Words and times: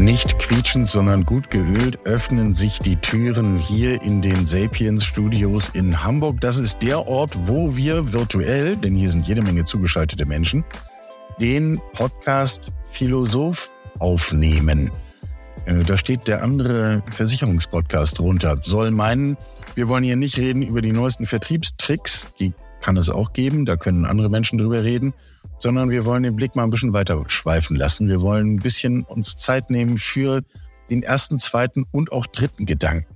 Nicht 0.00 0.38
quietschend, 0.38 0.88
sondern 0.88 1.26
gut 1.26 1.50
geölt 1.50 1.98
öffnen 2.06 2.54
sich 2.54 2.78
die 2.78 2.96
Türen 2.96 3.58
hier 3.58 4.00
in 4.00 4.22
den 4.22 4.46
Sapiens 4.46 5.04
Studios 5.04 5.68
in 5.74 6.02
Hamburg. 6.02 6.40
Das 6.40 6.56
ist 6.56 6.80
der 6.80 7.06
Ort, 7.06 7.36
wo 7.46 7.76
wir 7.76 8.10
virtuell, 8.14 8.78
denn 8.78 8.94
hier 8.94 9.10
sind 9.10 9.28
jede 9.28 9.42
Menge 9.42 9.64
zugeschaltete 9.64 10.24
Menschen, 10.24 10.64
den 11.38 11.82
Podcast 11.92 12.72
Philosoph 12.90 13.68
aufnehmen. 13.98 14.90
Äh, 15.66 15.84
da 15.84 15.98
steht 15.98 16.28
der 16.28 16.42
andere 16.42 17.02
Versicherungspodcast 17.12 18.18
drunter. 18.18 18.56
Soll 18.62 18.92
meinen, 18.92 19.36
wir 19.74 19.88
wollen 19.88 20.02
hier 20.02 20.16
nicht 20.16 20.38
reden 20.38 20.62
über 20.62 20.80
die 20.80 20.92
neuesten 20.92 21.26
Vertriebstricks, 21.26 22.28
die 22.40 22.54
kann 22.80 22.96
es 22.96 23.10
auch 23.10 23.34
geben, 23.34 23.66
da 23.66 23.76
können 23.76 24.06
andere 24.06 24.30
Menschen 24.30 24.56
drüber 24.56 24.82
reden, 24.82 25.12
sondern 25.60 25.90
wir 25.90 26.04
wollen 26.04 26.22
den 26.22 26.36
Blick 26.36 26.56
mal 26.56 26.64
ein 26.64 26.70
bisschen 26.70 26.92
weiter 26.92 27.22
schweifen 27.28 27.76
lassen. 27.76 28.08
Wir 28.08 28.20
wollen 28.20 28.54
ein 28.54 28.60
bisschen 28.60 29.02
uns 29.04 29.36
Zeit 29.36 29.70
nehmen 29.70 29.98
für 29.98 30.42
den 30.88 31.02
ersten, 31.02 31.38
zweiten 31.38 31.84
und 31.92 32.12
auch 32.12 32.26
dritten 32.26 32.66
Gedanken. 32.66 33.14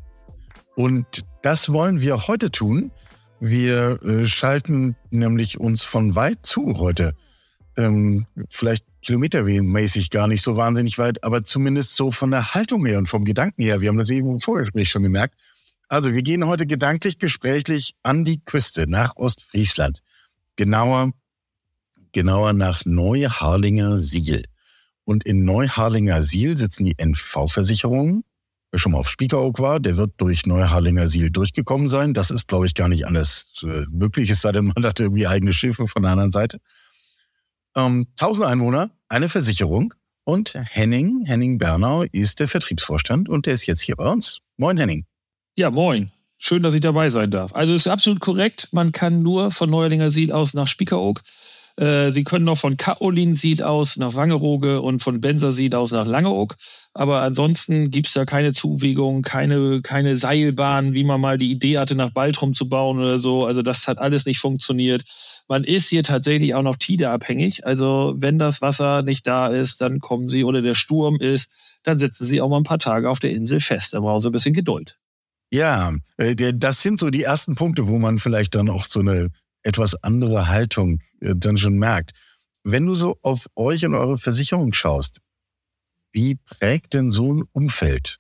Und 0.77 1.25
das 1.43 1.73
wollen 1.73 2.01
wir 2.01 2.29
heute 2.29 2.51
tun. 2.51 2.93
Wir 3.41 4.03
äh, 4.03 4.25
schalten 4.27 4.97
nämlich 5.11 5.59
uns 5.59 5.85
von 5.85 6.15
weit 6.15 6.39
zu 6.43 6.79
heute. 6.79 7.15
Ähm, 7.77 8.27
vielleicht 8.49 8.85
kilometermäßig 9.03 10.11
gar 10.11 10.29
nicht 10.29 10.43
so 10.43 10.57
wahnsinnig 10.57 10.99
weit, 10.99 11.25
aber 11.25 11.45
zumindest 11.45 11.97
so 11.97 12.11
von 12.11 12.31
der 12.31 12.55
Haltung 12.55 12.87
her 12.87 12.99
und 12.99 13.09
vom 13.09 13.25
Gedanken 13.25 13.63
her. 13.63 13.81
Wir 13.81 13.89
haben 13.89 13.99
das 13.99 14.11
eben 14.11 14.31
im 14.31 14.41
Vorgespräch 14.41 14.91
schon 14.91 15.03
gemerkt. 15.03 15.35
Also 15.89 16.13
wir 16.13 16.23
gehen 16.23 16.47
heute 16.47 16.67
gedanklich, 16.67 17.19
gesprächlich 17.19 17.95
an 18.03 18.25
die 18.25 18.41
Küste 18.41 18.87
nach 18.89 19.17
Ostfriesland. 19.17 20.03
Genauer 20.57 21.11
genauer 22.15 22.55
nach 22.55 22.87
Neuharlinger 22.87 23.99
Siel. 23.99 24.45
Und 25.05 25.25
in 25.25 25.45
Neuharlinger 25.45 26.23
Siel 26.23 26.57
sitzen 26.57 26.87
die 26.87 26.97
NV-Versicherungen. 26.97 28.25
Wer 28.71 28.79
schon 28.79 28.93
mal 28.93 28.99
auf 28.99 29.11
Spiekeroog 29.11 29.61
war, 29.61 29.79
der 29.79 29.99
wird 29.99 30.13
durch 30.17 30.47
Neuharlinger 30.47 31.09
Siel 31.09 31.31
durchgekommen 31.31 31.89
sein. 31.89 32.15
Das 32.15 32.31
ist, 32.31 32.49
glaube 32.49 32.67
ich, 32.67 32.75
gar 32.75 32.89
nicht 32.89 33.07
anders 33.07 33.63
äh, 33.65 33.85
möglich, 33.91 34.31
es 34.31 34.41
sei 34.41 34.53
denn, 34.53 34.73
man 34.75 34.85
hat 34.85 34.99
irgendwie 34.99 35.27
eigene 35.27 35.53
Schiffe 35.53 35.87
von 35.87 36.03
der 36.03 36.13
anderen 36.13 36.33
Seite. 36.33 36.59
Ähm, 37.77 38.07
1000 38.19 38.47
Einwohner, 38.47 38.91
eine 39.09 39.29
Versicherung. 39.29 39.93
Und 40.25 40.55
Henning, 40.55 41.27
Henning 41.27 41.59
Bernau 41.59 42.05
ist 42.11 42.41
der 42.41 42.49
Vertriebsvorstand 42.49 43.29
und 43.29 43.45
der 43.45 43.53
ist 43.53 43.67
jetzt 43.67 43.83
hier 43.83 43.95
bei 43.95 44.11
uns. 44.11 44.39
Moin, 44.57 44.79
Henning. 44.79 45.05
Ja, 45.55 45.71
moin. 45.71 46.11
Schön, 46.39 46.63
dass 46.63 46.75
ich 46.75 46.81
dabei 46.81 47.11
sein 47.11 47.31
darf. 47.31 47.55
Also 47.55 47.75
ist 47.75 47.87
absolut 47.87 48.21
korrekt. 48.21 48.69
Man 48.73 48.93
kann 48.93 49.23
nur 49.23 49.51
von 49.51 49.69
Neuerlinger 49.69 50.11
Siel 50.11 50.33
aus 50.33 50.55
nach 50.55 50.67
Spiekeroog. 50.67 51.23
Äh, 51.77 52.13
Sie 52.13 52.23
können 52.23 52.45
noch 52.45 52.59
von 52.59 52.77
Kaolin-Sied 52.77 53.63
aus 53.63 53.97
nach 53.97 54.15
Wangerooge 54.15 54.81
und 54.81 55.03
von 55.03 55.21
Bensersied 55.21 55.75
aus 55.75 55.91
nach 55.93 56.07
Langeoog. 56.07 56.57
Aber 56.93 57.23
ansonsten 57.23 57.91
gibt 57.91 58.07
es 58.07 58.13
da 58.13 58.25
keine 58.25 58.53
Zuwegung, 58.53 59.23
keine, 59.23 59.83
keine 59.83 60.17
Seilbahn, 60.17 60.95
wie 60.95 61.03
man 61.03 61.21
mal 61.21 61.37
die 61.37 61.51
Idee 61.51 61.79
hatte, 61.79 61.97
nach 61.97 62.11
Baltrum 62.11 62.55
zu 62.55 62.69
bauen 62.69 62.99
oder 62.99 63.19
so. 63.19 63.45
Also 63.45 63.63
das 63.63 63.89
hat 63.89 63.99
alles 63.99 64.27
nicht 64.27 64.39
funktioniert. 64.39 65.03
Man 65.49 65.65
ist 65.65 65.89
hier 65.89 66.05
tatsächlich 66.05 66.55
auch 66.55 66.63
noch 66.63 66.77
TIDA-abhängig. 66.77 67.67
Also 67.67 68.15
wenn 68.17 68.39
das 68.39 68.63
Wasser 68.63 69.03
nicht 69.03 69.27
da 69.27 69.49
ist, 69.49 69.81
dann 69.81 69.99
kommen 69.99 70.29
Sie 70.29 70.45
oder 70.45 70.63
der 70.63 70.75
Sturm 70.75 71.17
ist, 71.17 71.81
dann 71.83 71.99
sitzen 71.99 72.25
Sie 72.25 72.41
auch 72.41 72.49
mal 72.49 72.59
ein 72.59 72.63
paar 72.63 72.79
Tage 72.79 73.11
auf 73.11 73.19
der 73.19 73.33
Insel 73.33 73.59
fest. 73.59 73.95
Da 73.95 74.01
brauchen 74.01 74.21
Sie 74.21 74.29
ein 74.29 74.33
bisschen 74.33 74.55
Geduld. 74.55 74.99
Ja, 75.51 75.93
äh, 76.17 76.53
das 76.55 76.83
sind 76.83 77.01
so 77.01 77.11
die 77.11 77.23
ersten 77.23 77.55
Punkte, 77.57 77.89
wo 77.89 77.99
man 77.99 78.19
vielleicht 78.19 78.55
dann 78.55 78.71
auch 78.71 78.85
so 78.85 79.01
eine 79.01 79.31
etwas 79.65 79.97
andere 80.05 80.49
Haltung 80.49 81.01
äh, 81.21 81.35
dann 81.37 81.59
schon 81.59 81.79
merkt. 81.79 82.13
Wenn 82.63 82.87
du 82.87 82.95
so 82.95 83.19
auf 83.23 83.47
euch 83.57 83.85
und 83.85 83.95
eure 83.95 84.17
Versicherung 84.17 84.73
schaust, 84.73 85.21
wie 86.13 86.37
prägt 86.37 86.95
denn 86.95 87.11
so 87.11 87.35
ein 87.35 87.43
Umfeld? 87.53 88.19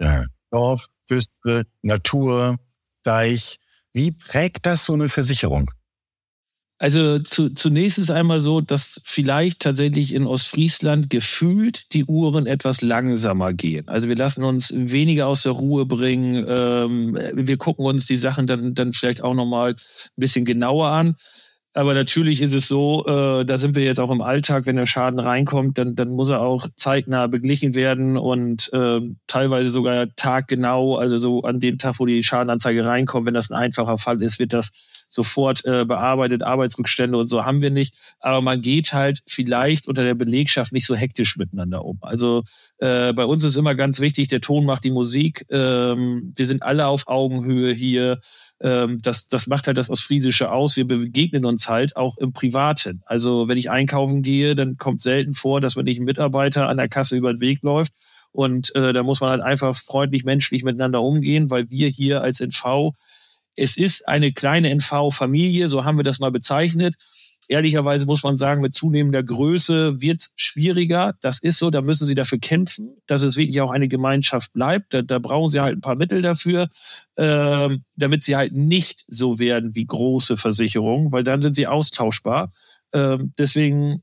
Ja, 0.00 0.24
Dorf, 0.50 0.88
Küste, 1.08 1.66
Natur, 1.82 2.56
Deich, 3.02 3.58
wie 3.92 4.12
prägt 4.12 4.66
das 4.66 4.86
so 4.86 4.94
eine 4.94 5.08
Versicherung? 5.08 5.70
Also 6.82 7.20
zu, 7.20 7.54
zunächst 7.54 7.96
ist 7.98 8.10
einmal 8.10 8.40
so, 8.40 8.60
dass 8.60 9.00
vielleicht 9.04 9.60
tatsächlich 9.60 10.12
in 10.12 10.26
Ostfriesland 10.26 11.10
gefühlt 11.10 11.94
die 11.94 12.04
Uhren 12.06 12.46
etwas 12.46 12.82
langsamer 12.82 13.52
gehen. 13.52 13.86
Also 13.86 14.08
wir 14.08 14.16
lassen 14.16 14.42
uns 14.42 14.72
weniger 14.74 15.28
aus 15.28 15.44
der 15.44 15.52
Ruhe 15.52 15.86
bringen. 15.86 16.44
Ähm, 16.44 17.16
wir 17.34 17.56
gucken 17.56 17.86
uns 17.86 18.06
die 18.06 18.16
Sachen 18.16 18.48
dann, 18.48 18.74
dann 18.74 18.92
vielleicht 18.92 19.22
auch 19.22 19.34
nochmal 19.34 19.74
ein 19.74 19.76
bisschen 20.16 20.44
genauer 20.44 20.88
an. 20.88 21.14
Aber 21.72 21.94
natürlich 21.94 22.42
ist 22.42 22.52
es 22.52 22.66
so, 22.66 23.06
äh, 23.06 23.44
da 23.44 23.58
sind 23.58 23.76
wir 23.76 23.84
jetzt 23.84 24.00
auch 24.00 24.10
im 24.10 24.20
Alltag, 24.20 24.66
wenn 24.66 24.74
der 24.74 24.86
Schaden 24.86 25.20
reinkommt, 25.20 25.78
dann, 25.78 25.94
dann 25.94 26.08
muss 26.08 26.30
er 26.30 26.40
auch 26.40 26.66
zeitnah 26.74 27.28
beglichen 27.28 27.76
werden 27.76 28.16
und 28.16 28.72
äh, 28.72 29.00
teilweise 29.28 29.70
sogar 29.70 30.08
taggenau, 30.16 30.96
also 30.96 31.18
so 31.18 31.42
an 31.42 31.60
dem 31.60 31.78
Tag, 31.78 32.00
wo 32.00 32.06
die 32.06 32.24
Schadenanzeige 32.24 32.84
reinkommt, 32.84 33.28
wenn 33.28 33.34
das 33.34 33.52
ein 33.52 33.56
einfacher 33.56 33.98
Fall 33.98 34.20
ist, 34.20 34.40
wird 34.40 34.52
das 34.52 34.91
sofort 35.12 35.64
äh, 35.66 35.84
bearbeitet, 35.84 36.42
Arbeitsrückstände 36.42 37.18
und 37.18 37.26
so 37.26 37.44
haben 37.44 37.60
wir 37.60 37.70
nicht. 37.70 38.16
Aber 38.20 38.40
man 38.40 38.62
geht 38.62 38.92
halt 38.92 39.22
vielleicht 39.26 39.86
unter 39.86 40.04
der 40.04 40.14
Belegschaft 40.14 40.72
nicht 40.72 40.86
so 40.86 40.96
hektisch 40.96 41.36
miteinander 41.36 41.84
um. 41.84 41.98
Also 42.00 42.44
äh, 42.78 43.12
bei 43.12 43.26
uns 43.26 43.44
ist 43.44 43.56
immer 43.56 43.74
ganz 43.74 44.00
wichtig, 44.00 44.28
der 44.28 44.40
Ton 44.40 44.64
macht 44.64 44.84
die 44.84 44.90
Musik. 44.90 45.44
Ähm, 45.50 46.32
wir 46.34 46.46
sind 46.46 46.62
alle 46.62 46.86
auf 46.86 47.08
Augenhöhe 47.08 47.72
hier. 47.74 48.18
Ähm, 48.60 49.00
das, 49.02 49.28
das 49.28 49.46
macht 49.46 49.66
halt 49.66 49.76
das 49.76 49.90
Ostfriesische 49.90 50.50
aus. 50.50 50.76
Wir 50.76 50.86
begegnen 50.86 51.44
uns 51.44 51.68
halt 51.68 51.94
auch 51.96 52.16
im 52.16 52.32
Privaten. 52.32 53.02
Also 53.04 53.48
wenn 53.48 53.58
ich 53.58 53.70
einkaufen 53.70 54.22
gehe, 54.22 54.56
dann 54.56 54.78
kommt 54.78 55.02
selten 55.02 55.34
vor, 55.34 55.60
dass 55.60 55.76
wenn 55.76 55.86
ich 55.86 55.98
ein 55.98 56.04
Mitarbeiter 56.04 56.68
an 56.68 56.78
der 56.78 56.88
Kasse 56.88 57.16
über 57.16 57.34
den 57.34 57.40
Weg 57.40 57.62
läuft. 57.62 57.92
Und 58.32 58.74
äh, 58.74 58.94
da 58.94 59.02
muss 59.02 59.20
man 59.20 59.28
halt 59.28 59.42
einfach 59.42 59.76
freundlich, 59.76 60.24
menschlich 60.24 60.64
miteinander 60.64 61.02
umgehen, 61.02 61.50
weil 61.50 61.68
wir 61.68 61.88
hier 61.88 62.22
als 62.22 62.40
NV 62.40 62.92
es 63.56 63.76
ist 63.76 64.08
eine 64.08 64.32
kleine 64.32 64.70
NV-Familie, 64.70 65.68
so 65.68 65.84
haben 65.84 65.98
wir 65.98 66.04
das 66.04 66.20
mal 66.20 66.30
bezeichnet. 66.30 66.94
Ehrlicherweise 67.48 68.06
muss 68.06 68.22
man 68.22 68.36
sagen, 68.36 68.62
mit 68.62 68.72
zunehmender 68.72 69.22
Größe 69.22 70.00
wird 70.00 70.20
es 70.20 70.32
schwieriger. 70.36 71.14
Das 71.20 71.40
ist 71.40 71.58
so, 71.58 71.70
da 71.70 71.82
müssen 71.82 72.06
sie 72.06 72.14
dafür 72.14 72.38
kämpfen, 72.38 72.96
dass 73.06 73.22
es 73.22 73.36
wirklich 73.36 73.60
auch 73.60 73.72
eine 73.72 73.88
Gemeinschaft 73.88 74.52
bleibt. 74.52 74.94
Da, 74.94 75.02
da 75.02 75.18
brauchen 75.18 75.50
sie 75.50 75.60
halt 75.60 75.76
ein 75.76 75.80
paar 75.80 75.96
Mittel 75.96 76.22
dafür, 76.22 76.68
äh, 77.16 77.68
damit 77.96 78.22
sie 78.22 78.36
halt 78.36 78.54
nicht 78.54 79.04
so 79.08 79.38
werden 79.38 79.74
wie 79.74 79.84
große 79.84 80.36
Versicherungen, 80.36 81.12
weil 81.12 81.24
dann 81.24 81.42
sind 81.42 81.56
sie 81.56 81.66
austauschbar. 81.66 82.52
Äh, 82.92 83.18
deswegen 83.36 84.02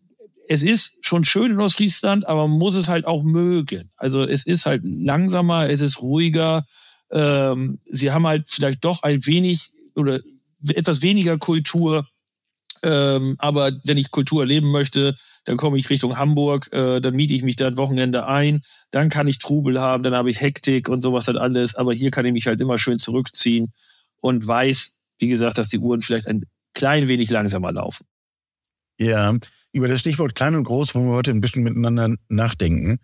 es 0.52 0.64
ist 0.64 1.06
schon 1.06 1.24
schön 1.24 1.52
in 1.52 1.60
Ostfriesland, 1.60 2.28
aber 2.28 2.48
man 2.48 2.58
muss 2.58 2.76
es 2.76 2.90
halt 2.90 3.06
auch 3.06 3.22
mögen. 3.22 3.92
Also 3.96 4.24
es 4.24 4.48
ist 4.48 4.66
halt 4.66 4.81
langsamer, 4.84 5.70
es 5.70 5.81
ist 5.81 6.02
ruhiger 6.02 6.66
ähm, 7.12 7.80
sie 7.86 8.12
haben 8.12 8.28
halt 8.28 8.50
vielleicht 8.50 8.84
doch 8.84 9.03
ein 9.03 9.25
wenig 9.25 9.72
oder 9.96 10.20
etwas 10.68 11.02
weniger 11.02 11.38
Kultur. 11.38 12.08
Ähm, 12.81 13.36
aber 13.40 13.72
wenn 13.84 13.97
ich 13.97 14.12
Kultur 14.12 14.42
erleben 14.42 14.72
möchte, 14.72 15.16
dann 15.44 15.58
komme 15.58 15.78
ich 15.78 15.90
Richtung 15.90 16.18
Hamburg, 16.18 16.72
äh, 16.72 17.02
dann 17.02 17.16
miete 17.16 17.34
ich 17.34 17.44
mich 17.44 17.58
da 17.58 17.68
ein 17.68 17.78
Wochenende 17.78 18.25
ein, 18.28 18.62
dann 18.92 19.09
kann 19.09 19.28
ich 19.28 19.40
Trubel 19.40 19.81
haben, 19.81 20.03
dann 20.03 20.14
habe 20.14 20.30
ich 20.30 20.40
Hektik 20.40 20.88
und 20.88 21.02
sowas 21.02 21.28
halt 21.28 21.38
alles. 21.38 21.75
Aber 21.75 21.94
hier 21.94 22.12
kann 22.12 22.25
ich 22.25 22.31
mich 22.31 22.48
halt 22.48 22.62
immer 22.62 22.78
schön 22.78 23.00
zurückziehen 23.00 23.74
und 24.22 24.48
weiß, 24.48 24.98
wie 25.18 25.28
gesagt, 25.28 25.58
dass 25.58 25.69
die 25.69 25.80
Uhren 25.80 26.02
vielleicht 26.02 26.28
ein 26.28 26.44
klein 26.74 27.08
wenig 27.08 27.30
langsamer 27.30 27.72
laufen. 27.74 28.06
Ja, 28.98 29.36
über 29.72 29.88
das 29.88 30.00
Stichwort 30.00 30.36
klein 30.36 30.56
und 30.56 30.64
groß 30.64 30.96
wollen 30.96 31.08
wir 31.08 31.14
heute 31.14 31.31
ein 31.31 31.42
bisschen 31.42 31.64
miteinander 31.64 32.16
nachdenken. 32.28 33.00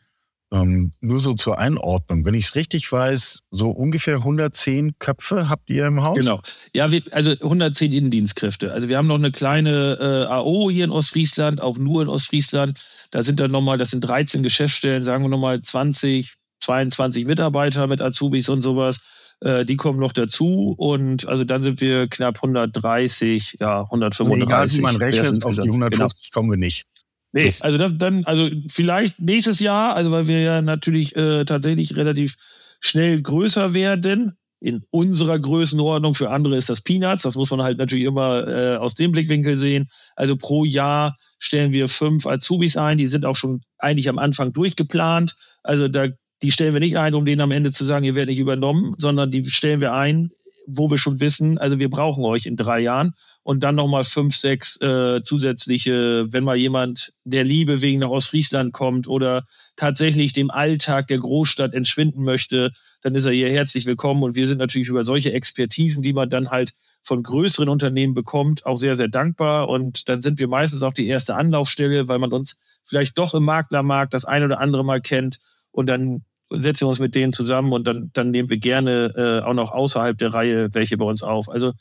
Ähm, 0.52 0.92
nur 1.02 1.20
so 1.20 1.34
zur 1.34 1.58
Einordnung. 1.58 2.24
Wenn 2.24 2.36
ich 2.36 2.46
es 2.46 2.56
richtig 2.56 2.92
weiß, 2.92 3.40
so 3.50 3.72
ungefähr 3.72 4.18
110 4.18 5.00
Köpfe 5.00 5.50
habt 5.50 5.70
ihr 5.70 5.88
im 5.88 6.04
Haus? 6.04 6.20
Genau. 6.20 6.40
Ja, 6.74 6.92
wir, 6.92 7.02
also 7.12 7.32
110 7.32 7.92
Innendienstkräfte. 7.92 8.72
Also 8.72 8.88
wir 8.88 8.98
haben 8.98 9.08
noch 9.08 9.16
eine 9.16 9.32
kleine 9.32 9.98
äh, 10.00 10.32
AO 10.32 10.70
hier 10.70 10.86
in 10.86 10.92
Ostfriesland, 10.92 11.62
auch 11.62 11.78
nur 11.78 12.04
in 12.04 12.10
Ostfriesland. 12.10 13.08
Da 13.12 13.24
sind 13.24 13.40
dann 13.40 13.52
nochmal, 13.52 13.78
das 13.78 13.90
sind 13.90 14.02
13 14.02 14.44
Geschäftsstellen, 14.44 15.04
sagen 15.04 15.24
wir 15.24 15.30
nochmal 15.30 15.62
20, 15.62 16.36
22 16.60 17.26
Mitarbeiter 17.26 17.88
mit 17.88 18.02
Azubis 18.02 18.48
und 18.48 18.62
sowas. 18.62 19.36
Äh, 19.42 19.66
die 19.66 19.76
kommen 19.76 20.00
noch 20.00 20.14
dazu 20.14 20.76
und 20.78 21.28
also 21.28 21.44
dann 21.44 21.64
sind 21.64 21.82
wir 21.82 22.08
knapp 22.08 22.36
130, 22.38 23.58
ja, 23.60 23.82
135. 23.82 24.20
Also 24.20 24.44
egal 24.44 24.72
wie 24.72 24.82
man 24.82 24.96
rechnet, 24.96 25.44
auf 25.44 25.56
die 25.56 25.62
150 25.62 26.32
genau. 26.32 26.40
kommen 26.40 26.52
wir 26.52 26.58
nicht. 26.58 26.86
Nee, 27.36 27.52
also 27.60 27.78
das, 27.78 27.92
dann, 27.98 28.24
also 28.24 28.50
vielleicht 28.70 29.20
nächstes 29.20 29.60
Jahr, 29.60 29.94
also 29.94 30.10
weil 30.10 30.26
wir 30.28 30.40
ja 30.40 30.62
natürlich 30.62 31.18
äh, 31.18 31.44
tatsächlich 31.44 31.98
relativ 31.98 32.36
schnell 32.80 33.22
größer 33.22 33.74
werden. 33.74 34.38
In 34.62 34.84
unserer 34.90 35.38
Größenordnung, 35.38 36.14
für 36.14 36.32
andere 36.32 36.56
ist 36.56 36.70
das 36.70 36.80
Peanuts. 36.80 37.24
Das 37.24 37.36
muss 37.36 37.52
man 37.52 37.62
halt 37.62 37.78
natürlich 37.78 38.06
immer 38.06 38.48
äh, 38.48 38.78
aus 38.78 38.96
dem 38.96 39.12
Blickwinkel 39.12 39.58
sehen. 39.58 39.86
Also 40.16 40.38
pro 40.38 40.64
Jahr 40.64 41.18
stellen 41.38 41.74
wir 41.74 41.90
fünf 41.90 42.26
Azubis 42.26 42.78
ein. 42.78 42.98
Die 42.98 43.08
sind 43.08 43.26
auch 43.26 43.36
schon 43.36 43.62
eigentlich 43.78 44.08
am 44.08 44.18
Anfang 44.18 44.54
durchgeplant. 44.54 45.36
Also 45.62 45.90
da, 45.90 46.08
die 46.42 46.52
stellen 46.52 46.74
wir 46.74 46.80
nicht 46.80 46.98
ein, 46.98 47.16
um 47.16 47.26
denen 47.26 47.42
am 47.42 47.52
Ende 47.52 47.72
zu 47.72 47.84
sagen, 47.84 48.06
ihr 48.06 48.16
werdet 48.16 48.30
nicht 48.30 48.40
übernommen, 48.40 48.96
sondern 48.98 49.30
die 49.30 49.44
stellen 49.44 49.82
wir 49.82 49.94
ein 49.94 50.32
wo 50.68 50.90
wir 50.90 50.98
schon 50.98 51.20
wissen, 51.22 51.58
also 51.58 51.80
wir 51.80 51.90
brauchen 51.90 52.24
euch 52.24 52.46
in 52.46 52.56
drei 52.56 52.80
Jahren. 52.80 53.14
Und 53.44 53.62
dann 53.62 53.76
nochmal 53.76 54.04
fünf, 54.04 54.36
sechs 54.36 54.80
äh, 54.82 55.22
zusätzliche, 55.22 56.28
wenn 56.32 56.44
mal 56.44 56.56
jemand 56.56 57.14
der 57.24 57.44
Liebe 57.44 57.82
wegen 57.82 58.00
nach 58.00 58.10
Ostfriesland 58.10 58.74
kommt 58.74 59.08
oder 59.08 59.44
tatsächlich 59.76 60.34
dem 60.34 60.50
Alltag 60.50 61.08
der 61.08 61.20
Großstadt 61.20 61.74
entschwinden 61.74 62.24
möchte, 62.24 62.72
dann 63.02 63.16
ist 63.16 63.26
er 63.26 63.34
hier 63.34 63.52
herzlich 63.52 63.86
willkommen. 63.86 64.24
Und 64.24 64.36
wir 64.36 64.48
sind 64.48 64.58
natürlich 64.58 64.88
über 64.88 65.06
solche 65.06 65.34
Expertisen, 65.34 66.02
die 66.02 66.14
man 66.14 66.30
dann 66.30 66.50
halt 66.50 66.74
von 67.04 67.22
größeren 67.22 67.70
Unternehmen 67.70 68.16
bekommt, 68.16 68.66
auch 68.66 68.78
sehr, 68.78 68.96
sehr 68.96 69.08
dankbar. 69.08 69.70
Und 69.70 70.10
dann 70.10 70.22
sind 70.22 70.40
wir 70.40 70.48
meistens 70.48 70.82
auch 70.82 70.94
die 70.94 71.08
erste 71.08 71.36
Anlaufstelle, 71.36 72.08
weil 72.08 72.20
man 72.20 72.34
uns 72.34 72.82
vielleicht 72.84 73.18
doch 73.18 73.36
im 73.36 73.44
Maklermarkt 73.44 74.14
das 74.14 74.26
ein 74.26 74.44
oder 74.44 74.60
andere 74.60 74.84
Mal 74.84 75.02
kennt. 75.02 75.38
Und 75.72 75.88
dann 75.88 76.24
setzen 76.50 76.86
wir 76.86 76.90
uns 76.90 77.00
mit 77.00 77.16
denen 77.16 77.34
zusammen 77.34 77.74
und 77.74 77.86
dann, 77.86 78.12
dann 78.14 78.32
nehmen 78.32 78.50
wir 78.50 78.58
gerne 78.58 79.14
äh, 79.16 79.46
auch 79.46 79.54
noch 79.54 79.72
außerhalb 79.72 80.18
der 80.18 80.34
Reihe 80.34 80.70
welche 80.74 80.98
bei 80.98 81.06
uns 81.06 81.24
auf. 81.24 81.50
Also 81.50 81.74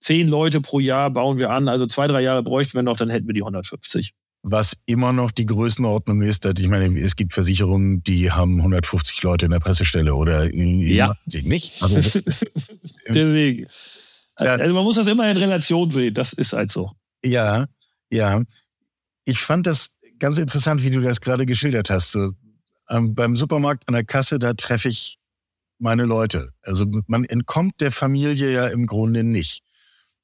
zehn 0.00 0.28
Leute 0.28 0.60
pro 0.60 0.80
Jahr 0.80 1.10
bauen 1.10 1.38
wir 1.38 1.50
an. 1.50 1.68
Also 1.68 1.86
zwei, 1.86 2.06
drei 2.06 2.22
Jahre 2.22 2.42
bräuchten 2.42 2.74
wir 2.74 2.82
noch, 2.82 2.96
dann 2.96 3.10
hätten 3.10 3.26
wir 3.26 3.34
die 3.34 3.42
150. 3.42 4.14
Was 4.42 4.76
immer 4.86 5.12
noch 5.12 5.32
die 5.32 5.46
Größenordnung 5.46 6.22
ist, 6.22 6.44
dass 6.44 6.54
ich 6.58 6.68
meine, 6.68 6.98
es 7.00 7.16
gibt 7.16 7.32
Versicherungen, 7.32 8.02
die 8.04 8.30
haben 8.30 8.58
150 8.58 9.22
Leute 9.22 9.46
in 9.46 9.50
der 9.50 9.58
Pressestelle 9.58 10.14
oder 10.14 10.52
ja. 10.54 11.12
nicht. 11.26 11.82
Also 11.82 11.96
das, 11.96 12.22
Deswegen. 13.08 13.66
Also 14.36 14.72
man 14.74 14.84
muss 14.84 14.94
das 14.96 15.08
immer 15.08 15.28
in 15.28 15.36
Relation 15.36 15.90
sehen. 15.90 16.14
Das 16.14 16.32
ist 16.32 16.52
halt 16.52 16.70
so. 16.70 16.92
Ja, 17.24 17.66
ja. 18.10 18.42
Ich 19.24 19.40
fand 19.40 19.66
das 19.66 19.96
ganz 20.20 20.38
interessant, 20.38 20.84
wie 20.84 20.90
du 20.90 21.00
das 21.00 21.20
gerade 21.20 21.44
geschildert 21.44 21.90
hast. 21.90 22.12
So, 22.12 22.30
ähm, 22.88 23.14
beim 23.14 23.36
Supermarkt 23.36 23.88
an 23.88 23.94
der 23.94 24.04
Kasse, 24.04 24.38
da 24.38 24.54
treffe 24.54 24.88
ich 24.88 25.18
meine 25.78 26.04
Leute. 26.04 26.50
Also 26.62 26.86
man 27.06 27.24
entkommt 27.24 27.80
der 27.80 27.92
Familie 27.92 28.52
ja 28.52 28.66
im 28.66 28.86
Grunde 28.86 29.24
nicht. 29.24 29.62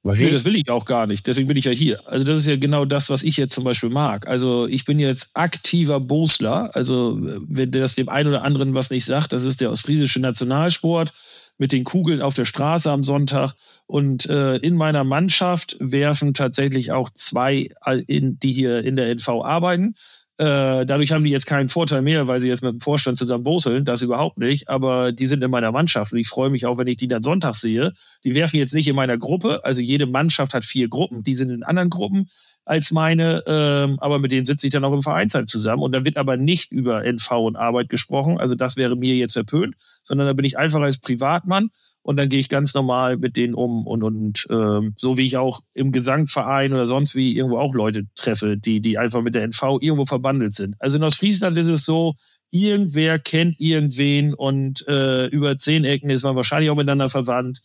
Nee, 0.07 0.31
das 0.31 0.45
will 0.45 0.57
ich 0.57 0.69
auch 0.69 0.85
gar 0.85 1.07
nicht. 1.07 1.27
Deswegen 1.27 1.49
bin 1.49 1.57
ich 1.57 1.65
ja 1.65 1.73
hier. 1.73 2.07
Also 2.07 2.25
das 2.27 2.41
ist 2.41 2.47
ja 2.47 2.57
genau 2.57 2.85
das, 2.85 3.09
was 3.09 3.23
ich 3.23 3.39
jetzt 3.39 3.55
zum 3.55 3.65
Beispiel 3.65 3.89
mag. 3.89 4.27
Also 4.27 4.67
ich 4.67 4.85
bin 4.85 4.99
jetzt 4.99 5.31
aktiver 5.33 5.99
Bosler. 5.99 6.71
Also 6.77 7.17
wenn 7.21 7.71
das 7.73 7.95
dem 7.95 8.11
einen 8.11 8.29
oder 8.29 8.43
anderen 8.43 8.75
was 8.75 8.91
nicht 8.91 9.07
sagt, 9.07 9.33
das 9.33 9.45
ist 9.45 9.63
der 9.63 9.71
ostfriesische 9.71 10.21
Nationalsport 10.21 11.15
mit 11.57 11.73
den 11.73 11.85
Kugeln 11.85 12.21
auf 12.21 12.35
der 12.35 12.45
Straße 12.45 12.91
am 12.91 13.03
Sonntag. 13.03 13.55
Und 13.87 14.27
äh, 14.29 14.57
in 14.57 14.77
meiner 14.77 15.05
Mannschaft 15.05 15.79
werfen 15.81 16.35
tatsächlich 16.35 16.93
auch 16.93 17.09
zwei, 17.15 17.71
in, 18.07 18.39
die 18.39 18.53
hier 18.53 18.85
in 18.85 18.97
der 18.97 19.09
NV 19.09 19.29
arbeiten. 19.43 19.95
Äh, 20.37 20.85
dadurch 20.85 21.13
haben 21.13 21.23
die 21.23 21.31
jetzt 21.31 21.47
keinen 21.47 21.69
Vorteil 21.69 22.03
mehr, 22.03 22.27
weil 22.27 22.41
sie 22.41 22.49
jetzt 22.49 22.63
mit 22.63 22.73
dem 22.73 22.81
Vorstand 22.81 23.19
zusammen 23.19 23.45
boseln, 23.45 23.85
das 23.85 24.03
überhaupt 24.03 24.37
nicht. 24.37 24.69
Aber 24.69 25.13
die 25.13 25.29
sind 25.29 25.43
in 25.45 25.51
meiner 25.51 25.71
Mannschaft 25.71 26.13
und 26.13 26.19
ich 26.19 26.29
freue 26.29 26.51
mich 26.51 26.67
auch, 26.67 26.77
wenn 26.77 26.89
ich 26.89 26.97
die 26.97 27.07
dann 27.07 27.23
Sonntag 27.23 27.55
sehe. 27.55 27.93
Die 28.25 28.35
werfen 28.35 28.57
jetzt 28.57 28.75
nicht 28.75 28.89
in 28.89 28.97
meiner 28.97 29.17
Gruppe, 29.17 29.65
also 29.65 29.81
jede 29.81 30.07
Mannschaft 30.07 30.53
hat 30.53 30.65
vier 30.65 30.89
Gruppen, 30.89 31.23
die 31.23 31.37
sind 31.37 31.51
in 31.51 31.63
anderen 31.63 31.91
Gruppen 31.91 32.27
als 32.65 32.91
meine, 32.91 33.45
ähm, 33.47 33.99
aber 34.01 34.19
mit 34.19 34.33
denen 34.33 34.47
sitze 34.47 34.67
ich 34.67 34.73
dann 34.73 34.85
auch 34.85 34.93
im 34.93 35.03
Vereinsheim 35.03 35.47
zusammen. 35.47 35.83
Und 35.83 35.93
da 35.93 36.05
wird 36.05 36.17
aber 36.17 36.37
nicht 36.37 36.73
über 36.73 37.05
NV 37.05 37.31
und 37.31 37.57
Arbeit 37.57 37.89
gesprochen, 37.89 38.39
also 38.39 38.55
das 38.55 38.77
wäre 38.77 38.97
mir 38.97 39.15
jetzt 39.15 39.35
verpönt, 39.35 39.77
sondern 40.03 40.27
da 40.27 40.33
bin 40.33 40.47
ich 40.47 40.59
einfach 40.59 40.81
als 40.81 40.99
Privatmann 40.99 41.71
und 42.05 42.17
dann 42.19 42.29
gehe 42.29 42.39
ich 42.39 42.51
ganz 42.51 42.75
normal 42.75 43.17
mit 43.17 43.39
denen 43.39 43.55
um 43.55 43.87
und, 43.87 44.03
und 44.03 44.47
ähm, 44.51 44.93
so 44.95 45.17
wie 45.17 45.25
ich 45.25 45.39
auch 45.39 45.63
im 45.73 45.91
Gesangverein 45.91 46.75
oder 46.75 46.87
sonst 46.87 47.15
wie 47.15 47.35
irgendwo 47.35 47.59
auch 47.59 47.75
Leute 47.75 48.05
treffe, 48.15 48.59
die, 48.59 48.83
die 48.83 48.99
einfach 48.99 49.23
mit 49.23 49.35
der 49.35 49.43
NV 49.45 49.79
irgendwo 49.81 50.05
verbandelt 50.05 50.55
sind. 50.55 50.77
Also 50.81 50.99
in 50.99 51.03
Ostfriesland 51.03 51.57
ist 51.57 51.67
es 51.67 51.87
so, 51.87 52.15
irgendwer 52.53 53.19
kennt 53.19 53.59
irgendwen 53.59 54.35
und 54.35 54.87
äh, 54.87 55.29
über 55.29 55.57
zehn 55.57 55.85
Ecken 55.85 56.11
ist 56.11 56.25
man 56.25 56.37
wahrscheinlich 56.37 56.69
auch 56.69 56.77
miteinander 56.77 57.09
verwandt. 57.09 57.63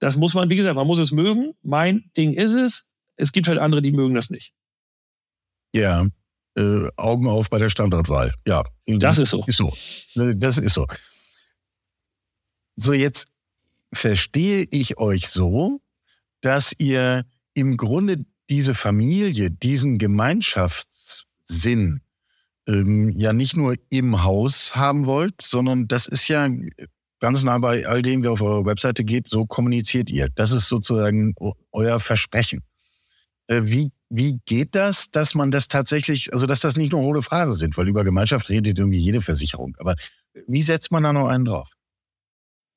Das 0.00 0.16
muss 0.16 0.34
man, 0.34 0.50
wie 0.50 0.56
gesagt, 0.56 0.74
man 0.74 0.86
muss 0.86 0.98
es 0.98 1.12
mögen. 1.12 1.52
Mein 1.62 2.10
Ding 2.16 2.32
ist 2.32 2.54
es. 2.54 2.96
Es 3.14 3.30
gibt 3.30 3.46
halt 3.46 3.60
andere, 3.60 3.80
die 3.80 3.92
mögen 3.92 4.14
das 4.14 4.28
nicht. 4.28 4.54
Ja, 5.72 6.04
äh, 6.56 6.88
Augen 6.96 7.28
auf 7.28 7.48
bei 7.48 7.58
der 7.58 7.68
Standortwahl. 7.68 8.34
Ja. 8.44 8.64
Das 8.86 9.18
ist 9.18 9.30
so. 9.30 9.44
Ist 9.46 9.58
so. 9.58 9.72
Das 10.34 10.58
ist 10.58 10.74
so. 10.74 10.84
So, 12.74 12.92
jetzt 12.92 13.28
verstehe 13.92 14.66
ich 14.70 14.98
euch 14.98 15.28
so, 15.28 15.80
dass 16.40 16.72
ihr 16.78 17.24
im 17.54 17.76
Grunde 17.76 18.24
diese 18.48 18.74
Familie, 18.74 19.50
diesen 19.50 19.98
Gemeinschaftssinn 19.98 22.00
ähm, 22.66 23.10
ja 23.18 23.32
nicht 23.32 23.56
nur 23.56 23.74
im 23.90 24.22
Haus 24.22 24.76
haben 24.76 25.06
wollt, 25.06 25.42
sondern 25.42 25.88
das 25.88 26.06
ist 26.06 26.28
ja 26.28 26.48
ganz 27.20 27.42
nah 27.42 27.58
bei 27.58 27.86
all 27.86 28.02
dem, 28.02 28.22
wer 28.22 28.32
auf 28.32 28.42
eure 28.42 28.64
Webseite 28.64 29.04
geht, 29.04 29.28
so 29.28 29.46
kommuniziert 29.46 30.10
ihr. 30.10 30.28
Das 30.34 30.52
ist 30.52 30.68
sozusagen 30.68 31.34
euer 31.72 32.00
Versprechen. 32.00 32.62
Äh, 33.48 33.62
wie, 33.64 33.90
wie 34.08 34.38
geht 34.44 34.74
das, 34.74 35.10
dass 35.10 35.34
man 35.34 35.50
das 35.50 35.68
tatsächlich, 35.68 36.32
also 36.32 36.46
dass 36.46 36.60
das 36.60 36.76
nicht 36.76 36.92
nur 36.92 37.02
hohle 37.02 37.22
Phrasen 37.22 37.54
sind, 37.54 37.76
weil 37.76 37.88
über 37.88 38.04
Gemeinschaft 38.04 38.48
redet 38.48 38.78
irgendwie 38.78 38.98
jede 38.98 39.20
Versicherung. 39.20 39.74
Aber 39.78 39.94
wie 40.46 40.62
setzt 40.62 40.92
man 40.92 41.02
da 41.02 41.12
noch 41.12 41.28
einen 41.28 41.44
drauf? 41.44 41.70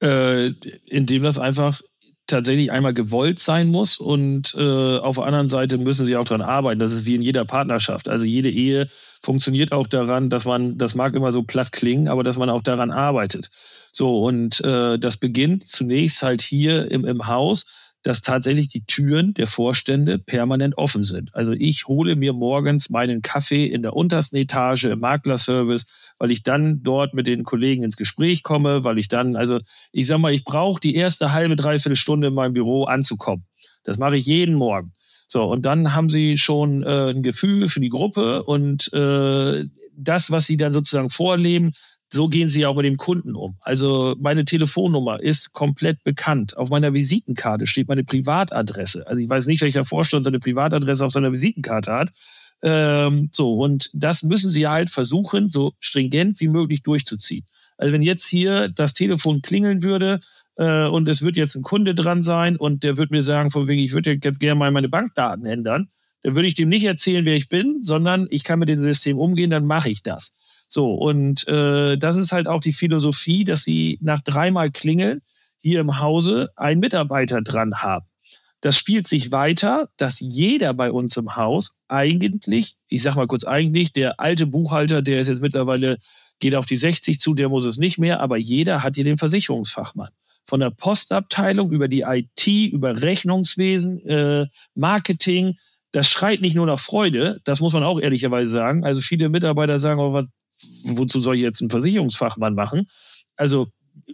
Äh, 0.01 0.47
indem 0.85 1.23
das 1.23 1.39
einfach 1.39 1.81
tatsächlich 2.27 2.71
einmal 2.71 2.93
gewollt 2.93 3.39
sein 3.39 3.67
muss 3.67 3.97
und 3.97 4.55
äh, 4.57 4.97
auf 4.97 5.15
der 5.15 5.25
anderen 5.25 5.47
Seite 5.47 5.77
müssen 5.77 6.05
sie 6.05 6.15
auch 6.15 6.25
daran 6.25 6.41
arbeiten. 6.41 6.79
Das 6.79 6.93
ist 6.93 7.05
wie 7.05 7.15
in 7.15 7.21
jeder 7.21 7.45
Partnerschaft. 7.45 8.07
Also 8.07 8.25
jede 8.25 8.49
Ehe 8.49 8.87
funktioniert 9.21 9.71
auch 9.71 9.87
daran, 9.87 10.29
dass 10.29 10.45
man, 10.45 10.77
das 10.77 10.95
mag 10.95 11.13
immer 11.13 11.31
so 11.31 11.43
platt 11.43 11.71
klingen, 11.71 12.07
aber 12.07 12.23
dass 12.23 12.37
man 12.37 12.49
auch 12.49 12.61
daran 12.61 12.91
arbeitet. 12.91 13.49
So, 13.91 14.23
und 14.23 14.61
äh, 14.61 14.97
das 14.97 15.17
beginnt 15.17 15.67
zunächst 15.67 16.23
halt 16.23 16.41
hier 16.41 16.89
im, 16.89 17.05
im 17.05 17.27
Haus 17.27 17.65
dass 18.03 18.21
tatsächlich 18.21 18.69
die 18.69 18.85
Türen 18.85 19.33
der 19.33 19.47
Vorstände 19.47 20.17
permanent 20.17 20.77
offen 20.77 21.03
sind. 21.03 21.33
Also 21.35 21.53
ich 21.53 21.87
hole 21.87 22.15
mir 22.15 22.33
morgens 22.33 22.89
meinen 22.89 23.21
Kaffee 23.21 23.65
in 23.65 23.83
der 23.83 23.95
untersten 23.95 24.37
Etage 24.37 24.85
im 24.85 24.99
Maklerservice, 24.99 26.10
weil 26.21 26.29
ich 26.29 26.43
dann 26.43 26.83
dort 26.83 27.15
mit 27.15 27.25
den 27.25 27.43
Kollegen 27.43 27.81
ins 27.81 27.97
Gespräch 27.97 28.43
komme, 28.43 28.83
weil 28.83 28.99
ich 28.99 29.07
dann, 29.07 29.35
also 29.35 29.57
ich 29.91 30.05
sag 30.05 30.19
mal, 30.19 30.31
ich 30.31 30.43
brauche 30.43 30.79
die 30.79 30.93
erste 30.93 31.31
halbe, 31.31 31.55
dreiviertel 31.55 31.95
Stunde 31.95 32.27
in 32.27 32.35
meinem 32.35 32.53
Büro 32.53 32.83
anzukommen. 32.83 33.45
Das 33.83 33.97
mache 33.97 34.17
ich 34.17 34.27
jeden 34.27 34.53
Morgen. 34.53 34.93
So, 35.27 35.45
und 35.45 35.65
dann 35.65 35.95
haben 35.95 36.09
sie 36.09 36.37
schon 36.37 36.83
äh, 36.83 37.09
ein 37.09 37.23
Gefühl 37.23 37.69
für 37.69 37.79
die 37.79 37.89
Gruppe 37.89 38.43
und 38.43 38.93
äh, 38.93 39.65
das, 39.97 40.29
was 40.29 40.45
sie 40.45 40.57
dann 40.57 40.73
sozusagen 40.73 41.09
vorleben, 41.09 41.71
so 42.13 42.27
gehen 42.27 42.49
sie 42.49 42.67
auch 42.67 42.75
mit 42.75 42.85
dem 42.85 42.97
Kunden 42.97 43.35
um. 43.35 43.57
Also 43.61 44.15
meine 44.19 44.45
Telefonnummer 44.45 45.19
ist 45.19 45.53
komplett 45.53 46.03
bekannt. 46.03 46.55
Auf 46.55 46.69
meiner 46.69 46.93
Visitenkarte 46.93 47.65
steht 47.65 47.87
meine 47.87 48.03
Privatadresse. 48.03 49.07
Also 49.07 49.19
ich 49.19 49.29
weiß 49.29 49.47
nicht, 49.47 49.63
welcher 49.63 49.85
Vorstand 49.85 50.25
seine 50.25 50.37
Privatadresse 50.37 51.03
auf 51.03 51.13
seiner 51.13 51.31
Visitenkarte 51.31 51.91
hat. 51.91 52.11
Ähm, 52.63 53.29
so, 53.31 53.55
und 53.55 53.89
das 53.93 54.23
müssen 54.23 54.51
sie 54.51 54.67
halt 54.67 54.89
versuchen, 54.89 55.49
so 55.49 55.73
stringent 55.79 56.39
wie 56.39 56.47
möglich 56.47 56.83
durchzuziehen. 56.83 57.45
Also 57.77 57.93
wenn 57.93 58.01
jetzt 58.03 58.27
hier 58.27 58.69
das 58.69 58.93
Telefon 58.93 59.41
klingeln 59.41 59.83
würde, 59.83 60.19
äh, 60.57 60.85
und 60.85 61.09
es 61.09 61.21
wird 61.21 61.37
jetzt 61.37 61.55
ein 61.55 61.63
Kunde 61.63 61.95
dran 61.95 62.23
sein 62.23 62.55
und 62.55 62.83
der 62.83 62.97
wird 62.97 63.11
mir 63.11 63.23
sagen, 63.23 63.49
von 63.49 63.67
wegen, 63.67 63.81
ich 63.81 63.93
würde 63.93 64.19
jetzt 64.23 64.39
gerne 64.39 64.59
mal 64.59 64.71
meine 64.71 64.89
Bankdaten 64.89 65.45
ändern, 65.45 65.89
dann 66.21 66.35
würde 66.35 66.47
ich 66.47 66.55
dem 66.55 66.69
nicht 66.69 66.85
erzählen, 66.85 67.25
wer 67.25 67.35
ich 67.35 67.49
bin, 67.49 67.79
sondern 67.81 68.27
ich 68.29 68.43
kann 68.43 68.59
mit 68.59 68.69
dem 68.69 68.83
System 68.83 69.17
umgehen, 69.17 69.49
dann 69.49 69.65
mache 69.65 69.89
ich 69.89 70.03
das. 70.03 70.33
So, 70.69 70.93
und 70.93 71.47
äh, 71.47 71.97
das 71.97 72.17
ist 72.17 72.31
halt 72.31 72.47
auch 72.47 72.61
die 72.61 72.73
Philosophie, 72.73 73.43
dass 73.43 73.63
sie 73.63 73.97
nach 74.01 74.21
dreimal 74.21 74.71
Klingeln 74.71 75.21
hier 75.57 75.79
im 75.79 75.99
Hause 75.99 76.49
einen 76.55 76.79
Mitarbeiter 76.79 77.41
dran 77.41 77.75
haben. 77.81 78.05
Das 78.61 78.77
spielt 78.77 79.07
sich 79.07 79.31
weiter, 79.31 79.89
dass 79.97 80.19
jeder 80.19 80.73
bei 80.73 80.91
uns 80.91 81.17
im 81.17 81.35
Haus 81.35 81.81
eigentlich, 81.87 82.75
ich 82.87 83.01
sag 83.01 83.15
mal 83.15 83.27
kurz 83.27 83.43
eigentlich, 83.43 83.91
der 83.91 84.19
alte 84.19 84.45
Buchhalter, 84.45 85.01
der 85.01 85.19
ist 85.21 85.29
jetzt 85.29 85.41
mittlerweile, 85.41 85.97
geht 86.39 86.55
auf 86.55 86.67
die 86.67 86.77
60 86.77 87.19
zu, 87.19 87.33
der 87.33 87.49
muss 87.49 87.65
es 87.65 87.77
nicht 87.77 87.97
mehr, 87.97 88.19
aber 88.19 88.37
jeder 88.37 88.83
hat 88.83 88.95
hier 88.95 89.03
den 89.03 89.17
Versicherungsfachmann. 89.17 90.09
Von 90.45 90.59
der 90.59 90.69
Postabteilung 90.69 91.71
über 91.71 91.87
die 91.87 92.01
IT, 92.01 92.47
über 92.47 93.01
Rechnungswesen, 93.01 94.05
äh, 94.05 94.47
Marketing, 94.75 95.55
das 95.91 96.09
schreit 96.09 96.41
nicht 96.41 96.55
nur 96.55 96.67
nach 96.67 96.79
Freude, 96.79 97.41
das 97.43 97.61
muss 97.61 97.73
man 97.73 97.83
auch 97.83 97.99
ehrlicherweise 97.99 98.49
sagen. 98.49 98.85
Also 98.85 99.01
viele 99.01 99.29
Mitarbeiter 99.29 99.79
sagen, 99.79 99.99
oh, 99.99 100.13
was, 100.13 100.27
wozu 100.85 101.19
soll 101.19 101.35
ich 101.35 101.41
jetzt 101.41 101.61
einen 101.61 101.69
Versicherungsfachmann 101.69 102.53
machen? 102.53 102.87
Also 103.35 103.67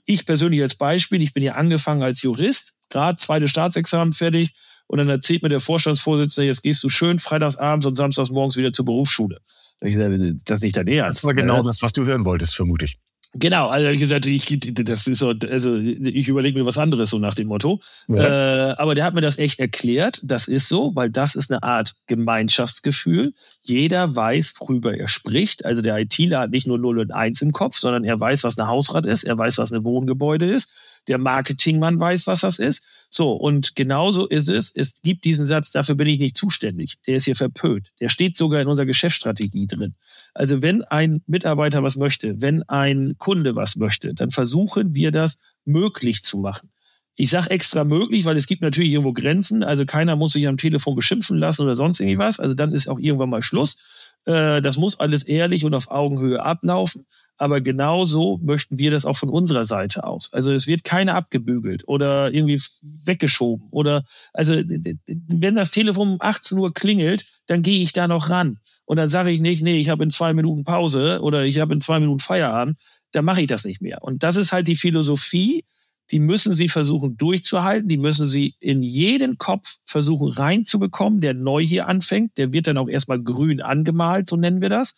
ich 0.06 0.26
persönlich 0.26 0.62
als 0.62 0.76
Beispiel, 0.76 1.22
ich 1.22 1.34
bin 1.34 1.44
ja 1.44 1.54
angefangen 1.54 2.04
als 2.04 2.22
Jurist, 2.22 2.74
gerade 2.90 3.18
zweite 3.18 3.48
Staatsexamen 3.48 4.14
fertig 4.14 4.54
und 4.88 4.98
dann 5.00 5.10
erzählt 5.10 5.44
mir 5.44 5.50
der 5.50 5.60
Vorstandsvorsitzende, 5.60 6.48
jetzt 6.48 6.64
gehst 6.64 6.84
du 6.84 6.90
schön 6.90 7.20
freitagsabends 7.20 7.86
und 7.86 7.96
samstags 7.96 8.30
morgens 8.30 8.58
wieder 8.58 8.72
zur 8.72 8.86
Berufsschule. 8.86 9.40
Das 9.80 9.92
ist 9.92 10.64
nicht 10.64 10.78
dein 10.78 10.88
Ernst. 10.88 11.18
Das 11.18 11.24
war 11.24 11.34
genau 11.34 11.62
das, 11.62 11.82
was 11.82 11.94
du 11.94 12.06
hören 12.06 12.26
wolltest, 12.26 12.56
vermute 12.56 12.86
ich. 12.86 12.98
Genau, 13.34 13.68
also 13.68 13.88
ich 13.88 14.00
gesagt, 14.00 14.26
ich, 14.26 14.60
das 14.74 15.06
ist 15.06 15.20
so, 15.20 15.34
also 15.50 15.76
ich 15.76 16.28
überlege 16.28 16.58
mir 16.58 16.66
was 16.66 16.78
anderes 16.78 17.10
so 17.10 17.20
nach 17.20 17.36
dem 17.36 17.48
Motto. 17.48 17.80
Ja. 18.08 18.72
Äh, 18.72 18.76
aber 18.78 18.96
der 18.96 19.06
hat 19.06 19.14
mir 19.14 19.22
das 19.22 19.38
echt 19.38 19.60
erklärt. 19.60 20.22
Das 20.24 20.48
ist 20.48 20.70
so, 20.70 20.96
weil 20.96 21.10
das 21.10 21.36
ist 21.36 21.52
eine 21.52 21.62
Art 21.62 21.94
Gemeinschaftsgefühl. 22.08 23.34
Jeder 23.62 24.16
weiß, 24.16 24.54
worüber 24.60 24.98
er 24.98 25.08
spricht. 25.08 25.66
Also 25.66 25.82
der 25.82 25.98
ITler 25.98 26.42
hat 26.42 26.52
nicht 26.52 26.68
nur 26.68 26.78
0 26.78 27.00
und 27.00 27.12
1 27.12 27.42
im 27.42 27.52
Kopf, 27.52 27.78
sondern 27.78 28.04
er 28.06 28.20
weiß, 28.20 28.44
was 28.44 28.58
eine 28.58 28.68
Hausrat 28.68 29.06
ist, 29.06 29.24
er 29.24 29.38
weiß, 29.38 29.58
was 29.58 29.74
ein 29.74 29.84
Wohngebäude 29.84 30.50
ist. 30.50 30.70
Der 31.08 31.18
Marketingmann 31.18 32.00
weiß, 32.00 32.28
was 32.28 32.42
das 32.42 32.60
ist. 32.60 32.84
So, 33.10 33.34
und 33.34 33.76
genauso 33.76 34.28
ist 34.28 34.50
es. 34.50 34.72
Es 34.74 35.02
gibt 35.02 35.24
diesen 35.24 35.46
Satz, 35.46 35.72
dafür 35.72 35.96
bin 35.96 36.08
ich 36.08 36.20
nicht 36.20 36.36
zuständig. 36.36 36.96
Der 37.08 37.16
ist 37.16 37.26
hier 37.26 37.36
verpönt. 37.36 37.90
Der 38.00 38.10
steht 38.10 38.36
sogar 38.36 38.62
in 38.62 38.68
unserer 38.68 38.86
Geschäftsstrategie 38.86 39.68
drin. 39.68 39.96
Also 40.34 40.62
wenn 40.62 40.84
ein 40.84 41.22
Mitarbeiter 41.26 41.84
was 41.84 41.96
möchte, 41.96 42.42
wenn 42.42 42.64
ein 42.64 43.16
Kunde 43.18 43.56
was 43.56 43.76
möchte, 43.76 44.14
dann 44.14 44.32
versuchen 44.32 44.94
wir 44.94 45.12
das 45.12 45.40
möglich 45.66 46.24
zu 46.24 46.38
machen. 46.40 46.70
Ich 47.16 47.32
sage 47.32 47.50
extra 47.50 47.84
möglich, 47.84 48.26
weil 48.26 48.38
es 48.38 48.46
gibt 48.46 48.62
natürlich 48.62 48.92
irgendwo 48.92 49.14
Grenzen. 49.14 49.64
Also 49.64 49.86
keiner 49.86 50.16
muss 50.16 50.34
sich 50.34 50.48
am 50.48 50.58
Telefon 50.58 50.96
beschimpfen 50.96 51.38
lassen 51.38 51.64
oder 51.64 51.76
sonst 51.76 52.00
irgendwas. 52.00 52.40
Also 52.40 52.54
dann 52.54 52.72
ist 52.74 52.88
auch 52.88 53.00
irgendwann 53.00 53.32
mal 53.32 53.42
Schluss. 53.42 53.78
Äh, 54.26 54.62
das 54.62 54.78
muss 54.78 55.00
alles 55.00 55.24
ehrlich 55.24 55.66
und 55.66 55.74
auf 55.74 55.90
Augenhöhe 55.90 56.44
ablaufen. 56.44 57.08
Aber 57.38 57.62
genauso 57.62 58.40
möchten 58.44 58.80
wir 58.80 58.92
das 58.92 59.06
auch 59.06 59.16
von 59.16 59.30
unserer 59.30 59.66
Seite 59.66 60.04
aus. 60.04 60.34
Also 60.34 60.52
es 60.52 60.68
wird 60.68 60.84
keiner 60.84 61.16
abgebügelt 61.16 61.88
oder 61.88 62.34
irgendwie 62.34 62.60
weggeschoben. 63.06 63.68
Oder 63.70 64.04
also 64.34 64.56
wenn 64.56 65.56
das 65.56 65.72
Telefon 65.72 66.14
um 66.14 66.18
18 66.20 66.58
Uhr 66.58 66.74
klingelt, 66.74 67.26
dann 67.46 67.62
gehe 67.62 67.82
ich 67.82 67.94
da 67.94 68.08
noch 68.08 68.32
ran. 68.32 68.58
Und 68.86 68.98
dann 68.98 69.08
sage 69.08 69.32
ich 69.32 69.40
nicht, 69.40 69.62
nee, 69.62 69.80
ich 69.80 69.90
habe 69.90 70.04
in 70.04 70.12
zwei 70.12 70.34
Minuten 70.34 70.64
Pause 70.64 71.20
oder 71.22 71.46
ich 71.46 71.60
habe 71.60 71.74
in 71.74 71.82
zwei 71.82 72.00
Minuten 72.00 72.20
Feierabend. 72.20 72.80
Dann 73.12 73.26
mache 73.26 73.42
ich 73.42 73.48
das 73.48 73.66
nicht 73.66 73.82
mehr. 73.82 74.04
Und 74.04 74.24
das 74.24 74.36
ist 74.36 74.52
halt 74.52 74.68
die 74.68 74.76
Philosophie, 74.76 75.64
die 76.12 76.20
müssen 76.20 76.56
sie 76.56 76.70
versuchen 76.70 77.18
durchzuhalten, 77.18 77.90
die 77.90 77.98
müssen 77.98 78.28
sie 78.28 78.56
in 78.60 78.82
jeden 78.82 79.38
Kopf 79.38 79.78
versuchen 79.86 80.30
reinzubekommen, 80.30 81.20
der 81.20 81.34
neu 81.34 81.62
hier 81.62 81.88
anfängt. 81.88 82.38
Der 82.38 82.54
wird 82.54 82.68
dann 82.68 82.78
auch 82.78 82.88
erstmal 82.88 83.22
grün 83.22 83.62
angemalt, 83.62 84.30
so 84.30 84.38
nennen 84.38 84.62
wir 84.62 84.70
das. 84.70 84.96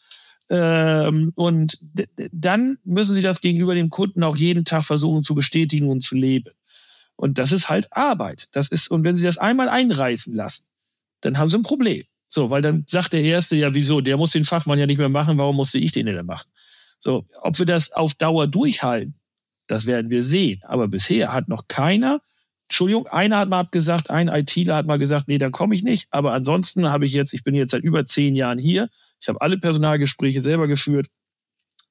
Ähm, 0.49 1.31
und 1.35 1.79
dann 2.31 2.77
müssen 2.83 3.15
sie 3.15 3.21
das 3.21 3.41
gegenüber 3.41 3.75
dem 3.75 3.89
Kunden 3.89 4.23
auch 4.23 4.35
jeden 4.35 4.65
Tag 4.65 4.83
versuchen 4.83 5.23
zu 5.23 5.35
bestätigen 5.35 5.87
und 5.89 6.01
zu 6.01 6.15
leben. 6.15 6.51
Und 7.15 7.37
das 7.37 7.51
ist 7.51 7.69
halt 7.69 7.87
Arbeit. 7.91 8.47
Das 8.53 8.69
ist, 8.69 8.89
und 8.89 9.03
wenn 9.03 9.15
sie 9.15 9.25
das 9.25 9.37
einmal 9.37 9.69
einreißen 9.69 10.33
lassen, 10.33 10.65
dann 11.21 11.37
haben 11.37 11.49
sie 11.49 11.57
ein 11.57 11.63
Problem. 11.63 12.05
So, 12.27 12.49
weil 12.49 12.61
dann 12.61 12.85
sagt 12.87 13.13
der 13.13 13.23
Erste, 13.23 13.55
ja, 13.55 13.73
wieso? 13.73 14.01
Der 14.01 14.17
muss 14.17 14.31
den 14.31 14.45
Fachmann 14.45 14.79
ja 14.79 14.85
nicht 14.85 14.99
mehr 14.99 15.09
machen, 15.09 15.37
warum 15.37 15.55
musste 15.55 15.79
ich 15.79 15.91
den 15.91 16.05
denn 16.05 16.25
machen? 16.25 16.49
So, 16.99 17.25
ob 17.41 17.57
wir 17.57 17.65
das 17.65 17.91
auf 17.91 18.13
Dauer 18.13 18.47
durchhalten, 18.47 19.15
das 19.67 19.85
werden 19.85 20.11
wir 20.11 20.23
sehen. 20.23 20.61
Aber 20.63 20.87
bisher 20.87 21.33
hat 21.33 21.47
noch 21.47 21.67
keiner, 21.67 22.21
Entschuldigung, 22.69 23.07
einer 23.07 23.39
hat 23.39 23.49
mal 23.49 23.59
abgesagt, 23.59 24.09
ein 24.09 24.27
ITler 24.27 24.75
hat 24.75 24.85
mal 24.85 24.99
gesagt, 24.99 25.27
nee, 25.27 25.37
dann 25.39 25.51
komme 25.51 25.75
ich 25.75 25.83
nicht. 25.83 26.07
Aber 26.11 26.33
ansonsten 26.33 26.89
habe 26.89 27.05
ich 27.05 27.13
jetzt, 27.13 27.33
ich 27.33 27.43
bin 27.43 27.55
jetzt 27.55 27.71
seit 27.71 27.83
über 27.83 28.05
zehn 28.05 28.35
Jahren 28.35 28.59
hier. 28.59 28.89
Ich 29.19 29.27
habe 29.27 29.41
alle 29.41 29.57
Personalgespräche 29.57 30.39
selber 30.41 30.67
geführt. 30.67 31.07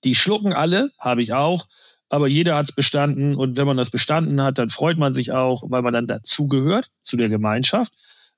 Die 0.04 0.14
schlucken 0.14 0.52
alle, 0.52 0.90
habe 0.98 1.20
ich 1.20 1.32
auch. 1.32 1.66
Aber 2.08 2.28
jeder 2.28 2.56
hat 2.56 2.66
es 2.70 2.72
bestanden. 2.72 3.34
Und 3.34 3.56
wenn 3.56 3.66
man 3.66 3.76
das 3.76 3.90
bestanden 3.90 4.40
hat, 4.40 4.58
dann 4.58 4.68
freut 4.68 4.98
man 4.98 5.12
sich 5.12 5.32
auch, 5.32 5.64
weil 5.68 5.82
man 5.82 5.92
dann 5.92 6.06
dazugehört 6.06 6.88
zu 7.00 7.16
der 7.16 7.28
Gemeinschaft 7.28 7.92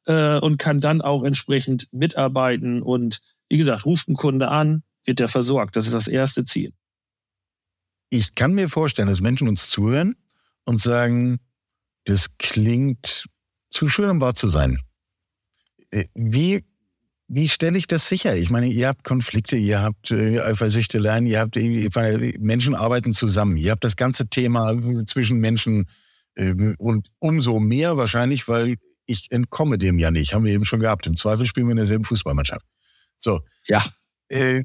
äh, 0.07 0.39
und 0.39 0.57
kann 0.57 0.81
dann 0.81 1.03
auch 1.03 1.25
entsprechend 1.25 1.89
mitarbeiten. 1.93 2.83
Und 2.83 3.21
wie 3.49 3.59
gesagt, 3.59 3.85
ruft 3.85 4.09
ein 4.09 4.17
Kunde 4.17 4.49
an, 4.49 4.83
wird 5.05 5.21
der 5.21 5.29
versorgt. 5.29 5.77
Das 5.77 5.87
ist 5.87 5.95
das 5.95 6.09
erste 6.09 6.45
Ziel 6.45 6.73
ich 8.11 8.35
kann 8.35 8.53
mir 8.53 8.69
vorstellen, 8.69 9.09
dass 9.09 9.21
Menschen 9.21 9.49
uns 9.49 9.71
zuhören 9.71 10.17
und 10.65 10.81
sagen, 10.81 11.39
das 12.04 12.38
klingt 12.38 13.26
zu 13.71 13.88
schön, 13.88 14.11
um 14.11 14.21
wahr 14.21 14.35
zu 14.35 14.49
sein. 14.49 14.78
Äh, 15.90 16.04
wie, 16.14 16.64
wie 17.28 17.49
stelle 17.49 17.78
ich 17.78 17.87
das 17.87 18.09
sicher? 18.09 18.37
Ich 18.37 18.50
meine, 18.50 18.66
ihr 18.66 18.88
habt 18.88 19.04
Konflikte, 19.04 19.57
ihr 19.57 19.83
habt 19.83 20.11
äh, 20.11 20.40
Eifersüchteleien, 20.40 21.26
ihr 21.26 21.40
habt 21.40 21.57
meine, 21.57 22.33
Menschen 22.38 22.75
arbeiten 22.75 23.12
zusammen. 23.12 23.57
Ihr 23.57 23.71
habt 23.73 23.85
das 23.85 23.97
ganze 23.97 24.28
Thema 24.28 24.76
zwischen 25.07 25.38
Menschen 25.38 25.87
äh, 26.35 26.75
und 26.78 27.09
umso 27.19 27.61
mehr 27.61 27.97
wahrscheinlich, 27.97 28.49
weil 28.49 28.76
ich 29.07 29.30
entkomme 29.30 29.78
dem 29.78 29.99
ja 29.99 30.11
nicht. 30.11 30.35
Haben 30.35 30.45
wir 30.45 30.52
eben 30.52 30.64
schon 30.64 30.80
gehabt. 30.80 31.07
Im 31.07 31.16
Zweifel 31.16 31.47
spielen 31.47 31.66
wir 31.66 31.73
in 31.73 31.78
derselben 31.78 32.04
Fußballmannschaft. 32.04 32.64
So. 33.19 33.40
Ja. 33.66 33.85
Äh, 34.28 34.64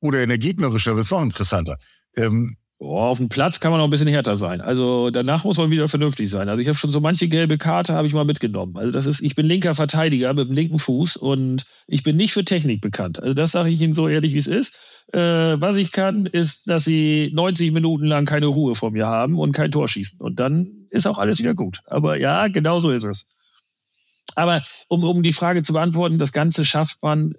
oder 0.00 0.22
in 0.22 0.28
der 0.28 0.38
gegnerischen, 0.38 0.96
das 0.96 1.06
ist 1.06 1.12
noch 1.12 1.22
interessanter. 1.22 1.78
Ähm, 2.16 2.56
Oh, 2.84 2.98
auf 2.98 3.18
dem 3.18 3.28
Platz 3.28 3.60
kann 3.60 3.70
man 3.70 3.78
noch 3.78 3.86
ein 3.86 3.90
bisschen 3.90 4.08
härter 4.08 4.34
sein. 4.34 4.60
Also 4.60 5.10
danach 5.10 5.44
muss 5.44 5.56
man 5.56 5.70
wieder 5.70 5.86
vernünftig 5.86 6.28
sein. 6.28 6.48
Also 6.48 6.60
ich 6.60 6.66
habe 6.66 6.76
schon 6.76 6.90
so 6.90 6.98
manche 6.98 7.28
gelbe 7.28 7.56
Karte 7.56 7.94
habe 7.94 8.08
ich 8.08 8.12
mal 8.12 8.24
mitgenommen. 8.24 8.76
Also 8.76 8.90
das 8.90 9.06
ist, 9.06 9.20
ich 9.20 9.36
bin 9.36 9.46
linker 9.46 9.76
Verteidiger 9.76 10.34
mit 10.34 10.48
dem 10.48 10.54
linken 10.56 10.80
Fuß 10.80 11.16
und 11.16 11.64
ich 11.86 12.02
bin 12.02 12.16
nicht 12.16 12.32
für 12.32 12.44
Technik 12.44 12.80
bekannt. 12.80 13.22
Also 13.22 13.34
das 13.34 13.52
sage 13.52 13.70
ich 13.70 13.80
Ihnen 13.80 13.92
so 13.92 14.08
ehrlich, 14.08 14.34
wie 14.34 14.38
es 14.38 14.48
ist. 14.48 15.06
Äh, 15.12 15.20
was 15.20 15.76
ich 15.76 15.92
kann, 15.92 16.26
ist, 16.26 16.68
dass 16.68 16.82
Sie 16.82 17.30
90 17.32 17.70
Minuten 17.70 18.04
lang 18.04 18.24
keine 18.24 18.46
Ruhe 18.46 18.74
vor 18.74 18.90
mir 18.90 19.06
haben 19.06 19.38
und 19.38 19.52
kein 19.52 19.70
Tor 19.70 19.86
schießen. 19.86 20.20
Und 20.20 20.40
dann 20.40 20.66
ist 20.90 21.06
auch 21.06 21.18
alles 21.18 21.38
wieder 21.38 21.54
gut. 21.54 21.82
Aber 21.86 22.18
ja, 22.18 22.48
genau 22.48 22.80
so 22.80 22.90
ist 22.90 23.04
es. 23.04 23.28
Aber 24.34 24.60
um, 24.88 25.04
um 25.04 25.22
die 25.22 25.32
Frage 25.32 25.62
zu 25.62 25.72
beantworten, 25.72 26.18
das 26.18 26.32
Ganze 26.32 26.64
schafft 26.64 27.00
man 27.00 27.34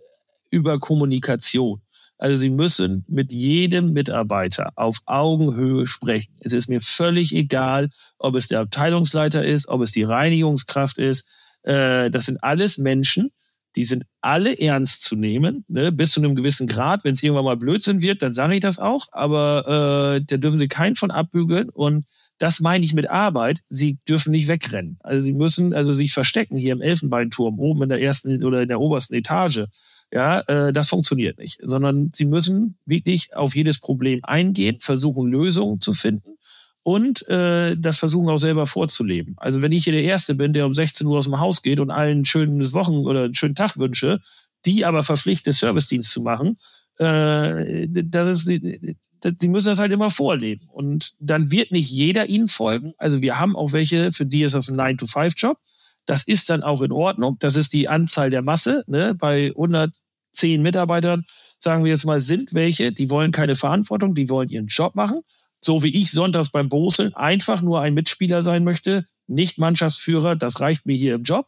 über 0.51 0.79
Kommunikation. 0.79 1.81
Also 2.17 2.38
Sie 2.38 2.50
müssen 2.50 3.03
mit 3.08 3.34
jedem 3.34 3.93
Mitarbeiter 3.93 4.72
auf 4.75 5.00
Augenhöhe 5.05 5.88
sprechen. 5.88 6.34
Es 6.39 6.53
ist 6.53 6.70
mir 6.70 6.79
völlig 6.79 7.34
egal, 7.34 7.89
ob 8.17 8.36
es 8.36 8.48
der 8.48 8.62
Abteilungsleiter 8.62 9.43
ist, 9.43 9.67
ob 9.67 9.82
es 9.82 9.91
die 9.91 10.03
Reinigungskraft 10.03 10.98
ist. 10.98 11.25
Äh, 11.63 12.10
das 12.12 12.25
sind 12.25 12.43
alles 12.43 12.77
Menschen, 12.77 13.32
die 13.75 13.86
sind 13.86 14.05
alle 14.22 14.60
ernst 14.60 15.03
zu 15.03 15.15
nehmen, 15.15 15.65
ne, 15.67 15.91
bis 15.91 16.12
zu 16.12 16.22
einem 16.22 16.36
gewissen 16.36 16.67
Grad. 16.67 17.03
Wenn 17.03 17.13
es 17.13 17.24
irgendwann 17.24 17.46
mal 17.46 17.58
Blödsinn 17.58 18.01
wird, 18.01 18.22
dann 18.22 18.34
sage 18.34 18.55
ich 18.55 18.62
das 18.62 18.77
auch, 18.77 19.08
aber 19.12 20.15
äh, 20.15 20.22
da 20.25 20.38
dürfen 20.38 20.60
Sie 20.60 20.67
keinen 20.67 20.96
von 20.96 21.12
abbügeln 21.12 21.70
und 21.70 22.05
das 22.38 22.60
meine 22.60 22.84
ich 22.84 22.93
mit 22.93 23.10
Arbeit. 23.10 23.62
Sie 23.67 24.00
dürfen 24.08 24.32
nicht 24.32 24.48
wegrennen. 24.48 24.98
Also 25.01 25.22
sie 25.22 25.34
müssen 25.34 25.74
also 25.74 25.93
sich 25.93 26.13
verstecken 26.13 26.58
hier 26.58 26.74
im 26.74 26.82
Elfenbeinturm 26.82 27.60
oben 27.60 27.84
in 27.84 27.89
der 27.89 28.01
ersten 28.01 28.43
oder 28.43 28.62
in 28.62 28.67
der 28.67 28.82
obersten 28.82 29.13
Etage 29.13 29.65
ja, 30.13 30.41
äh, 30.41 30.72
das 30.72 30.89
funktioniert 30.89 31.39
nicht, 31.39 31.60
sondern 31.63 32.12
sie 32.13 32.25
müssen 32.25 32.77
wirklich 32.86 33.36
auf 33.36 33.55
jedes 33.55 33.79
Problem 33.79 34.20
eingehen, 34.24 34.77
versuchen 34.79 35.27
Lösungen 35.27 35.82
zu 35.82 35.93
finden 35.93 36.38
und 36.84 37.27
äh, 37.29 37.75
das 37.77 37.98
versuchen 37.98 38.29
auch 38.29 38.38
selber 38.38 38.67
vorzuleben. 38.67 39.36
Also 39.38 39.62
wenn 39.62 39.72
ich 39.72 39.86
hier 39.86 39.93
der 39.93 40.03
Erste 40.03 40.36
bin, 40.36 40.53
der 40.53 40.65
um 40.65 40.74
16 40.74 41.08
Uhr 41.08 41.17
aus 41.17 41.25
dem 41.25 41.39
Haus 41.39 41.63
geht 41.63 41.79
und 41.79 41.89
allen 41.89 42.20
ein 42.20 42.25
schönes 42.25 42.74
Wochen 42.74 42.98
oder 43.05 43.24
einen 43.24 43.34
schönen 43.34 43.55
Tag 43.55 43.77
wünsche, 43.77 44.20
die 44.65 44.86
aber 44.86 45.01
verpflichtet, 45.01 45.55
Servicedienst 45.55 46.12
zu 46.12 46.22
machen, 46.22 46.58
äh, 47.00 47.88
das 47.88 48.46
ist, 48.46 48.48
die 48.48 49.48
müssen 49.48 49.70
das 49.70 49.79
halt 49.79 49.93
immer 49.93 50.10
vorleben. 50.10 50.63
Und 50.74 51.13
dann 51.20 51.51
wird 51.51 51.72
nicht 51.72 51.89
jeder 51.89 52.27
ihnen 52.27 52.50
folgen. 52.50 52.93
Also 52.98 53.22
wir 53.22 53.39
haben 53.39 53.55
auch 53.55 53.72
welche, 53.72 54.12
für 54.12 54.25
die 54.25 54.43
ist 54.43 54.53
das 54.53 54.70
ein 54.70 54.77
9-to-5-Job. 54.77 55.58
Das 56.05 56.24
ist 56.24 56.50
dann 56.50 56.63
auch 56.63 56.81
in 56.81 56.91
Ordnung. 56.91 57.38
Das 57.39 57.55
ist 57.55 57.74
die 57.74 57.88
Anzahl 57.88 58.29
der 58.29 58.41
Masse. 58.41 58.83
Ne? 58.88 59.15
Bei 59.15 59.48
110 59.50 60.62
Mitarbeitern, 60.62 61.25
sagen 61.60 61.83
wir 61.83 61.91
jetzt 61.91 62.05
mal, 62.05 62.22
sind 62.22 62.53
welche, 62.53 62.91
die 62.91 63.10
wollen 63.10 63.31
keine 63.31 63.55
Verantwortung, 63.55 64.15
die 64.15 64.29
wollen 64.29 64.50
ihren 64.50 64.67
Job 64.67 64.95
machen. 64.95 65.22
So 65.62 65.81
wie 65.81 66.01
ich 66.01 66.12
sonntags 66.12 66.50
beim 66.50 66.67
Boseln 66.67 67.13
einfach 67.13 67.62
nur 67.62 67.79
ein 67.79 67.93
Mitspieler 67.93 68.43
sein 68.43 68.65
möchte, 68.65 69.05
nicht 69.27 69.57
Mannschaftsführer, 69.57 70.36
das 70.36 70.60
reicht 70.60 70.86
mir 70.86 70.95
hier 70.95 71.15
im 71.15 71.24
Job. 71.24 71.48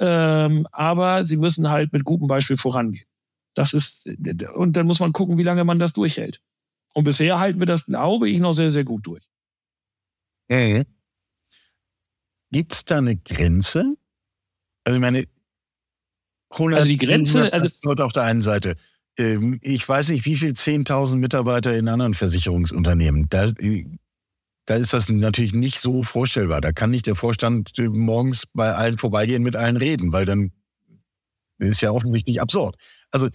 Ähm, 0.00 0.66
aber 0.72 1.24
sie 1.24 1.36
müssen 1.36 1.70
halt 1.70 1.92
mit 1.92 2.04
gutem 2.04 2.26
Beispiel 2.26 2.56
vorangehen. 2.56 3.06
Das 3.54 3.72
ist, 3.72 4.08
und 4.56 4.76
dann 4.76 4.86
muss 4.86 4.98
man 4.98 5.12
gucken, 5.12 5.38
wie 5.38 5.42
lange 5.42 5.64
man 5.64 5.78
das 5.78 5.92
durchhält. 5.92 6.40
Und 6.94 7.04
bisher 7.04 7.38
halten 7.38 7.60
wir 7.60 7.66
das, 7.66 7.86
glaube 7.86 8.28
ich, 8.28 8.40
noch 8.40 8.52
sehr, 8.52 8.70
sehr 8.70 8.84
gut 8.84 9.06
durch. 9.06 9.28
Mhm. 10.48 10.84
Gibt 12.52 12.74
es 12.74 12.84
da 12.84 12.98
eine 12.98 13.16
Grenze? 13.16 13.94
Also 14.84 14.96
ich 14.96 15.00
meine, 15.00 15.24
100, 16.50 16.78
also 16.78 16.88
die 16.88 16.98
Grenze 16.98 17.52
also 17.52 17.90
auf 18.04 18.12
der 18.12 18.24
einen 18.24 18.42
Seite. 18.42 18.76
Ähm, 19.18 19.58
ich 19.62 19.88
weiß 19.88 20.10
nicht, 20.10 20.26
wie 20.26 20.36
viel 20.36 20.52
10.000 20.52 21.16
Mitarbeiter 21.16 21.74
in 21.74 21.88
anderen 21.88 22.14
Versicherungsunternehmen. 22.14 23.28
Da, 23.30 23.50
da 24.66 24.74
ist 24.76 24.92
das 24.92 25.08
natürlich 25.08 25.54
nicht 25.54 25.80
so 25.80 26.02
vorstellbar. 26.02 26.60
Da 26.60 26.72
kann 26.72 26.90
nicht 26.90 27.06
der 27.06 27.14
Vorstand 27.14 27.78
äh, 27.78 27.88
morgens 27.88 28.44
bei 28.52 28.74
allen 28.74 28.98
vorbeigehen, 28.98 29.42
mit 29.42 29.56
allen 29.56 29.78
reden, 29.78 30.12
weil 30.12 30.26
dann 30.26 30.52
ist 31.58 31.80
ja 31.80 31.90
offensichtlich 31.90 32.40
absurd. 32.40 32.76
Also 33.10 33.28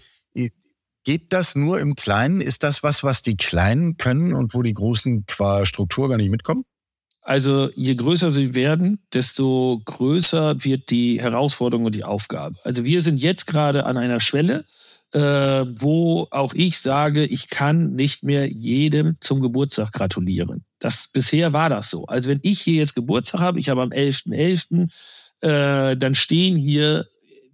geht 1.03 1.31
das 1.31 1.55
nur 1.55 1.79
im 1.79 1.95
Kleinen? 1.95 2.41
Ist 2.41 2.63
das 2.63 2.83
was, 2.83 3.01
was 3.01 3.21
die 3.21 3.37
Kleinen 3.37 3.97
können 3.97 4.33
und 4.33 4.53
wo 4.53 4.61
die 4.61 4.73
Großen 4.73 5.25
qua 5.25 5.65
Struktur 5.65 6.09
gar 6.09 6.17
nicht 6.17 6.29
mitkommen? 6.29 6.65
Also 7.27 7.69
je 7.75 7.93
größer 7.93 8.31
sie 8.31 8.55
werden, 8.55 8.99
desto 9.13 9.81
größer 9.83 10.63
wird 10.63 10.89
die 10.89 11.19
Herausforderung 11.19 11.83
und 11.83 11.93
die 11.93 12.05
Aufgabe. 12.05 12.55
Also 12.63 12.85
wir 12.85 13.01
sind 13.01 13.17
jetzt 13.17 13.47
gerade 13.47 13.85
an 13.85 13.97
einer 13.97 14.21
Schwelle, 14.21 14.63
äh, 15.11 15.19
wo 15.19 16.27
auch 16.31 16.53
ich 16.53 16.79
sage, 16.79 17.25
ich 17.25 17.49
kann 17.49 17.95
nicht 17.95 18.23
mehr 18.23 18.47
jedem 18.47 19.17
zum 19.19 19.41
Geburtstag 19.41 19.91
gratulieren. 19.91 20.63
Das 20.79 21.09
bisher 21.11 21.51
war 21.51 21.67
das 21.67 21.89
so. 21.89 22.05
Also 22.05 22.29
wenn 22.29 22.39
ich 22.43 22.61
hier 22.61 22.75
jetzt 22.75 22.95
Geburtstag 22.95 23.41
habe, 23.41 23.59
ich 23.59 23.67
habe 23.67 23.81
am 23.81 23.89
11.11., 23.89 24.89
.11., 25.41 25.91
äh, 25.91 25.97
dann 25.97 26.15
stehen 26.15 26.55
hier, 26.55 27.07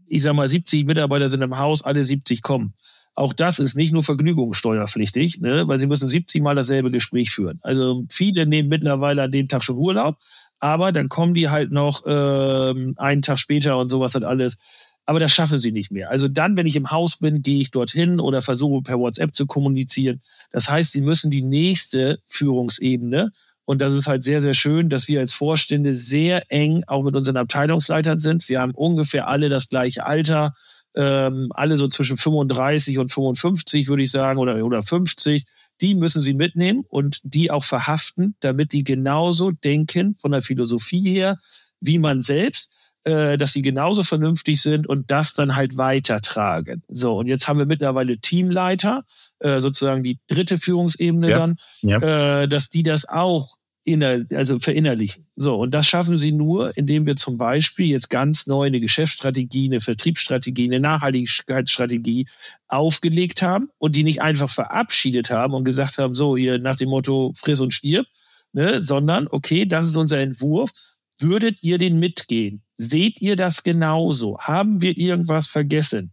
ich 0.06 0.22
sag 0.22 0.36
mal, 0.36 0.48
70 0.48 0.86
Mitarbeiter 0.86 1.32
sind 1.32 1.42
im 1.42 1.58
Haus, 1.58 1.84
alle 1.84 2.04
70 2.04 2.44
kommen. 2.44 2.76
Auch 3.16 3.34
das 3.34 3.60
ist 3.60 3.76
nicht 3.76 3.94
nur 3.94 4.04
vergnügungssteuerpflichtig, 4.04 5.40
ne, 5.40 5.68
weil 5.68 5.78
sie 5.78 5.88
müssen 5.88 6.08
70 6.08 6.42
Mal 6.42 6.56
dasselbe 6.56 6.90
Gespräch 6.90 7.30
führen. 7.30 7.60
Also 7.62 8.06
viele 8.10 8.46
nehmen 8.46 8.70
mittlerweile 8.70 9.24
an 9.24 9.32
dem 9.32 9.48
Tag 9.48 9.64
schon 9.64 9.78
Urlaub, 9.78 10.18
aber 10.60 10.92
dann 10.92 11.10
kommen 11.10 11.34
die 11.34 11.50
halt 11.50 11.72
noch 11.72 12.06
äh, 12.06 12.94
einen 12.98 13.22
Tag 13.22 13.38
später 13.38 13.78
und 13.78 13.90
sowas 13.90 14.16
hat 14.16 14.24
alles. 14.24 14.90
Aber 15.06 15.20
das 15.20 15.34
schaffen 15.34 15.60
sie 15.60 15.74
nicht 15.74 15.92
mehr. 15.92 16.10
Also 16.10 16.30
dann, 16.30 16.56
wenn 16.56 16.66
ich 16.66 16.78
im 16.78 16.90
Haus 16.90 17.18
bin, 17.18 17.42
gehe 17.42 17.60
ich 17.60 17.72
dorthin 17.72 18.20
oder 18.22 18.42
versuche 18.42 18.82
per 18.82 19.00
WhatsApp 19.00 19.36
zu 19.36 19.46
kommunizieren. 19.46 20.22
Das 20.52 20.70
heißt, 20.70 20.94
sie 20.94 21.02
müssen 21.02 21.30
die 21.30 21.44
nächste 21.44 22.20
Führungsebene 22.26 23.32
und 23.66 23.82
das 23.82 23.94
ist 23.94 24.08
halt 24.08 24.24
sehr, 24.24 24.42
sehr 24.42 24.54
schön, 24.54 24.90
dass 24.90 25.08
wir 25.08 25.20
als 25.20 25.34
Vorstände 25.34 25.96
sehr 25.96 26.52
eng 26.52 26.84
auch 26.88 27.04
mit 27.04 27.16
unseren 27.16 27.38
Abteilungsleitern 27.38 28.20
sind. 28.20 28.48
Wir 28.50 28.62
haben 28.62 28.74
ungefähr 28.74 29.28
alle 29.28 29.50
das 29.50 29.70
gleiche 29.70 30.06
Alter, 30.06 30.54
ähm, 30.96 31.50
alle 31.54 31.78
so 31.78 31.88
zwischen 31.88 32.18
35 32.18 32.98
und 33.00 33.12
55, 33.12 33.88
würde 33.88 34.04
ich 34.04 34.12
sagen, 34.12 34.40
oder, 34.40 34.64
oder 34.64 34.82
50. 34.82 35.46
Die 35.82 35.96
müssen 35.96 36.22
sie 36.22 36.34
mitnehmen 36.34 36.86
und 36.88 37.20
die 37.24 37.52
auch 37.52 37.64
verhaften, 37.64 38.36
damit 38.40 38.74
die 38.74 38.84
genauso 38.84 39.52
denken 39.52 40.16
von 40.16 40.32
der 40.32 40.42
Philosophie 40.42 41.02
her, 41.02 41.38
wie 41.80 41.98
man 41.98 42.22
selbst, 42.22 42.72
äh, 43.06 43.38
dass 43.38 43.54
sie 43.54 43.62
genauso 43.62 44.04
vernünftig 44.04 44.62
sind 44.62 44.88
und 44.88 45.12
das 45.12 45.34
dann 45.34 45.56
halt 45.56 45.78
weitertragen. 45.78 46.84
So, 46.88 47.18
und 47.18 47.28
jetzt 47.28 47.48
haben 47.48 47.60
wir 47.60 47.66
mittlerweile 47.66 48.18
Teamleiter, 48.18 49.04
äh, 49.40 49.60
sozusagen 49.60 50.04
die 50.04 50.20
dritte 50.28 50.58
Führungsebene 50.58 51.30
ja. 51.30 51.38
dann, 51.38 51.56
ja. 51.82 51.98
Äh, 52.42 52.48
dass 52.48 52.70
die 52.70 52.84
das 52.84 53.10
auch 53.10 53.58
inner, 53.84 54.26
also 54.34 54.60
verinnerlichen. 54.60 55.28
So, 55.36 55.56
und 55.56 55.72
das 55.74 55.88
schaffen 55.88 56.18
sie 56.18 56.32
nur, 56.32 56.76
indem 56.78 57.06
wir 57.06 57.16
zum 57.16 57.38
Beispiel 57.38 57.88
jetzt 57.88 58.10
ganz 58.10 58.48
neu 58.48 58.66
eine 58.66 58.80
Geschäftsstrategie, 58.80 59.68
eine 59.68 59.82
Vertriebsstrategie, 59.82 60.66
eine 60.66 60.80
Nachhaltigkeitsstrategie 60.80 62.28
aufgelegt 62.68 63.42
haben 63.42 63.70
und 63.78 63.96
die 63.96 64.04
nicht 64.04 64.22
einfach 64.22 64.50
verabschiedet 64.50 65.30
haben 65.30 65.54
und 65.54 65.66
gesagt 65.66 65.98
haben, 65.98 66.16
so 66.16 66.38
hier 66.38 66.60
nach 66.60 66.78
dem 66.78 66.90
Motto 66.90 67.34
friss 67.36 67.60
und 67.60 67.74
stirb, 67.74 68.08
ne, 68.54 68.82
sondern 68.82 69.28
okay, 69.28 69.66
das 69.66 69.86
ist 69.86 69.96
unser 69.96 70.20
Entwurf. 70.20 70.72
Würdet 71.20 71.62
ihr 71.62 71.78
den 71.78 72.00
mitgehen? 72.00 72.64
Seht 72.76 73.22
ihr 73.22 73.36
das 73.36 73.64
genauso? 73.64 74.40
Haben 74.40 74.82
wir 74.82 74.98
irgendwas 74.98 75.48
vergessen? 75.48 76.12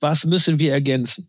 Was 0.00 0.24
müssen 0.24 0.58
wir 0.58 0.72
ergänzen? 0.72 1.28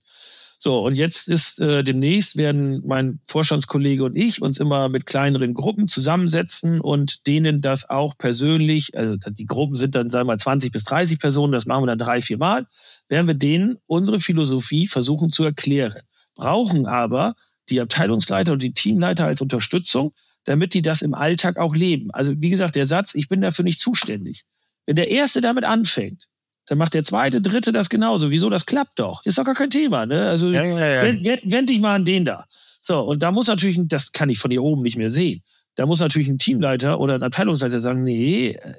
So, 0.59 0.79
und 0.79 0.95
jetzt 0.95 1.27
ist 1.27 1.59
äh, 1.59 1.83
demnächst 1.83 2.35
werden 2.37 2.81
mein 2.85 3.19
Vorstandskollege 3.27 4.03
und 4.03 4.15
ich 4.15 4.41
uns 4.41 4.59
immer 4.59 4.89
mit 4.89 5.05
kleineren 5.05 5.53
Gruppen 5.53 5.87
zusammensetzen 5.87 6.81
und 6.81 7.27
denen 7.27 7.61
das 7.61 7.89
auch 7.89 8.17
persönlich, 8.17 8.97
also 8.97 9.17
die 9.29 9.45
Gruppen 9.45 9.75
sind 9.75 9.93
dann, 9.93 10.09
sagen 10.09 10.27
wir 10.27 10.33
mal, 10.33 10.39
20 10.39 10.71
bis 10.71 10.83
30 10.85 11.19
Personen, 11.19 11.53
das 11.53 11.67
machen 11.67 11.83
wir 11.83 11.87
dann 11.87 11.99
drei, 11.99 12.21
vier 12.21 12.39
Mal, 12.39 12.65
werden 13.07 13.27
wir 13.27 13.35
denen 13.35 13.77
unsere 13.85 14.19
Philosophie 14.19 14.87
versuchen 14.87 15.29
zu 15.29 15.43
erklären. 15.43 16.01
Brauchen 16.33 16.87
aber 16.87 17.35
die 17.69 17.79
Abteilungsleiter 17.79 18.53
und 18.53 18.63
die 18.63 18.73
Teamleiter 18.73 19.25
als 19.25 19.41
Unterstützung, 19.41 20.13
damit 20.45 20.73
die 20.73 20.81
das 20.81 21.01
im 21.03 21.13
Alltag 21.13 21.57
auch 21.57 21.75
leben. 21.75 22.09
Also 22.11 22.33
wie 22.41 22.49
gesagt, 22.49 22.75
der 22.75 22.85
Satz, 22.85 23.13
ich 23.13 23.27
bin 23.27 23.41
dafür 23.41 23.63
nicht 23.63 23.79
zuständig. 23.79 24.45
Wenn 24.85 24.95
der 24.95 25.11
Erste 25.11 25.41
damit 25.41 25.65
anfängt, 25.65 26.29
dann 26.67 26.77
macht 26.77 26.93
der 26.93 27.03
zweite, 27.03 27.41
dritte 27.41 27.71
das 27.71 27.89
genauso. 27.89 28.29
Wieso? 28.29 28.49
Das 28.49 28.65
klappt 28.65 28.99
doch. 28.99 29.25
Ist 29.25 29.37
doch 29.37 29.45
gar 29.45 29.55
kein 29.55 29.69
Thema. 29.69 30.05
Ne? 30.05 30.27
Also 30.27 30.51
ja, 30.51 30.63
ja, 30.63 30.87
ja. 30.87 31.03
Wend, 31.03 31.51
wend 31.51 31.69
dich 31.69 31.79
mal 31.79 31.95
an 31.95 32.05
den 32.05 32.25
da. 32.25 32.45
So, 32.81 32.99
und 32.99 33.23
da 33.23 33.31
muss 33.31 33.47
natürlich, 33.47 33.79
das 33.85 34.11
kann 34.11 34.29
ich 34.29 34.39
von 34.39 34.51
hier 34.51 34.63
oben 34.63 34.81
nicht 34.81 34.97
mehr 34.97 35.11
sehen. 35.11 35.41
Da 35.75 35.85
muss 35.85 35.99
natürlich 35.99 36.27
ein 36.27 36.39
Teamleiter 36.39 36.99
oder 36.99 37.15
ein 37.15 37.23
Abteilungsleiter 37.23 37.79
sagen, 37.79 38.03
nee, 38.03 38.49
äh, 38.49 38.73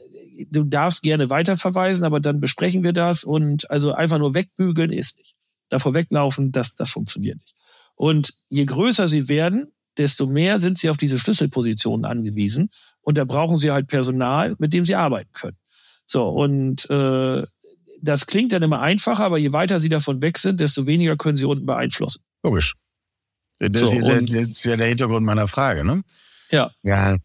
du 0.50 0.64
darfst 0.64 1.02
gerne 1.02 1.30
weiterverweisen, 1.30 2.04
aber 2.04 2.20
dann 2.20 2.40
besprechen 2.40 2.84
wir 2.84 2.92
das 2.92 3.24
und 3.24 3.70
also 3.70 3.92
einfach 3.92 4.18
nur 4.18 4.34
wegbügeln 4.34 4.92
ist 4.92 5.18
nicht. 5.18 5.36
Davor 5.70 5.94
weglaufen, 5.94 6.52
das, 6.52 6.74
das 6.74 6.90
funktioniert 6.90 7.38
nicht. 7.38 7.54
Und 7.94 8.34
je 8.48 8.64
größer 8.64 9.08
sie 9.08 9.28
werden, 9.28 9.72
desto 9.96 10.26
mehr 10.26 10.60
sind 10.60 10.78
sie 10.78 10.90
auf 10.90 10.96
diese 10.96 11.18
Schlüsselpositionen 11.18 12.04
angewiesen 12.04 12.70
und 13.00 13.18
da 13.18 13.24
brauchen 13.24 13.56
sie 13.56 13.70
halt 13.70 13.88
Personal, 13.88 14.54
mit 14.58 14.72
dem 14.72 14.84
sie 14.84 14.94
arbeiten 14.94 15.32
können. 15.32 15.56
So, 16.06 16.28
und 16.28 16.88
äh, 16.88 17.42
das 18.02 18.26
klingt 18.26 18.52
dann 18.52 18.62
immer 18.62 18.80
einfacher, 18.80 19.24
aber 19.24 19.38
je 19.38 19.52
weiter 19.52 19.80
sie 19.80 19.88
davon 19.88 20.22
weg 20.22 20.38
sind, 20.38 20.60
desto 20.60 20.86
weniger 20.86 21.16
können 21.16 21.36
sie 21.36 21.44
unten 21.44 21.66
beeinflussen. 21.66 22.22
Logisch. 22.42 22.74
Das, 23.58 23.80
so, 23.80 23.86
ist, 23.88 24.02
ja, 24.02 24.20
das 24.20 24.48
ist 24.48 24.64
ja 24.64 24.76
der 24.76 24.86
Hintergrund 24.86 25.26
meiner 25.26 25.48
Frage, 25.48 25.84
ne? 25.84 26.02
Ja. 26.50 26.70
Ja. 26.82 27.16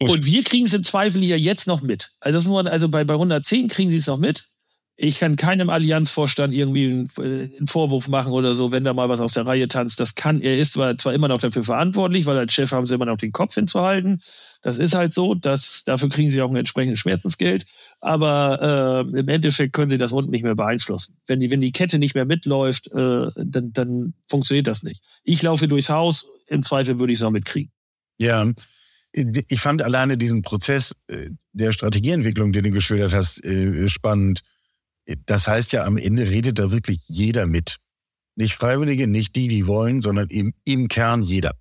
Und 0.00 0.24
wir 0.24 0.44
kriegen 0.44 0.66
es 0.66 0.74
im 0.74 0.84
Zweifel 0.84 1.24
ja 1.24 1.36
jetzt 1.36 1.66
noch 1.66 1.82
mit. 1.82 2.12
Also, 2.20 2.48
man, 2.48 2.68
also 2.68 2.88
bei, 2.88 3.02
bei 3.04 3.14
110 3.14 3.68
kriegen 3.68 3.90
sie 3.90 3.96
es 3.96 4.06
noch 4.06 4.18
mit. 4.18 4.48
Ich 5.00 5.20
kann 5.20 5.36
keinem 5.36 5.70
Allianzvorstand 5.70 6.52
irgendwie 6.52 6.86
einen, 6.86 7.08
äh, 7.18 7.56
einen, 7.56 7.68
Vorwurf 7.68 8.08
machen 8.08 8.32
oder 8.32 8.56
so, 8.56 8.72
wenn 8.72 8.82
da 8.82 8.92
mal 8.92 9.08
was 9.08 9.20
aus 9.20 9.34
der 9.34 9.46
Reihe 9.46 9.68
tanzt. 9.68 10.00
Das 10.00 10.16
kann, 10.16 10.40
er 10.40 10.58
ist 10.58 10.72
zwar, 10.72 10.98
zwar 10.98 11.14
immer 11.14 11.28
noch 11.28 11.40
dafür 11.40 11.62
verantwortlich, 11.62 12.26
weil 12.26 12.36
als 12.36 12.52
Chef 12.52 12.72
haben 12.72 12.84
sie 12.84 12.96
immer 12.96 13.06
noch 13.06 13.16
den 13.16 13.30
Kopf 13.30 13.54
hinzuhalten. 13.54 14.20
Das 14.60 14.76
ist 14.76 14.96
halt 14.96 15.12
so, 15.12 15.36
dass, 15.36 15.84
dafür 15.84 16.08
kriegen 16.08 16.30
sie 16.30 16.42
auch 16.42 16.50
ein 16.50 16.56
entsprechendes 16.56 16.98
Schmerzensgeld. 16.98 17.64
Aber 18.00 19.06
äh, 19.14 19.20
im 19.20 19.28
Endeffekt 19.28 19.72
können 19.72 19.88
sie 19.88 19.98
das 19.98 20.10
unten 20.10 20.32
nicht 20.32 20.42
mehr 20.42 20.56
beeinflussen. 20.56 21.16
Wenn 21.28 21.38
die, 21.38 21.52
wenn 21.52 21.60
die 21.60 21.70
Kette 21.70 22.00
nicht 22.00 22.16
mehr 22.16 22.26
mitläuft, 22.26 22.88
äh, 22.88 23.28
dann, 23.36 23.72
dann 23.72 24.14
funktioniert 24.28 24.66
das 24.66 24.82
nicht. 24.82 25.04
Ich 25.22 25.40
laufe 25.42 25.68
durchs 25.68 25.90
Haus, 25.90 26.26
im 26.48 26.64
Zweifel 26.64 26.98
würde 26.98 27.12
ich 27.12 27.20
es 27.20 27.22
auch 27.22 27.30
mitkriegen. 27.30 27.70
Ja, 28.18 28.50
ich 29.12 29.60
fand 29.60 29.80
alleine 29.80 30.18
diesen 30.18 30.42
Prozess 30.42 30.92
äh, 31.06 31.30
der 31.52 31.70
Strategieentwicklung, 31.70 32.52
den 32.52 32.64
du 32.64 32.70
geschildert 32.72 33.14
hast, 33.14 33.44
äh, 33.44 33.88
spannend 33.88 34.42
das 35.26 35.48
heißt 35.48 35.72
ja, 35.72 35.84
am 35.84 35.96
Ende 35.96 36.28
redet 36.28 36.58
da 36.58 36.70
wirklich 36.70 37.00
jeder 37.08 37.46
mit. 37.46 37.76
Nicht 38.36 38.54
Freiwillige, 38.54 39.06
nicht 39.06 39.34
die, 39.36 39.48
die 39.48 39.66
wollen, 39.66 40.00
sondern 40.00 40.28
im, 40.28 40.52
im 40.64 40.88
Kern 40.88 41.22
jeder. 41.22 41.52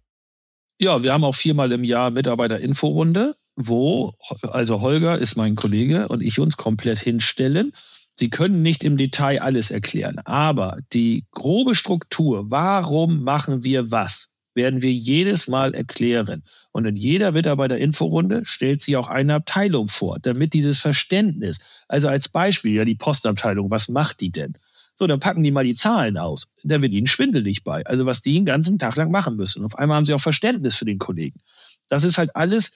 Ja, 0.79 1.01
wir 1.01 1.11
haben 1.11 1.23
auch 1.23 1.35
viermal 1.35 1.71
im 1.71 1.83
Jahr 1.83 2.11
Mitarbeiter-Inforunde, 2.11 3.35
wo, 3.55 4.13
also 4.43 4.81
Holger 4.81 5.17
ist 5.17 5.35
mein 5.35 5.55
Kollege 5.55 6.07
und 6.07 6.21
ich 6.21 6.39
uns 6.39 6.55
komplett 6.57 6.99
hinstellen. 6.99 7.73
Sie 8.13 8.29
können 8.29 8.61
nicht 8.61 8.83
im 8.83 8.97
Detail 8.97 9.41
alles 9.41 9.71
erklären, 9.71 10.19
aber 10.19 10.77
die 10.93 11.25
grobe 11.31 11.73
Struktur, 11.73 12.51
warum 12.51 13.23
machen 13.23 13.63
wir 13.63 13.91
was, 13.91 14.36
werden 14.57 14.81
wir 14.81 14.91
jedes 14.91 15.47
Mal 15.47 15.73
erklären. 15.73 16.43
Und 16.73 16.85
in 16.85 16.97
jeder 16.97 17.31
Mitarbeiter-Inforunde 17.31 18.41
stellt 18.43 18.81
sie 18.81 18.97
auch 18.97 19.07
eine 19.07 19.35
Abteilung 19.35 19.87
vor, 19.87 20.19
damit 20.21 20.53
dieses 20.53 20.81
Verständnis, 20.81 21.59
also 21.87 22.09
als 22.09 22.27
Beispiel, 22.27 22.73
ja, 22.73 22.83
die 22.83 22.95
Postabteilung, 22.95 23.71
was 23.71 23.87
macht 23.87 24.19
die 24.19 24.31
denn? 24.31 24.57
So, 24.95 25.07
dann 25.07 25.19
packen 25.19 25.43
die 25.43 25.51
mal 25.51 25.63
die 25.63 25.75
Zahlen 25.75 26.17
aus. 26.17 26.53
Da 26.63 26.81
wird 26.81 26.91
ihnen 26.91 27.07
schwindelig 27.07 27.63
bei. 27.63 27.85
Also 27.85 28.05
was 28.05 28.21
die 28.23 28.33
den 28.33 28.45
ganzen 28.45 28.79
Tag 28.79 28.95
lang 28.95 29.11
machen 29.11 29.35
müssen. 29.35 29.63
Auf 29.63 29.77
einmal 29.77 29.95
haben 29.95 30.05
sie 30.05 30.13
auch 30.13 30.19
Verständnis 30.19 30.75
für 30.75 30.85
den 30.85 30.97
Kollegen. 30.97 31.39
Das 31.87 32.03
ist 32.03 32.17
halt 32.17 32.35
alles 32.35 32.71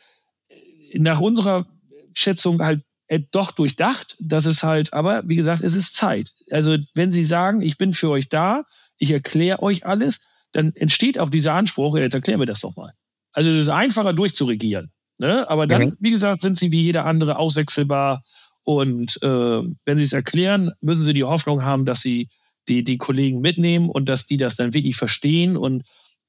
äh, 0.47 0.99
nach 0.99 1.19
unserer 1.19 1.65
Schätzung 2.13 2.61
halt 2.61 2.81
äh, 3.07 3.21
doch 3.31 3.51
durchdacht. 3.51 4.15
Das 4.19 4.45
ist 4.45 4.63
halt, 4.63 4.93
aber 4.93 5.27
wie 5.27 5.35
gesagt, 5.35 5.63
es 5.63 5.75
ist 5.75 5.95
Zeit. 5.95 6.33
Also 6.51 6.77
wenn 6.93 7.11
Sie 7.11 7.25
sagen, 7.25 7.61
ich 7.61 7.77
bin 7.77 7.91
für 7.91 8.09
euch 8.09 8.29
da, 8.29 8.63
ich 8.99 9.11
erkläre 9.11 9.63
euch 9.63 9.85
alles, 9.85 10.21
dann 10.51 10.73
entsteht 10.75 11.19
auch 11.19 11.29
dieser 11.29 11.53
Anspruch, 11.53 11.95
jetzt 11.97 12.13
erklären 12.13 12.39
wir 12.39 12.47
das 12.47 12.61
doch 12.61 12.75
mal. 12.75 12.93
Also 13.33 13.49
es 13.49 13.57
ist 13.57 13.69
einfacher 13.69 14.13
durchzuregieren. 14.13 14.91
Ne? 15.17 15.49
Aber 15.49 15.67
dann, 15.67 15.81
mhm. 15.81 15.97
wie 15.99 16.11
gesagt, 16.11 16.41
sind 16.41 16.57
sie 16.57 16.71
wie 16.71 16.81
jeder 16.81 17.05
andere 17.05 17.37
auswechselbar. 17.37 18.23
Und 18.63 19.21
äh, 19.23 19.61
wenn 19.85 19.97
sie 19.97 20.03
es 20.03 20.13
erklären, 20.13 20.71
müssen 20.81 21.03
sie 21.03 21.13
die 21.13 21.23
Hoffnung 21.23 21.63
haben, 21.63 21.85
dass 21.85 22.01
sie 22.01 22.29
die, 22.67 22.83
die 22.83 22.97
Kollegen 22.97 23.41
mitnehmen 23.41 23.89
und 23.89 24.07
dass 24.09 24.25
die 24.25 24.37
das 24.37 24.55
dann 24.55 24.73
wirklich 24.73 24.95
verstehen. 24.95 25.57
Und 25.57 25.83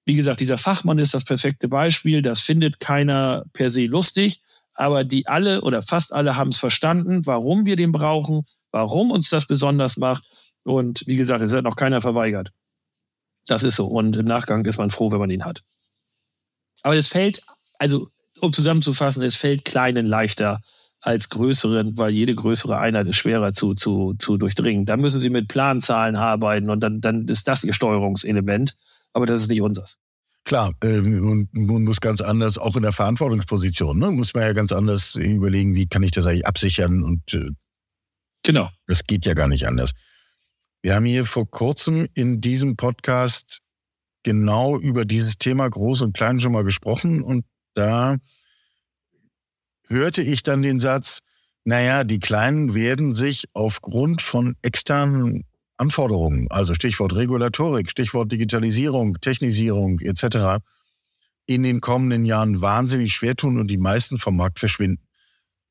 wie 0.07 0.15
gesagt, 0.15 0.41
dieser 0.41 0.59
Fachmann 0.59 0.99
ist 0.99 1.15
das 1.15 1.25
perfekte 1.25 1.69
Beispiel. 1.69 2.23
Das 2.23 2.43
findet 2.43 2.81
keiner 2.81 3.45
per 3.53 3.71
se 3.71 3.87
lustig. 3.87 4.41
Aber 4.75 5.05
die 5.05 5.27
alle 5.27 5.61
oder 5.63 5.83
fast 5.83 6.13
alle 6.13 6.37
haben 6.37 6.49
es 6.49 6.59
verstanden, 6.59 7.27
warum 7.27 7.67
wir 7.67 7.77
den 7.77 7.93
brauchen, 7.93 8.43
warum 8.71 9.11
uns 9.11 9.29
das 9.29 9.47
besonders 9.47 9.99
macht. 9.99 10.25
Und 10.65 11.03
wie 11.07 11.17
gesagt, 11.17 11.43
es 11.43 11.53
hat 11.53 11.65
noch 11.65 11.77
keiner 11.77 12.01
verweigert. 12.01 12.51
Das 13.47 13.63
ist 13.63 13.77
so. 13.77 13.87
Und 13.87 14.17
im 14.17 14.25
Nachgang 14.25 14.65
ist 14.65 14.79
man 14.79 14.91
froh, 14.91 15.11
wenn 15.11 15.19
man 15.19 15.31
ihn 15.31 15.45
hat. 15.45 15.63
Aber 16.83 16.97
es 16.97 17.09
fällt, 17.09 17.43
also 17.79 18.09
um 18.41 18.53
zusammenzufassen, 18.53 19.23
es 19.23 19.37
fällt 19.37 19.65
kleinen 19.65 20.07
leichter 20.07 20.61
als 21.01 21.29
größeren, 21.29 21.99
weil 21.99 22.13
jede 22.13 22.35
größere 22.35 22.79
Einheit 22.79 23.09
ist 23.09 23.17
schwerer 23.17 23.53
zu, 23.53 23.75
zu, 23.75 24.15
zu 24.19 24.37
durchdringen. 24.37 24.87
Da 24.87 24.97
müssen 24.97 25.21
sie 25.21 25.31
mit 25.31 25.49
Planzahlen 25.49 26.15
arbeiten 26.15 26.71
und 26.71 26.81
dann, 26.81 27.01
dann 27.01 27.27
ist 27.27 27.49
das 27.49 27.65
ihr 27.65 27.73
Steuerungselement. 27.73 28.75
Aber 29.13 29.27
das 29.27 29.43
ist 29.43 29.49
nicht 29.49 29.63
unseres. 29.63 29.99
Klar, 30.45 30.73
äh, 30.83 30.99
und 30.99 31.53
man 31.55 31.85
muss 31.85 32.01
ganz 32.01 32.21
anders, 32.21 32.59
auch 32.59 32.77
in 32.77 32.83
der 32.83 32.93
Verantwortungsposition, 32.93 33.99
ne, 33.99 34.11
muss 34.11 34.35
man 34.35 34.45
ja 34.45 34.53
ganz 34.53 34.73
anders 34.73 35.15
überlegen, 35.15 35.75
wie 35.75 35.87
kann 35.87 36.03
ich 36.03 36.11
das 36.11 36.27
eigentlich 36.27 36.47
absichern 36.47 37.03
und 37.03 37.35
äh, 37.35 37.51
genau. 38.43 38.69
Das 38.87 39.05
geht 39.05 39.25
ja 39.25 39.35
gar 39.35 39.47
nicht 39.47 39.67
anders. 39.69 39.93
Wir 40.83 40.97
haben 40.97 41.05
hier 41.05 41.25
vor 41.25 41.49
kurzem 41.49 42.09
in 42.15 42.41
diesem 42.41 42.77
Podcast 42.77 43.61
genau 44.25 44.77
über 44.77 45.05
dieses 45.05 45.39
Thema 45.39 45.69
Groß 45.69 46.03
und 46.03 46.13
Klein 46.13 46.41
schon 46.41 46.51
mal 46.51 46.65
gesprochen 46.65 47.23
und 47.23 47.45
da 47.75 48.17
hörte 49.87 50.23
ich 50.23 50.43
dann 50.43 50.63
den 50.63 50.81
Satz, 50.81 51.21
naja, 51.65 52.03
die 52.03 52.19
Kleinen 52.19 52.75
werden 52.75 53.15
sich 53.15 53.45
aufgrund 53.53 54.23
von 54.23 54.57
externen 54.63 55.45
Anforderungen, 55.77 56.49
also 56.51 56.75
Stichwort 56.75 57.15
Regulatorik, 57.15 57.89
Stichwort 57.89 58.33
Digitalisierung, 58.33 59.21
Technisierung 59.21 60.01
etc., 60.01 60.65
in 61.47 61.63
den 61.63 61.81
kommenden 61.81 62.25
Jahren 62.25 62.61
wahnsinnig 62.61 63.15
schwer 63.15 63.37
tun 63.37 63.61
und 63.61 63.69
die 63.69 63.79
meisten 63.79 64.19
vom 64.19 64.37
Markt 64.37 64.59
verschwinden. 64.59 65.05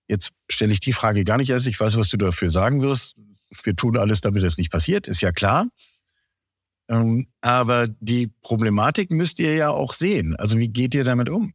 Jetzt 0.08 0.32
stelle 0.50 0.72
ich 0.72 0.80
die 0.80 0.94
Frage 0.94 1.26
gar 1.26 1.38
nicht 1.38 1.50
erst. 1.50 1.68
Ich 1.68 1.80
weiß, 1.80 1.98
was 1.98 2.10
du 2.10 2.18
dafür 2.18 2.50
sagen 2.50 2.82
wirst. 2.82 3.16
Wir 3.64 3.76
tun 3.76 3.98
alles, 3.98 4.22
damit 4.22 4.44
das 4.44 4.58
nicht 4.58 4.72
passiert, 4.72 5.08
ist 5.08 5.22
ja 5.22 5.32
klar. 5.32 5.68
Ähm, 6.90 7.28
aber 7.42 7.88
die 7.88 8.28
Problematik 8.42 9.12
müsst 9.12 9.40
ihr 9.40 9.56
ja 9.56 9.70
auch 9.70 9.94
sehen. 9.94 10.36
Also 10.36 10.58
wie 10.58 10.68
geht 10.68 10.94
ihr 10.94 11.04
damit 11.04 11.30
um? 11.30 11.54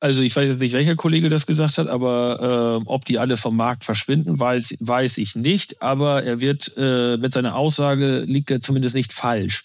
Also 0.00 0.22
ich 0.22 0.36
weiß 0.36 0.48
jetzt 0.48 0.60
nicht, 0.60 0.74
welcher 0.74 0.94
Kollege 0.94 1.28
das 1.28 1.46
gesagt 1.46 1.78
hat, 1.78 1.88
aber 1.88 2.80
äh, 2.80 2.82
ob 2.86 3.04
die 3.04 3.18
alle 3.18 3.36
vom 3.36 3.56
Markt 3.56 3.84
verschwinden, 3.84 4.38
weiß, 4.38 4.76
weiß 4.80 5.18
ich 5.18 5.34
nicht. 5.34 5.82
Aber 5.82 6.22
er 6.22 6.40
wird 6.40 6.72
äh, 6.76 7.16
mit 7.16 7.32
seiner 7.32 7.56
Aussage 7.56 8.20
liegt 8.20 8.50
er 8.50 8.60
zumindest 8.60 8.94
nicht 8.94 9.12
falsch. 9.12 9.64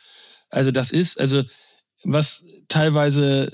Also 0.49 0.71
das 0.71 0.91
ist, 0.91 1.19
also 1.19 1.43
was 2.03 2.45
teilweise 2.67 3.51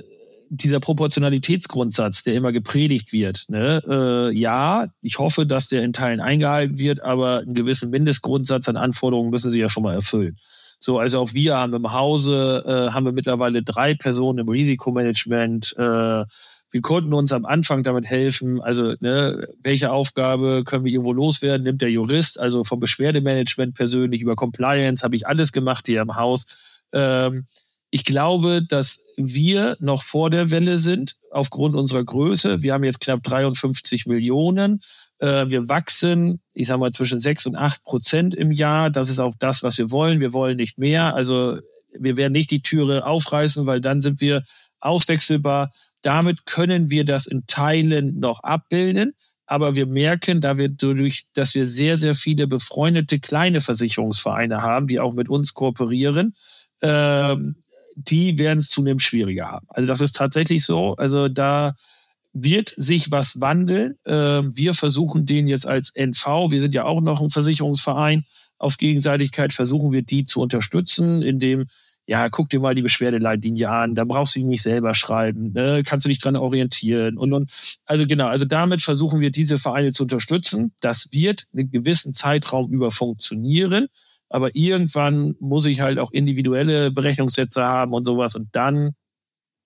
dieser 0.50 0.80
Proportionalitätsgrundsatz, 0.80 2.24
der 2.24 2.34
immer 2.34 2.52
gepredigt 2.52 3.14
wird, 3.14 3.46
ne, 3.50 3.82
äh, 3.88 4.38
ja, 4.38 4.88
ich 5.02 5.20
hoffe, 5.20 5.46
dass 5.46 5.70
der 5.70 5.84
in 5.84 5.94
Teilen 5.94 6.20
eingehalten 6.20 6.80
wird, 6.80 7.02
aber 7.02 7.40
einen 7.40 7.54
gewissen 7.54 7.90
Mindestgrundsatz 7.90 8.68
an 8.68 8.78
Anforderungen 8.78 9.30
müssen 9.30 9.52
sie 9.52 9.60
ja 9.60 9.70
schon 9.70 9.84
mal 9.84 9.94
erfüllen. 9.94 10.38
So, 10.80 10.98
also 10.98 11.20
auch 11.20 11.34
wir 11.34 11.58
haben 11.58 11.74
im 11.74 11.92
Hause, 11.92 12.64
äh, 12.66 12.94
haben 12.94 13.06
wir 13.06 13.12
mittlerweile 13.12 13.62
drei 13.64 13.94
Personen 13.96 14.40
im 14.40 14.50
Risikomanagement. 14.50 15.76
Äh, 15.78 16.24
wir 16.72 16.82
konnten 16.82 17.14
uns 17.14 17.34
am 17.34 17.46
Anfang 17.46 17.84
damit 17.84 18.06
helfen. 18.06 18.62
Also, 18.62 18.96
ne, 19.00 19.48
welche 19.62 19.92
Aufgabe 19.92 20.64
können 20.64 20.86
wir 20.86 20.92
irgendwo 20.92 21.14
loswerden? 21.14 21.64
Nimmt 21.64 21.82
der 21.82 21.92
Jurist, 21.92 22.40
also 22.40 22.64
vom 22.64 22.80
Beschwerdemanagement 22.80 23.76
persönlich 23.76 24.22
über 24.22 24.36
Compliance, 24.36 25.04
habe 25.04 25.16
ich 25.16 25.28
alles 25.28 25.52
gemacht 25.52 25.88
hier 25.88 26.02
im 26.02 26.16
Haus. 26.16 26.46
Ähm, 26.94 27.46
ich 27.92 28.06
glaube, 28.06 28.64
dass 28.64 29.04
wir 29.18 29.76
noch 29.80 30.04
vor 30.04 30.30
der 30.30 30.52
Welle 30.52 30.78
sind, 30.78 31.16
aufgrund 31.32 31.76
unserer 31.76 32.04
Größe. 32.04 32.62
Wir 32.62 32.74
haben 32.74 32.84
jetzt 32.84 33.02
knapp 33.02 33.24
53 33.24 34.06
Millionen. 34.06 34.80
Äh, 35.20 35.50
wir 35.50 35.70
wachsen, 35.70 36.42
ich 36.54 36.68
sage 36.68 36.80
mal, 36.80 36.92
zwischen 36.92 37.20
6 37.20 37.48
und 37.48 37.56
8 37.56 37.84
Prozent 37.84 38.36
im 38.36 38.52
Jahr. 38.52 38.90
Das 38.90 39.10
ist 39.10 39.20
auch 39.20 39.34
das, 39.40 39.64
was 39.64 39.78
wir 39.78 39.92
wollen. 39.92 40.22
Wir 40.22 40.34
wollen 40.34 40.58
nicht 40.58 40.78
mehr. 40.78 41.16
Also 41.16 41.58
wir 41.98 42.18
werden 42.18 42.34
nicht 42.34 42.52
die 42.52 42.62
Türe 42.62 43.06
aufreißen, 43.06 43.66
weil 43.66 43.82
dann 43.82 44.02
sind 44.02 44.22
wir 44.22 44.44
auswechselbar. 44.80 45.72
Damit 46.02 46.46
können 46.46 46.92
wir 46.92 47.06
das 47.06 47.26
in 47.26 47.46
Teilen 47.48 48.20
noch 48.20 48.44
abbilden. 48.44 49.14
Aber 49.48 49.74
wir 49.74 49.88
merken, 49.88 50.42
da 50.42 50.60
wir 50.60 50.70
dadurch, 50.70 51.26
dass 51.34 51.56
wir 51.56 51.68
sehr, 51.68 51.98
sehr 51.98 52.14
viele 52.14 52.46
befreundete 52.46 53.20
kleine 53.20 53.62
Versicherungsvereine 53.62 54.62
haben, 54.62 54.86
die 54.86 55.00
auch 55.00 55.14
mit 55.14 55.28
uns 55.28 55.56
kooperieren, 55.56 56.34
ähm, 56.84 57.56
die 58.08 58.38
werden 58.40 58.60
es 58.60 58.70
zunehmend 58.70 59.02
schwieriger 59.02 59.48
haben. 59.48 59.68
Also 59.70 59.88
das 59.88 60.02
ist 60.02 60.16
tatsächlich 60.16 60.66
so. 60.66 60.96
Also 60.96 61.28
da 61.28 61.74
wird 62.34 62.74
sich 62.78 63.12
was 63.12 63.42
wandeln. 63.42 63.96
Ähm, 64.06 64.56
wir 64.56 64.74
versuchen 64.74 65.26
den 65.26 65.48
jetzt 65.48 65.68
als 65.68 65.94
NV, 65.96 66.52
wir 66.52 66.62
sind 66.62 66.74
ja 66.74 66.86
auch 66.86 67.02
noch 67.02 67.22
ein 67.22 67.30
Versicherungsverein, 67.30 68.24
auf 68.58 68.78
Gegenseitigkeit 68.78 69.54
versuchen 69.54 69.92
wir 69.92 70.02
die 70.02 70.26
zu 70.26 70.42
unterstützen, 70.42 71.22
indem 71.22 71.66
ja, 72.10 72.28
guck 72.28 72.50
dir 72.50 72.60
mal 72.60 72.74
die 72.74 72.82
Beschwerdeleitlinie 72.82 73.70
an, 73.70 73.94
da 73.94 74.04
brauchst 74.04 74.36
du 74.36 74.40
die 74.40 74.46
nicht 74.46 74.64
selber 74.64 74.96
schreiben, 74.96 75.54
ne? 75.54 75.84
kannst 75.86 76.06
du 76.06 76.10
dich 76.10 76.20
dran 76.20 76.36
orientieren 76.36 77.20
und, 77.20 77.34
und 77.34 77.52
also 77.86 78.08
genau, 78.08 78.26
also 78.26 78.46
damit 78.46 78.82
versuchen 78.82 79.20
wir 79.22 79.30
diese 79.30 79.60
Vereine 79.60 79.92
zu 79.92 80.04
unterstützen. 80.04 80.74
Das 80.82 81.10
wird 81.12 81.46
einen 81.54 81.70
gewissen 81.70 82.16
Zeitraum 82.16 82.72
über 82.72 82.90
funktionieren. 82.90 83.90
Aber 84.30 84.56
irgendwann 84.56 85.36
muss 85.40 85.66
ich 85.66 85.82
halt 85.82 86.00
auch 86.00 86.12
individuelle 86.12 86.92
Berechnungssätze 86.92 87.64
haben 87.64 87.94
und 87.94 88.06
sowas. 88.06 88.36
Und 88.36 88.50
dann 88.52 88.92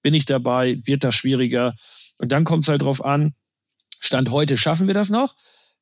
bin 0.02 0.14
ich 0.14 0.26
dabei, 0.26 0.80
wird 0.86 1.04
das 1.04 1.16
schwieriger. 1.16 1.74
Und 2.18 2.32
dann 2.32 2.44
kommt 2.44 2.64
es 2.64 2.70
halt 2.70 2.82
drauf 2.82 3.04
an, 3.04 3.34
Stand 4.00 4.32
heute 4.32 4.58
schaffen 4.58 4.88
wir 4.88 4.94
das 4.94 5.10
noch. 5.10 5.34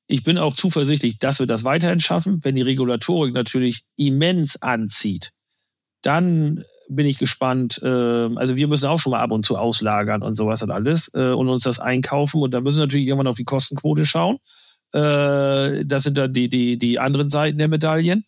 Ich 0.08 0.24
bin 0.24 0.38
auch 0.38 0.54
zuversichtlich, 0.54 1.17
dass 1.17 1.39
wir 1.39 1.48
das 1.48 1.63
weiterhin 1.63 2.00
schaffen. 2.00 2.39
Wenn 2.44 2.56
die 2.56 2.62
Regulatorik 2.62 3.34
natürlich 3.34 3.84
immens 3.98 4.62
anzieht, 4.62 5.32
dann 6.02 6.63
bin 6.89 7.08
ich 7.08 7.17
gespannt. 7.17 7.80
Ähm, 7.84 8.38
also 8.38 8.56
wir 8.56 8.67
müssen 8.67 8.88
auch 8.88 9.00
schon 9.00 9.12
mal 9.12 9.22
ab 9.22 9.32
und 9.32 9.44
zu 9.44 9.58
auslagern 9.58 10.22
und 10.22 10.36
sowas 10.36 10.62
und 10.62 10.72
alles 10.72 11.12
äh, 11.15 11.32
und 11.32 11.50
uns 11.50 11.63
das 11.63 11.80
einkaufen. 11.80 12.41
Und 12.41 12.54
da 12.54 12.62
müssen 12.62 12.80
wir 12.80 12.86
natürlich 12.86 13.08
irgendwann 13.08 13.28
auf 13.28 13.38
die 13.38 13.46
Kostenquote 13.46 14.06
schauen. 14.06 14.38
Äh, 14.94 15.86
das 15.86 16.04
sind 16.04 16.17
dann 16.17 16.34
die, 16.34 16.50
die, 16.50 16.78
die 16.78 17.00
anderen 17.00 17.30
Seiten 17.30 17.58
der 17.58 17.70
Medaillen. 17.70 18.26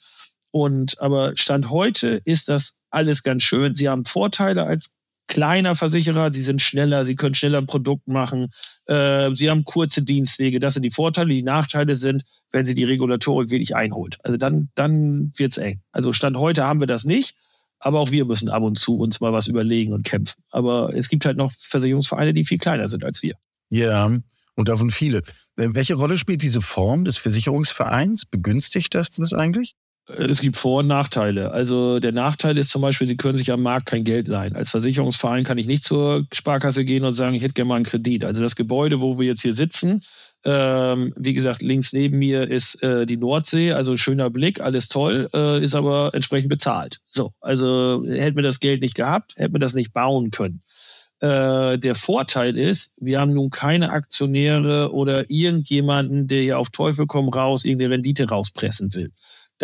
Und 0.53 1.01
aber 1.01 1.35
Stand 1.35 1.71
heute 1.71 2.21
ist 2.25 2.47
das 2.47 2.83
alles 2.91 3.23
ganz 3.23 3.41
schön. 3.41 3.73
Sie 3.73 3.89
haben 3.89 4.05
Vorteile 4.05 4.65
als 4.65 4.99
kleiner 5.27 5.73
Versicherer, 5.73 6.31
sie 6.31 6.43
sind 6.43 6.61
schneller, 6.61 7.05
sie 7.05 7.15
können 7.15 7.33
schneller 7.33 7.57
ein 7.57 7.65
Produkt 7.65 8.07
machen, 8.07 8.49
äh, 8.85 9.33
sie 9.33 9.49
haben 9.49 9.63
kurze 9.63 10.03
Dienstwege. 10.03 10.59
Das 10.59 10.75
sind 10.75 10.83
die 10.83 10.91
Vorteile. 10.91 11.33
Die 11.33 11.41
Nachteile 11.41 11.95
sind, 11.95 12.23
wenn 12.51 12.65
sie 12.65 12.75
die 12.75 12.83
Regulatorik 12.83 13.49
wirklich 13.49 13.75
einholt. 13.75 14.19
Also 14.23 14.37
dann, 14.37 14.69
dann 14.75 15.31
wird's 15.35 15.57
eng. 15.57 15.81
Also 15.91 16.13
Stand 16.13 16.37
heute 16.37 16.65
haben 16.65 16.81
wir 16.81 16.87
das 16.87 17.03
nicht. 17.03 17.35
Aber 17.79 17.99
auch 17.99 18.11
wir 18.11 18.25
müssen 18.25 18.47
ab 18.47 18.61
und 18.61 18.77
zu 18.77 18.99
uns 18.99 19.21
mal 19.21 19.33
was 19.33 19.47
überlegen 19.47 19.91
und 19.91 20.05
kämpfen. 20.05 20.43
Aber 20.51 20.93
es 20.93 21.09
gibt 21.09 21.25
halt 21.25 21.35
noch 21.35 21.51
Versicherungsvereine, 21.51 22.33
die 22.35 22.45
viel 22.45 22.59
kleiner 22.59 22.87
sind 22.87 23.03
als 23.03 23.23
wir. 23.23 23.33
Ja, 23.69 24.05
und 24.55 24.69
davon 24.69 24.91
viele. 24.91 25.23
Äh, 25.57 25.69
welche 25.71 25.95
Rolle 25.95 26.19
spielt 26.19 26.43
diese 26.43 26.61
Form 26.61 27.05
des 27.05 27.17
Versicherungsvereins? 27.17 28.25
Begünstigt 28.25 28.93
das 28.93 29.09
das 29.09 29.33
eigentlich? 29.33 29.73
Es 30.05 30.41
gibt 30.41 30.57
Vor- 30.57 30.79
und 30.79 30.87
Nachteile. 30.87 31.51
Also 31.51 31.99
der 31.99 32.11
Nachteil 32.11 32.57
ist 32.57 32.69
zum 32.69 32.81
Beispiel, 32.81 33.07
Sie 33.07 33.15
können 33.15 33.37
sich 33.37 33.51
am 33.51 33.61
Markt 33.61 33.85
kein 33.85 34.03
Geld 34.03 34.27
leihen. 34.27 34.55
Als 34.55 34.71
Versicherungsverein 34.71 35.45
kann 35.45 35.57
ich 35.57 35.65
nicht 35.65 35.85
zur 35.85 36.25
Sparkasse 36.33 36.83
gehen 36.83 37.05
und 37.05 37.13
sagen, 37.13 37.35
ich 37.35 37.43
hätte 37.43 37.53
gerne 37.53 37.69
mal 37.69 37.75
einen 37.75 37.85
Kredit. 37.85 38.25
Also 38.25 38.41
das 38.41 38.57
Gebäude, 38.57 38.99
wo 38.99 39.17
wir 39.17 39.27
jetzt 39.27 39.43
hier 39.43 39.53
sitzen, 39.53 40.01
ähm, 40.45 41.13
wie 41.15 41.33
gesagt, 41.33 41.61
links 41.61 41.93
neben 41.93 42.19
mir 42.19 42.49
ist 42.49 42.83
äh, 42.83 43.05
die 43.05 43.15
Nordsee, 43.15 43.71
also 43.71 43.95
schöner 43.95 44.29
Blick, 44.29 44.59
alles 44.59 44.89
toll, 44.89 45.29
äh, 45.33 45.63
ist 45.63 45.73
aber 45.73 46.13
entsprechend 46.13 46.49
bezahlt. 46.49 46.99
So, 47.07 47.31
also 47.39 48.03
hätten 48.05 48.35
wir 48.35 48.43
das 48.43 48.59
Geld 48.59 48.81
nicht 48.81 48.95
gehabt, 48.95 49.35
hätten 49.37 49.55
wir 49.55 49.59
das 49.59 49.73
nicht 49.73 49.93
bauen 49.93 50.31
können. 50.31 50.59
Äh, 51.21 51.79
der 51.79 51.95
Vorteil 51.95 52.57
ist, 52.57 52.97
wir 52.99 53.21
haben 53.21 53.33
nun 53.33 53.49
keine 53.51 53.91
Aktionäre 53.91 54.91
oder 54.91 55.29
irgendjemanden, 55.29 56.27
der 56.27 56.41
hier 56.41 56.59
auf 56.59 56.71
Teufel 56.71 57.05
komm 57.07 57.29
raus 57.29 57.63
irgendeine 57.63 57.93
Rendite 57.93 58.27
rauspressen 58.27 58.93
will. 58.93 59.13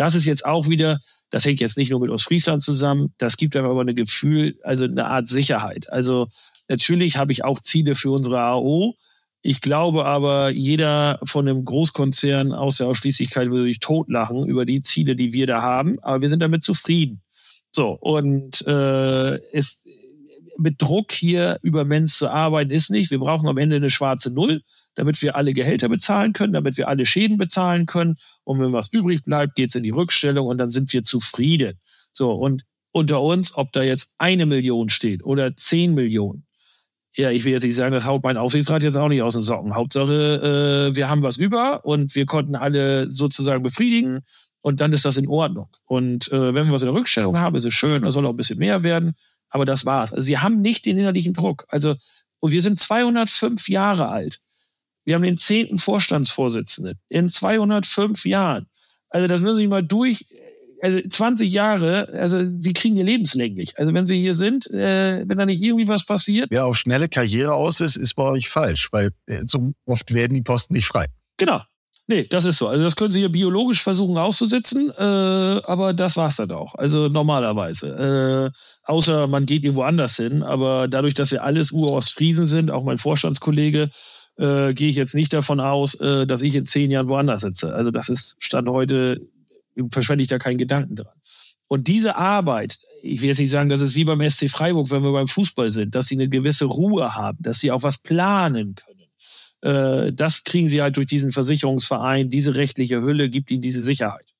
Das 0.00 0.14
ist 0.14 0.24
jetzt 0.24 0.46
auch 0.46 0.66
wieder, 0.66 0.98
das 1.28 1.44
hängt 1.44 1.60
jetzt 1.60 1.76
nicht 1.76 1.90
nur 1.90 2.00
mit 2.00 2.08
Ostfriesland 2.08 2.62
zusammen, 2.62 3.12
das 3.18 3.36
gibt 3.36 3.54
einem 3.54 3.66
aber 3.66 3.82
ein 3.82 3.94
Gefühl, 3.94 4.58
also 4.62 4.84
eine 4.84 5.04
Art 5.04 5.28
Sicherheit. 5.28 5.92
Also 5.92 6.26
natürlich 6.68 7.18
habe 7.18 7.32
ich 7.32 7.44
auch 7.44 7.60
Ziele 7.60 7.94
für 7.94 8.10
unsere 8.10 8.40
AO. 8.40 8.94
Ich 9.42 9.60
glaube 9.60 10.06
aber, 10.06 10.48
jeder 10.48 11.20
von 11.24 11.46
einem 11.46 11.66
Großkonzern 11.66 12.54
aus 12.54 12.78
der 12.78 12.86
Ausschließlichkeit 12.86 13.50
würde 13.50 13.64
sich 13.64 13.78
totlachen 13.80 14.46
über 14.46 14.64
die 14.64 14.80
Ziele, 14.80 15.16
die 15.16 15.34
wir 15.34 15.46
da 15.46 15.60
haben. 15.60 15.98
Aber 16.00 16.22
wir 16.22 16.30
sind 16.30 16.40
damit 16.40 16.64
zufrieden. 16.64 17.20
So, 17.70 17.90
und 17.90 18.66
äh, 18.66 19.34
es, 19.52 19.84
mit 20.56 20.80
Druck 20.80 21.12
hier 21.12 21.58
über 21.62 21.84
Mensch 21.84 22.14
zu 22.14 22.30
arbeiten 22.30 22.70
ist 22.70 22.88
nicht. 22.88 23.10
Wir 23.10 23.18
brauchen 23.18 23.48
am 23.48 23.58
Ende 23.58 23.76
eine 23.76 23.90
schwarze 23.90 24.30
Null 24.30 24.62
damit 24.94 25.20
wir 25.22 25.36
alle 25.36 25.54
Gehälter 25.54 25.88
bezahlen 25.88 26.32
können, 26.32 26.52
damit 26.52 26.76
wir 26.76 26.88
alle 26.88 27.06
Schäden 27.06 27.36
bezahlen 27.36 27.86
können. 27.86 28.16
Und 28.44 28.60
wenn 28.60 28.72
was 28.72 28.92
übrig 28.92 29.24
bleibt, 29.24 29.54
geht 29.54 29.70
es 29.70 29.74
in 29.74 29.82
die 29.82 29.90
Rückstellung 29.90 30.46
und 30.46 30.58
dann 30.58 30.70
sind 30.70 30.92
wir 30.92 31.02
zufrieden. 31.02 31.78
So, 32.12 32.32
und 32.32 32.64
unter 32.92 33.22
uns, 33.22 33.56
ob 33.56 33.72
da 33.72 33.82
jetzt 33.82 34.10
eine 34.18 34.46
Million 34.46 34.88
steht 34.88 35.24
oder 35.24 35.56
zehn 35.56 35.94
Millionen. 35.94 36.46
Ja, 37.16 37.30
ich 37.30 37.44
will 37.44 37.52
jetzt 37.52 37.64
nicht 37.64 37.74
sagen, 37.74 37.92
das 37.92 38.04
haut 38.04 38.22
mein 38.22 38.36
Aufsichtsrat 38.36 38.82
jetzt 38.82 38.96
auch 38.96 39.08
nicht 39.08 39.22
aus 39.22 39.34
den 39.34 39.42
Socken. 39.42 39.74
Hauptsache, 39.74 40.90
äh, 40.92 40.96
wir 40.96 41.08
haben 41.08 41.22
was 41.22 41.36
über 41.36 41.84
und 41.84 42.14
wir 42.14 42.26
konnten 42.26 42.54
alle 42.54 43.10
sozusagen 43.12 43.62
befriedigen 43.62 44.20
und 44.60 44.80
dann 44.80 44.92
ist 44.92 45.04
das 45.04 45.16
in 45.16 45.28
Ordnung. 45.28 45.68
Und 45.86 46.30
äh, 46.30 46.54
wenn 46.54 46.66
wir 46.66 46.72
was 46.72 46.82
in 46.82 46.86
der 46.86 46.94
Rückstellung 46.94 47.38
haben, 47.38 47.56
ist 47.56 47.64
es 47.64 47.74
schön, 47.74 48.02
da 48.02 48.10
soll 48.10 48.26
auch 48.26 48.30
ein 48.30 48.36
bisschen 48.36 48.58
mehr 48.58 48.84
werden, 48.84 49.14
aber 49.48 49.64
das 49.64 49.86
war's. 49.86 50.12
Also 50.12 50.24
sie 50.24 50.38
haben 50.38 50.60
nicht 50.60 50.86
den 50.86 50.98
innerlichen 50.98 51.34
Druck. 51.34 51.66
Also, 51.68 51.96
und 52.38 52.52
wir 52.52 52.62
sind 52.62 52.78
205 52.78 53.68
Jahre 53.68 54.08
alt. 54.08 54.40
Wir 55.10 55.16
haben 55.16 55.24
den 55.24 55.36
zehnten 55.36 55.76
Vorstandsvorsitzenden 55.76 56.96
in 57.08 57.28
205 57.28 58.24
Jahren. 58.26 58.68
Also 59.08 59.26
das 59.26 59.40
müssen 59.40 59.56
Sie 59.56 59.66
mal 59.66 59.82
durch, 59.82 60.24
also 60.82 61.00
20 61.00 61.52
Jahre, 61.52 62.08
also 62.10 62.38
Sie 62.60 62.72
kriegen 62.72 62.94
hier 62.94 63.02
lebenslänglich. 63.02 63.76
Also 63.76 63.92
wenn 63.92 64.06
Sie 64.06 64.20
hier 64.20 64.36
sind, 64.36 64.70
äh, 64.70 65.24
wenn 65.26 65.36
da 65.36 65.46
nicht 65.46 65.60
irgendwie 65.60 65.88
was 65.88 66.06
passiert. 66.06 66.46
Wer 66.52 66.64
auf 66.64 66.78
schnelle 66.78 67.08
Karriere 67.08 67.54
aus 67.54 67.80
ist, 67.80 67.96
ist 67.96 68.14
bei 68.14 68.22
euch 68.22 68.48
falsch, 68.48 68.92
weil 68.92 69.10
äh, 69.26 69.42
so 69.46 69.72
oft 69.84 70.14
werden 70.14 70.34
die 70.34 70.42
Posten 70.42 70.74
nicht 70.74 70.86
frei. 70.86 71.06
Genau. 71.38 71.60
Nee, 72.06 72.28
das 72.30 72.44
ist 72.44 72.58
so. 72.58 72.68
Also 72.68 72.84
das 72.84 72.94
können 72.94 73.10
Sie 73.10 73.18
hier 73.18 73.32
biologisch 73.32 73.82
versuchen 73.82 74.16
auszusitzen, 74.16 74.92
äh, 74.96 75.02
aber 75.02 75.92
das 75.92 76.16
war's 76.16 76.36
dann 76.36 76.52
auch. 76.52 76.76
Also 76.76 77.08
normalerweise. 77.08 78.52
Äh, 78.54 78.58
außer 78.84 79.26
man 79.26 79.44
geht 79.44 79.64
irgendwo 79.64 79.82
anders 79.82 80.16
hin. 80.16 80.44
Aber 80.44 80.86
dadurch, 80.86 81.14
dass 81.14 81.32
wir 81.32 81.42
alles 81.42 81.72
Urostfriesen 81.72 82.46
sind, 82.46 82.70
auch 82.70 82.84
mein 82.84 82.98
Vorstandskollege, 82.98 83.90
äh, 84.40 84.72
gehe 84.74 84.88
ich 84.88 84.96
jetzt 84.96 85.14
nicht 85.14 85.32
davon 85.32 85.60
aus, 85.60 85.94
äh, 86.00 86.26
dass 86.26 86.42
ich 86.42 86.54
in 86.54 86.66
zehn 86.66 86.90
Jahren 86.90 87.08
woanders 87.08 87.42
sitze. 87.42 87.74
Also 87.74 87.90
das 87.90 88.08
ist 88.08 88.36
Stand 88.38 88.68
heute 88.68 89.20
verschwende 89.90 90.22
ich 90.22 90.28
da 90.28 90.38
keinen 90.38 90.58
Gedanken 90.58 90.96
dran. 90.96 91.14
Und 91.68 91.86
diese 91.86 92.16
Arbeit, 92.16 92.78
ich 93.02 93.22
will 93.22 93.28
jetzt 93.28 93.38
nicht 93.38 93.50
sagen, 93.50 93.68
dass 93.68 93.80
es 93.80 93.94
wie 93.94 94.04
beim 94.04 94.28
SC 94.28 94.50
Freiburg, 94.50 94.90
wenn 94.90 95.04
wir 95.04 95.12
beim 95.12 95.28
Fußball 95.28 95.70
sind, 95.70 95.94
dass 95.94 96.06
sie 96.06 96.16
eine 96.16 96.28
gewisse 96.28 96.64
Ruhe 96.64 97.14
haben, 97.14 97.38
dass 97.40 97.60
sie 97.60 97.70
auch 97.70 97.82
was 97.82 97.98
planen 97.98 98.74
können. 98.74 99.00
Äh, 99.62 100.12
das 100.12 100.42
kriegen 100.44 100.68
sie 100.68 100.82
halt 100.82 100.96
durch 100.96 101.06
diesen 101.06 101.32
Versicherungsverein. 101.32 102.28
Diese 102.28 102.56
rechtliche 102.56 103.02
Hülle 103.02 103.28
gibt 103.30 103.50
ihnen 103.50 103.62
diese 103.62 103.82
Sicherheit. 103.82 104.34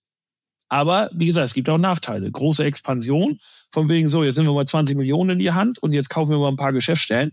Aber 0.68 1.10
wie 1.12 1.26
gesagt, 1.26 1.46
es 1.46 1.54
gibt 1.54 1.68
auch 1.68 1.78
Nachteile. 1.78 2.30
Große 2.30 2.64
Expansion, 2.64 3.38
von 3.70 3.88
wegen 3.88 4.08
so, 4.08 4.24
jetzt 4.24 4.36
sind 4.36 4.46
wir 4.46 4.52
mal 4.52 4.66
20 4.66 4.96
Millionen 4.96 5.30
in 5.30 5.38
die 5.38 5.52
Hand 5.52 5.78
und 5.78 5.92
jetzt 5.92 6.10
kaufen 6.10 6.30
wir 6.30 6.38
mal 6.38 6.48
ein 6.48 6.56
paar 6.56 6.72
Geschäftsstellen. 6.72 7.32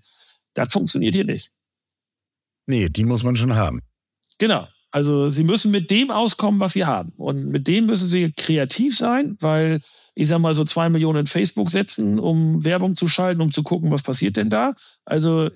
Das 0.54 0.74
funktioniert 0.74 1.16
hier 1.16 1.26
nicht. 1.26 1.52
Nee, 2.68 2.90
die 2.90 3.06
muss 3.06 3.24
man 3.24 3.36
schon 3.36 3.56
haben. 3.56 3.82
Genau. 4.38 4.68
Also 4.92 5.30
sie 5.30 5.44
müssen 5.44 5.72
mit 5.72 5.92
dem 5.92 6.12
auskommen, 6.12 6.60
was 6.60 6.74
sie 6.74 6.86
haben. 6.86 7.12
Und 7.18 7.50
mit 7.50 7.68
dem 7.68 7.86
müssen 7.88 8.08
sie 8.08 8.32
kreativ 8.32 8.98
sein, 8.98 9.38
weil 9.42 9.82
ich 10.16 10.28
sag 10.28 10.40
mal 10.40 10.54
so 10.54 10.66
zwei 10.66 10.90
Millionen 10.90 11.22
in 11.22 11.26
Facebook 11.28 11.70
setzen, 11.70 12.20
um 12.20 12.64
Werbung 12.64 12.96
zu 12.96 13.08
schalten, 13.08 13.42
um 13.42 13.52
zu 13.52 13.64
gucken, 13.64 13.92
was 13.92 14.02
passiert 14.02 14.38
denn 14.38 14.50
da. 14.50 14.74
Also, 15.06 15.50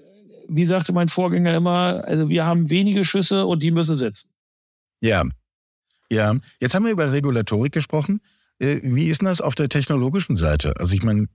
wie 0.48 0.66
sagte 0.66 0.94
mein 0.94 1.08
Vorgänger 1.08 1.56
immer, 1.56 2.04
also 2.06 2.30
wir 2.30 2.46
haben 2.46 2.70
wenige 2.70 3.06
Schüsse 3.06 3.46
und 3.46 3.64
die 3.64 3.72
müssen 3.72 3.96
sitzen. 3.96 4.34
Ja. 5.02 5.24
Ja. 6.12 6.36
Jetzt 6.60 6.76
haben 6.76 6.86
wir 6.86 6.92
über 6.92 7.12
Regulatorik 7.12 7.72
gesprochen. 7.72 8.22
Äh, 8.60 8.80
wie 8.84 9.08
ist 9.08 9.22
denn 9.22 9.28
das 9.28 9.42
auf 9.42 9.56
der 9.56 9.70
technologischen 9.70 10.36
Seite? 10.36 10.74
Also 10.78 10.94
ich 10.94 11.04
meine, 11.04 11.28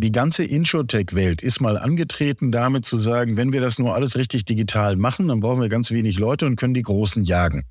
die 0.00 0.12
ganze 0.12 0.44
Insurtech-Welt 0.44 1.42
ist 1.42 1.60
mal 1.60 1.76
angetreten, 1.76 2.52
damit 2.52 2.84
zu 2.84 2.98
sagen, 2.98 3.36
wenn 3.36 3.52
wir 3.52 3.60
das 3.60 3.80
nur 3.80 3.96
alles 3.96 4.14
richtig 4.14 4.44
digital 4.44 4.94
machen, 4.94 5.26
dann 5.26 5.40
brauchen 5.40 5.60
wir 5.60 5.68
ganz 5.68 5.90
wenig 5.90 6.20
Leute 6.20 6.46
und 6.46 6.54
können 6.54 6.74
die 6.74 6.82
Großen 6.82 7.24
jagen. 7.24 7.64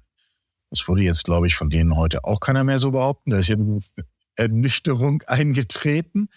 Das 0.70 0.86
würde 0.90 1.04
jetzt, 1.04 1.24
glaube 1.24 1.48
ich, 1.48 1.56
von 1.56 1.70
denen 1.70 1.96
heute 1.96 2.26
auch 2.26 2.42
keiner 2.42 2.66
mehr 2.66 2.80
so 2.80 2.92
behaupten. 2.92 3.32
Da 3.32 3.40
ist 3.40 3.50
eine 3.50 3.80
Ernüchterung 4.36 5.24
eingetreten. 5.28 6.28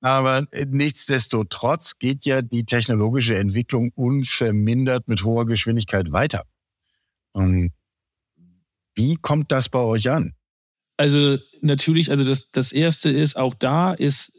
Aber 0.00 0.44
nichtsdestotrotz 0.66 2.00
geht 2.00 2.24
ja 2.24 2.42
die 2.42 2.64
technologische 2.64 3.38
Entwicklung 3.38 3.92
unvermindert 3.94 5.06
mit 5.06 5.22
hoher 5.22 5.46
Geschwindigkeit 5.46 6.10
weiter. 6.10 6.42
Und 7.30 7.70
wie 8.96 9.14
kommt 9.14 9.52
das 9.52 9.68
bei 9.68 9.78
euch 9.78 10.10
an? 10.10 10.34
Also 10.96 11.38
natürlich, 11.60 12.10
also 12.10 12.24
das, 12.24 12.50
das 12.50 12.72
erste 12.72 13.10
ist, 13.10 13.36
auch 13.36 13.54
da 13.54 13.92
ist 13.92 14.32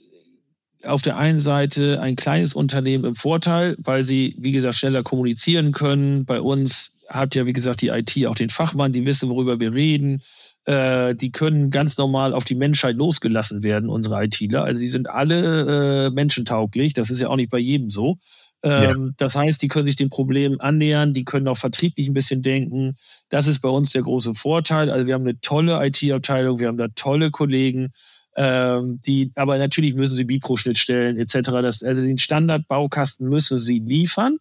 auf 0.85 1.01
der 1.01 1.17
einen 1.17 1.39
Seite 1.39 2.01
ein 2.01 2.15
kleines 2.15 2.53
Unternehmen 2.53 3.05
im 3.05 3.15
Vorteil, 3.15 3.75
weil 3.79 4.03
sie, 4.03 4.35
wie 4.39 4.51
gesagt, 4.51 4.75
schneller 4.75 5.03
kommunizieren 5.03 5.71
können. 5.71 6.25
Bei 6.25 6.41
uns 6.41 6.93
hat 7.09 7.35
ja, 7.35 7.45
wie 7.45 7.53
gesagt, 7.53 7.81
die 7.81 7.89
IT 7.89 8.25
auch 8.27 8.35
den 8.35 8.49
Fachmann, 8.49 8.93
die 8.93 9.05
wissen, 9.05 9.29
worüber 9.29 9.59
wir 9.59 9.73
reden. 9.73 10.21
Äh, 10.65 11.15
die 11.15 11.31
können 11.31 11.71
ganz 11.71 11.97
normal 11.97 12.33
auf 12.33 12.45
die 12.45 12.55
Menschheit 12.55 12.95
losgelassen 12.95 13.63
werden, 13.63 13.89
unsere 13.89 14.23
ITler. 14.23 14.63
Also 14.63 14.79
die 14.79 14.87
sind 14.87 15.09
alle 15.09 16.07
äh, 16.07 16.09
menschentauglich. 16.11 16.93
Das 16.93 17.09
ist 17.09 17.19
ja 17.19 17.29
auch 17.29 17.35
nicht 17.35 17.49
bei 17.49 17.59
jedem 17.59 17.89
so. 17.89 18.17
Ähm, 18.61 19.05
ja. 19.07 19.13
Das 19.17 19.35
heißt, 19.35 19.61
die 19.61 19.67
können 19.67 19.85
sich 19.85 19.95
den 19.95 20.09
Problemen 20.09 20.59
annähern, 20.59 21.13
die 21.13 21.23
können 21.23 21.47
auch 21.47 21.57
vertrieblich 21.57 22.07
ein 22.07 22.13
bisschen 22.13 22.41
denken. 22.41 22.93
Das 23.29 23.47
ist 23.47 23.61
bei 23.61 23.69
uns 23.69 23.91
der 23.91 24.03
große 24.03 24.35
Vorteil. 24.35 24.89
Also 24.89 25.07
wir 25.07 25.13
haben 25.13 25.23
eine 25.23 25.39
tolle 25.39 25.85
IT-Abteilung, 25.85 26.59
wir 26.59 26.67
haben 26.67 26.77
da 26.77 26.87
tolle 26.89 27.31
Kollegen 27.31 27.91
ähm, 28.41 29.01
die, 29.05 29.33
aber 29.35 29.57
natürlich 29.57 29.95
müssen 29.95 30.15
sie 30.15 30.23
Bipro-Schnittstellen 30.23 31.19
etc. 31.19 31.51
Das, 31.61 31.83
also 31.83 32.01
den 32.01 32.17
Standardbaukasten 32.17 33.27
müssen 33.27 33.59
sie 33.59 33.79
liefern. 33.79 34.37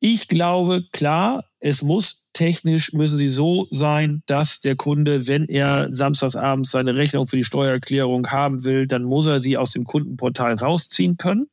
Ich 0.00 0.26
glaube, 0.26 0.84
klar, 0.92 1.44
es 1.58 1.82
muss 1.82 2.30
technisch, 2.32 2.94
müssen 2.94 3.18
sie 3.18 3.28
so 3.28 3.66
sein, 3.70 4.22
dass 4.24 4.62
der 4.62 4.74
Kunde, 4.74 5.26
wenn 5.28 5.44
er 5.44 5.92
samstagsabends 5.92 6.70
seine 6.70 6.94
Rechnung 6.94 7.26
für 7.26 7.36
die 7.36 7.44
Steuererklärung 7.44 8.26
haben 8.28 8.64
will, 8.64 8.86
dann 8.86 9.02
muss 9.02 9.26
er 9.26 9.42
sie 9.42 9.58
aus 9.58 9.72
dem 9.72 9.84
Kundenportal 9.84 10.54
rausziehen 10.54 11.18
können. 11.18 11.48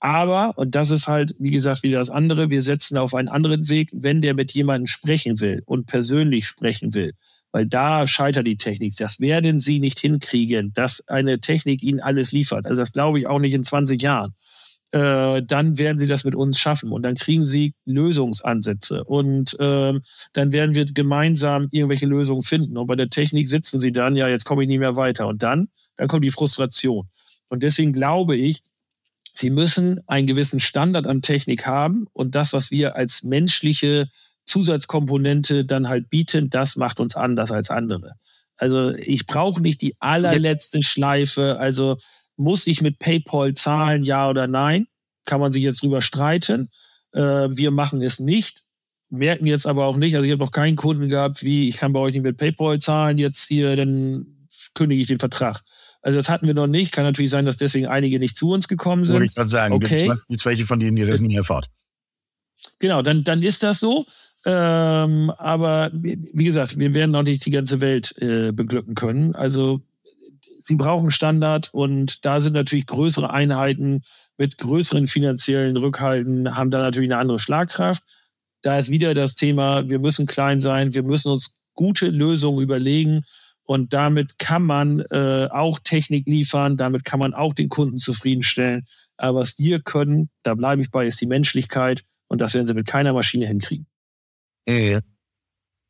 Aber, 0.00 0.58
und 0.58 0.74
das 0.74 0.90
ist 0.90 1.08
halt, 1.08 1.34
wie 1.38 1.50
gesagt, 1.50 1.82
wieder 1.82 1.98
das 1.98 2.10
andere, 2.10 2.50
wir 2.50 2.60
setzen 2.60 2.98
auf 2.98 3.14
einen 3.14 3.28
anderen 3.28 3.70
Weg, 3.70 3.88
wenn 3.94 4.20
der 4.20 4.34
mit 4.34 4.52
jemandem 4.52 4.86
sprechen 4.86 5.40
will 5.40 5.62
und 5.64 5.86
persönlich 5.86 6.46
sprechen 6.46 6.92
will, 6.92 7.14
weil 7.52 7.66
da 7.66 8.06
scheitert 8.06 8.46
die 8.46 8.56
Technik. 8.56 8.96
Das 8.96 9.20
werden 9.20 9.58
sie 9.58 9.80
nicht 9.80 9.98
hinkriegen, 9.98 10.72
dass 10.72 11.06
eine 11.08 11.40
Technik 11.40 11.82
ihnen 11.82 12.00
alles 12.00 12.32
liefert. 12.32 12.66
Also 12.66 12.76
das 12.76 12.92
glaube 12.92 13.18
ich 13.18 13.26
auch 13.26 13.38
nicht 13.38 13.54
in 13.54 13.64
20 13.64 14.00
Jahren. 14.00 14.34
Äh, 14.92 15.42
dann 15.44 15.78
werden 15.78 16.00
sie 16.00 16.08
das 16.08 16.24
mit 16.24 16.34
uns 16.34 16.58
schaffen 16.58 16.90
und 16.90 17.02
dann 17.02 17.14
kriegen 17.14 17.46
sie 17.46 17.74
Lösungsansätze 17.84 19.04
und 19.04 19.58
äh, 19.60 20.00
dann 20.32 20.52
werden 20.52 20.74
wir 20.74 20.84
gemeinsam 20.84 21.68
irgendwelche 21.70 22.06
Lösungen 22.06 22.42
finden. 22.42 22.76
Und 22.76 22.88
bei 22.88 22.96
der 22.96 23.08
Technik 23.08 23.48
sitzen 23.48 23.78
sie 23.78 23.92
dann, 23.92 24.16
ja, 24.16 24.26
jetzt 24.28 24.44
komme 24.44 24.62
ich 24.62 24.68
nicht 24.68 24.80
mehr 24.80 24.96
weiter. 24.96 25.28
Und 25.28 25.44
dann, 25.44 25.68
dann 25.96 26.08
kommt 26.08 26.24
die 26.24 26.32
Frustration. 26.32 27.08
Und 27.48 27.62
deswegen 27.62 27.92
glaube 27.92 28.34
ich, 28.36 28.62
sie 29.32 29.50
müssen 29.50 30.00
einen 30.08 30.26
gewissen 30.26 30.58
Standard 30.58 31.06
an 31.06 31.22
Technik 31.22 31.66
haben 31.66 32.06
und 32.12 32.34
das, 32.34 32.52
was 32.52 32.72
wir 32.72 32.96
als 32.96 33.22
menschliche 33.22 34.08
Zusatzkomponente 34.46 35.64
dann 35.64 35.88
halt 35.88 36.10
bieten, 36.10 36.50
das 36.50 36.76
macht 36.76 37.00
uns 37.00 37.16
anders 37.16 37.52
als 37.52 37.70
andere. 37.70 38.14
Also 38.56 38.90
ich 38.94 39.26
brauche 39.26 39.62
nicht 39.62 39.80
die 39.80 39.94
allerletzte 40.00 40.82
Schleife. 40.82 41.58
Also 41.58 41.96
muss 42.36 42.66
ich 42.66 42.82
mit 42.82 42.98
PayPal 42.98 43.54
zahlen, 43.54 44.02
ja 44.02 44.28
oder 44.28 44.46
nein? 44.46 44.86
Kann 45.24 45.40
man 45.40 45.52
sich 45.52 45.62
jetzt 45.62 45.82
drüber 45.82 46.02
streiten. 46.02 46.70
Äh, 47.12 47.48
wir 47.50 47.70
machen 47.70 48.02
es 48.02 48.20
nicht, 48.20 48.64
merken 49.08 49.46
jetzt 49.46 49.66
aber 49.66 49.86
auch 49.86 49.96
nicht. 49.96 50.14
Also 50.14 50.24
ich 50.24 50.32
habe 50.32 50.42
noch 50.44 50.52
keinen 50.52 50.76
Kunden 50.76 51.08
gehabt, 51.08 51.42
wie 51.42 51.68
ich 51.68 51.76
kann 51.76 51.92
bei 51.92 52.00
euch 52.00 52.14
nicht 52.14 52.22
mit 52.22 52.36
PayPal 52.36 52.78
zahlen, 52.78 53.18
jetzt 53.18 53.48
hier, 53.48 53.76
dann 53.76 54.46
kündige 54.74 55.00
ich 55.00 55.08
den 55.08 55.18
Vertrag. 55.18 55.62
Also 56.02 56.16
das 56.16 56.28
hatten 56.28 56.46
wir 56.46 56.54
noch 56.54 56.66
nicht. 56.66 56.92
Kann 56.92 57.04
natürlich 57.04 57.30
sein, 57.30 57.44
dass 57.44 57.56
deswegen 57.56 57.86
einige 57.86 58.18
nicht 58.18 58.36
zu 58.36 58.50
uns 58.50 58.68
gekommen 58.68 59.04
sind. 59.04 59.14
Wollte 59.14 59.26
ich 59.26 59.34
gerade 59.34 59.50
sagen, 59.50 59.74
okay. 59.74 60.06
gibt 60.06 60.40
es 60.40 60.46
welche 60.46 60.64
von 60.64 60.80
denen, 60.80 60.96
die 60.96 61.04
das 61.04 61.20
nie 61.20 61.36
erfahrt. 61.36 61.66
Genau, 62.78 63.02
dann, 63.02 63.24
dann 63.24 63.42
ist 63.42 63.62
das 63.62 63.80
so. 63.80 64.06
Ähm, 64.46 65.30
aber 65.36 65.90
wie 65.92 66.44
gesagt, 66.44 66.78
wir 66.78 66.94
werden 66.94 67.14
auch 67.14 67.22
nicht 67.22 67.44
die 67.44 67.50
ganze 67.50 67.80
Welt 67.80 68.14
äh, 68.18 68.52
beglücken 68.52 68.94
können. 68.94 69.34
Also 69.34 69.82
sie 70.58 70.76
brauchen 70.76 71.10
Standard 71.10 71.70
und 71.72 72.24
da 72.24 72.40
sind 72.40 72.54
natürlich 72.54 72.86
größere 72.86 73.30
Einheiten 73.30 74.02
mit 74.38 74.58
größeren 74.58 75.06
finanziellen 75.06 75.76
Rückhalten, 75.76 76.56
haben 76.56 76.70
da 76.70 76.78
natürlich 76.78 77.10
eine 77.10 77.20
andere 77.20 77.38
Schlagkraft. 77.38 78.02
Da 78.62 78.78
ist 78.78 78.90
wieder 78.90 79.14
das 79.14 79.34
Thema, 79.34 79.88
wir 79.88 79.98
müssen 79.98 80.26
klein 80.26 80.60
sein, 80.60 80.94
wir 80.94 81.02
müssen 81.02 81.30
uns 81.32 81.64
gute 81.74 82.08
Lösungen 82.08 82.62
überlegen 82.62 83.22
und 83.64 83.92
damit 83.92 84.38
kann 84.38 84.62
man 84.62 85.00
äh, 85.10 85.48
auch 85.50 85.78
Technik 85.78 86.26
liefern, 86.26 86.76
damit 86.76 87.04
kann 87.04 87.20
man 87.20 87.34
auch 87.34 87.54
den 87.54 87.68
Kunden 87.68 87.98
zufriedenstellen. 87.98 88.84
Aber 89.16 89.40
was 89.40 89.58
wir 89.58 89.80
können, 89.80 90.30
da 90.42 90.54
bleibe 90.54 90.82
ich 90.82 90.90
bei, 90.90 91.06
ist 91.06 91.20
die 91.20 91.26
Menschlichkeit 91.26 92.02
und 92.28 92.40
das 92.40 92.54
werden 92.54 92.66
sie 92.66 92.74
mit 92.74 92.86
keiner 92.86 93.12
Maschine 93.12 93.46
hinkriegen. 93.46 93.86
Mhm. 94.66 95.00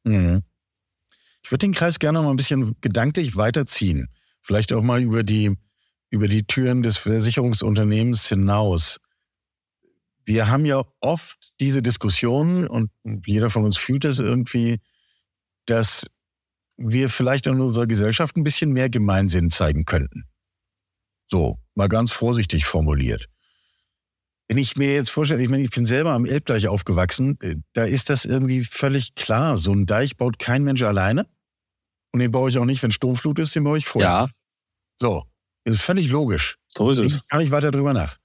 Mhm. 0.04 0.42
Ich 1.42 1.50
würde 1.50 1.66
den 1.66 1.74
Kreis 1.74 1.98
gerne 1.98 2.22
mal 2.22 2.30
ein 2.30 2.36
bisschen 2.36 2.76
gedanklich 2.80 3.36
weiterziehen. 3.36 4.08
Vielleicht 4.42 4.72
auch 4.72 4.82
mal 4.82 5.02
über 5.02 5.22
die, 5.22 5.56
über 6.10 6.28
die 6.28 6.46
Türen 6.46 6.82
des 6.82 6.96
Versicherungsunternehmens 6.98 8.28
hinaus. 8.28 9.00
Wir 10.24 10.48
haben 10.48 10.64
ja 10.64 10.82
oft 11.00 11.38
diese 11.60 11.82
Diskussion 11.82 12.66
und 12.66 12.90
jeder 13.26 13.50
von 13.50 13.64
uns 13.64 13.76
fühlt 13.76 14.04
das 14.04 14.18
irgendwie, 14.18 14.80
dass 15.66 16.06
wir 16.76 17.08
vielleicht 17.08 17.46
in 17.46 17.60
unserer 17.60 17.86
Gesellschaft 17.86 18.36
ein 18.36 18.44
bisschen 18.44 18.72
mehr 18.72 18.90
Gemeinsinn 18.90 19.50
zeigen 19.50 19.84
könnten. 19.84 20.24
So, 21.30 21.58
mal 21.74 21.88
ganz 21.88 22.10
vorsichtig 22.10 22.64
formuliert. 22.64 23.28
Wenn 24.50 24.58
ich 24.58 24.76
mir 24.76 24.92
jetzt 24.92 25.12
vorstelle, 25.12 25.40
ich 25.40 25.48
meine, 25.48 25.62
ich 25.62 25.70
bin 25.70 25.86
selber 25.86 26.10
am 26.10 26.24
Elbdeich 26.24 26.66
aufgewachsen, 26.66 27.38
äh, 27.40 27.54
da 27.72 27.84
ist 27.84 28.10
das 28.10 28.24
irgendwie 28.24 28.64
völlig 28.64 29.14
klar. 29.14 29.56
So 29.56 29.70
ein 29.72 29.86
Deich 29.86 30.16
baut 30.16 30.40
kein 30.40 30.64
Mensch 30.64 30.82
alleine. 30.82 31.24
Und 32.12 32.18
den 32.18 32.32
baue 32.32 32.50
ich 32.50 32.58
auch 32.58 32.64
nicht, 32.64 32.82
wenn 32.82 32.90
Sturmflut 32.90 33.38
ist, 33.38 33.54
den 33.54 33.62
baue 33.62 33.78
ich 33.78 33.86
vorher. 33.86 34.10
Ja. 34.10 34.28
So, 34.96 35.22
ist 35.62 35.80
völlig 35.80 36.10
logisch. 36.10 36.56
So 36.66 36.90
ist 36.90 36.98
es. 36.98 37.14
Ich 37.14 37.28
gar 37.28 37.38
nicht 37.38 37.52
weiter 37.52 37.70
drüber 37.70 37.92
nach. 37.92 38.16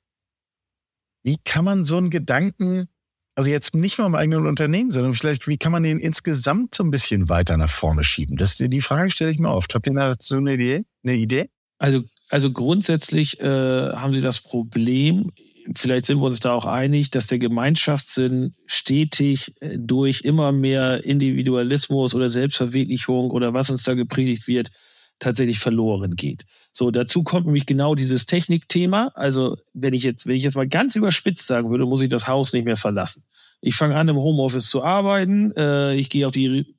Wie 1.22 1.38
kann 1.44 1.64
man 1.64 1.86
so 1.86 1.98
einen 1.98 2.10
Gedanken, 2.10 2.88
also 3.36 3.52
jetzt 3.52 3.76
nicht 3.76 4.00
mal 4.00 4.08
im 4.08 4.16
eigenen 4.16 4.48
Unternehmen, 4.48 4.90
sondern 4.90 5.14
vielleicht, 5.14 5.48
wie 5.48 5.58
kann 5.58 5.74
man 5.74 5.84
den 5.84 6.00
insgesamt 6.00 6.74
so 6.74 6.84
ein 6.84 6.90
bisschen 6.90 7.30
weiter 7.30 7.56
nach 7.56 7.70
vorne 7.70 8.04
schieben? 8.04 8.36
Das, 8.38 8.58
die 8.58 8.82
Frage 8.82 9.12
stelle 9.12 9.30
ich 9.30 9.38
mir 9.38 9.52
oft. 9.52 9.76
Habt 9.76 9.86
ihr 9.86 9.94
dazu 9.94 10.38
eine 10.38 10.56
Idee? 10.56 10.86
Eine 11.04 11.18
Idee? 11.18 11.52
Also, 11.78 12.02
also 12.30 12.52
grundsätzlich 12.52 13.40
äh, 13.42 13.92
haben 13.92 14.14
Sie 14.14 14.22
das 14.22 14.42
Problem, 14.42 15.32
vielleicht 15.74 16.06
sind 16.06 16.20
wir 16.20 16.26
uns 16.26 16.40
da 16.40 16.54
auch 16.54 16.66
einig, 16.66 17.12
dass 17.12 17.28
der 17.28 17.40
Gemeinschaftssinn 17.40 18.54
stetig 18.66 19.54
äh, 19.62 19.78
durch 19.80 20.22
immer 20.22 20.52
mehr 20.52 21.04
Individualismus 21.04 22.14
oder 22.14 22.30
Selbstverwirklichung 22.30 23.32
oder 23.32 23.54
was 23.54 23.70
uns 23.70 23.84
da 23.84 23.94
gepredigt 23.94 24.48
wird, 24.48 24.72
tatsächlich 25.20 25.60
verloren 25.60 26.16
geht. 26.16 26.46
So, 26.74 26.92
dazu 26.92 27.24
kommt 27.24 27.46
nämlich 27.46 27.66
genau 27.66 27.96
dieses 27.96 28.26
Technikthema. 28.26 29.12
Also, 29.16 29.58
wenn 29.74 29.94
ich 29.94 30.04
jetzt, 30.04 30.28
wenn 30.28 30.36
ich 30.36 30.44
jetzt 30.44 30.58
mal 30.58 30.68
ganz 30.68 30.96
überspitzt 30.96 31.48
sagen 31.48 31.70
würde, 31.70 31.86
muss 31.86 32.02
ich 32.02 32.10
das 32.10 32.28
Haus 32.28 32.52
nicht 32.54 32.66
mehr 32.66 32.78
verlassen. 32.78 33.24
Ich 33.62 33.76
fange 33.76 33.96
an, 33.96 34.10
im 34.10 34.18
Homeoffice 34.18 34.70
zu 34.70 34.84
arbeiten. 34.84 35.52
Äh, 35.56 35.96
ich 35.96 36.10
gehe 36.10 36.28
auf 36.28 36.34
die 36.34 36.76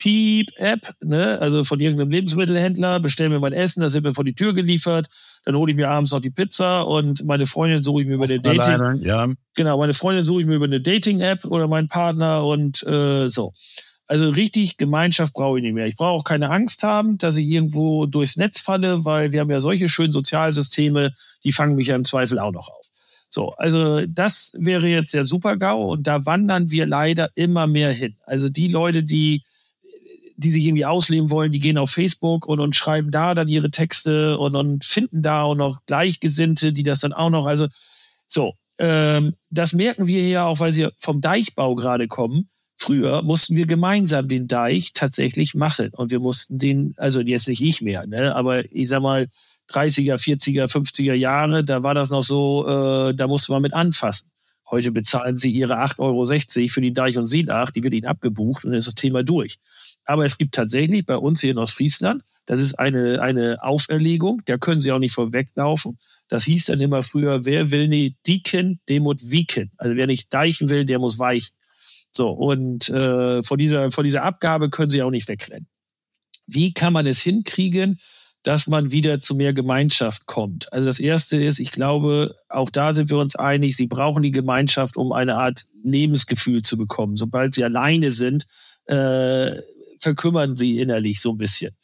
Piep-App, 0.00 0.94
ne? 1.02 1.38
also 1.38 1.62
von 1.62 1.78
irgendeinem 1.78 2.10
Lebensmittelhändler, 2.10 3.00
bestelle 3.00 3.30
mir 3.30 3.38
mein 3.38 3.52
Essen, 3.52 3.82
das 3.82 3.94
wird 3.94 4.04
mir 4.04 4.14
vor 4.14 4.24
die 4.24 4.34
Tür 4.34 4.54
geliefert, 4.54 5.08
dann 5.44 5.56
hole 5.56 5.70
ich 5.70 5.76
mir 5.76 5.90
abends 5.90 6.12
noch 6.12 6.20
die 6.20 6.30
Pizza 6.30 6.82
und 6.82 7.24
meine 7.24 7.46
Freundin 7.46 7.82
suche 7.82 8.02
ich 8.02 8.08
mir 8.08 8.14
über 8.14 8.24
eine 8.24 8.40
Dating. 8.40 8.60
Alleine, 8.60 9.00
ja. 9.02 9.26
Genau, 9.54 9.78
meine 9.78 9.94
Freundin 9.94 10.24
suche 10.24 10.42
ich 10.42 10.46
mir 10.46 10.56
über 10.56 10.66
eine 10.66 10.80
Dating-App 10.80 11.44
oder 11.46 11.68
meinen 11.68 11.88
Partner 11.88 12.44
und 12.44 12.82
äh, 12.86 13.28
so. 13.28 13.52
Also 14.06 14.28
richtig 14.28 14.76
Gemeinschaft 14.76 15.34
brauche 15.34 15.58
ich 15.58 15.62
nicht 15.62 15.74
mehr. 15.74 15.86
Ich 15.86 15.96
brauche 15.96 16.18
auch 16.18 16.24
keine 16.24 16.50
Angst 16.50 16.82
haben, 16.82 17.16
dass 17.16 17.36
ich 17.36 17.46
irgendwo 17.46 18.06
durchs 18.06 18.36
Netz 18.36 18.60
falle, 18.60 19.04
weil 19.04 19.30
wir 19.30 19.40
haben 19.40 19.50
ja 19.50 19.60
solche 19.60 19.88
schönen 19.88 20.12
Sozialsysteme, 20.12 21.12
die 21.44 21.52
fangen 21.52 21.76
mich 21.76 21.86
ja 21.86 21.94
im 21.94 22.04
Zweifel 22.04 22.40
auch 22.40 22.50
noch 22.50 22.68
auf. 22.68 22.86
So, 23.30 23.50
also 23.52 24.04
das 24.06 24.52
wäre 24.58 24.88
jetzt 24.88 25.14
der 25.14 25.24
Super-GAU 25.24 25.92
und 25.92 26.08
da 26.08 26.26
wandern 26.26 26.72
wir 26.72 26.86
leider 26.86 27.30
immer 27.36 27.68
mehr 27.68 27.92
hin. 27.92 28.16
Also 28.26 28.48
die 28.48 28.66
Leute, 28.66 29.04
die, 29.04 29.44
die 30.40 30.50
sich 30.50 30.64
irgendwie 30.66 30.86
ausleben 30.86 31.30
wollen, 31.30 31.52
die 31.52 31.60
gehen 31.60 31.78
auf 31.78 31.90
Facebook 31.90 32.46
und, 32.46 32.60
und 32.60 32.76
schreiben 32.76 33.10
da 33.10 33.34
dann 33.34 33.48
ihre 33.48 33.70
Texte 33.70 34.38
und, 34.38 34.56
und 34.56 34.84
finden 34.84 35.22
da 35.22 35.42
auch 35.42 35.54
noch 35.54 35.80
Gleichgesinnte, 35.86 36.72
die 36.72 36.82
das 36.82 37.00
dann 37.00 37.12
auch 37.12 37.30
noch, 37.30 37.46
also 37.46 37.68
so, 38.26 38.54
ähm, 38.78 39.34
das 39.50 39.72
merken 39.72 40.06
wir 40.06 40.22
hier 40.22 40.44
auch, 40.44 40.60
weil 40.60 40.72
sie 40.72 40.88
vom 40.96 41.20
Deichbau 41.20 41.74
gerade 41.74 42.08
kommen 42.08 42.48
Früher 42.82 43.20
mussten 43.20 43.56
wir 43.56 43.66
gemeinsam 43.66 44.26
den 44.26 44.48
Deich 44.48 44.94
tatsächlich 44.94 45.54
machen 45.54 45.90
und 45.92 46.10
wir 46.12 46.18
mussten 46.18 46.58
den, 46.58 46.94
also 46.96 47.20
jetzt 47.20 47.46
nicht 47.46 47.60
ich 47.60 47.82
mehr, 47.82 48.06
ne, 48.06 48.34
aber 48.34 48.64
ich 48.72 48.88
sag 48.88 49.02
mal 49.02 49.28
30er, 49.70 50.14
40er, 50.14 50.64
50er 50.64 51.12
Jahre, 51.12 51.62
da 51.62 51.82
war 51.82 51.92
das 51.92 52.08
noch 52.08 52.22
so, 52.22 52.66
äh, 52.66 53.14
da 53.14 53.26
musste 53.26 53.52
man 53.52 53.60
mit 53.60 53.74
anfassen. 53.74 54.30
Heute 54.70 54.92
bezahlen 54.92 55.36
sie 55.36 55.50
ihre 55.50 55.74
8,60 55.74 55.98
Euro 55.98 56.68
für 56.70 56.80
die 56.80 56.94
Deich- 56.94 57.18
und 57.18 57.26
Siedach, 57.26 57.70
die 57.70 57.82
wird 57.82 57.92
ihnen 57.92 58.06
abgebucht 58.06 58.64
und 58.64 58.70
dann 58.70 58.78
ist 58.78 58.86
das 58.86 58.94
Thema 58.94 59.22
durch. 59.22 59.58
Aber 60.10 60.26
es 60.26 60.38
gibt 60.38 60.56
tatsächlich 60.56 61.06
bei 61.06 61.16
uns 61.16 61.40
hier 61.40 61.52
in 61.52 61.58
Ostfriesland, 61.58 62.24
das 62.46 62.58
ist 62.58 62.74
eine, 62.74 63.22
eine 63.22 63.62
Auferlegung, 63.62 64.42
da 64.46 64.58
können 64.58 64.80
sie 64.80 64.90
auch 64.90 64.98
nicht 64.98 65.14
vorweglaufen. 65.14 65.98
Das 66.26 66.42
hieß 66.42 66.64
dann 66.64 66.80
immer 66.80 67.04
früher, 67.04 67.44
wer 67.44 67.70
will 67.70 67.86
nicht 67.86 68.16
dieken, 68.26 68.80
dem 68.88 69.04
muss 69.04 69.30
wieken. 69.30 69.70
Also 69.76 69.94
wer 69.94 70.08
nicht 70.08 70.34
deichen 70.34 70.68
will, 70.68 70.84
der 70.84 70.98
muss 70.98 71.20
weichen. 71.20 71.54
So, 72.10 72.28
und 72.30 72.88
äh, 72.88 73.44
vor, 73.44 73.56
dieser, 73.56 73.92
vor 73.92 74.02
dieser 74.02 74.24
Abgabe 74.24 74.68
können 74.68 74.90
sie 74.90 75.00
auch 75.00 75.12
nicht 75.12 75.28
wegrennen. 75.28 75.68
Wie 76.48 76.74
kann 76.74 76.92
man 76.92 77.06
es 77.06 77.20
hinkriegen, 77.20 77.96
dass 78.42 78.66
man 78.66 78.90
wieder 78.90 79.20
zu 79.20 79.36
mehr 79.36 79.52
Gemeinschaft 79.52 80.26
kommt? 80.26 80.72
Also 80.72 80.86
das 80.86 80.98
Erste 80.98 81.40
ist, 81.40 81.60
ich 81.60 81.70
glaube, 81.70 82.34
auch 82.48 82.70
da 82.70 82.94
sind 82.94 83.10
wir 83.10 83.18
uns 83.18 83.36
einig, 83.36 83.76
sie 83.76 83.86
brauchen 83.86 84.24
die 84.24 84.32
Gemeinschaft, 84.32 84.96
um 84.96 85.12
eine 85.12 85.36
Art 85.36 85.66
Lebensgefühl 85.84 86.62
zu 86.62 86.76
bekommen. 86.76 87.14
Sobald 87.14 87.54
sie 87.54 87.62
alleine 87.62 88.10
sind, 88.10 88.44
äh, 88.86 89.52
verkümmern 90.00 90.56
sie 90.56 90.80
innerlich 90.80 91.20
so 91.20 91.32
ein 91.32 91.36
bisschen. 91.36 91.74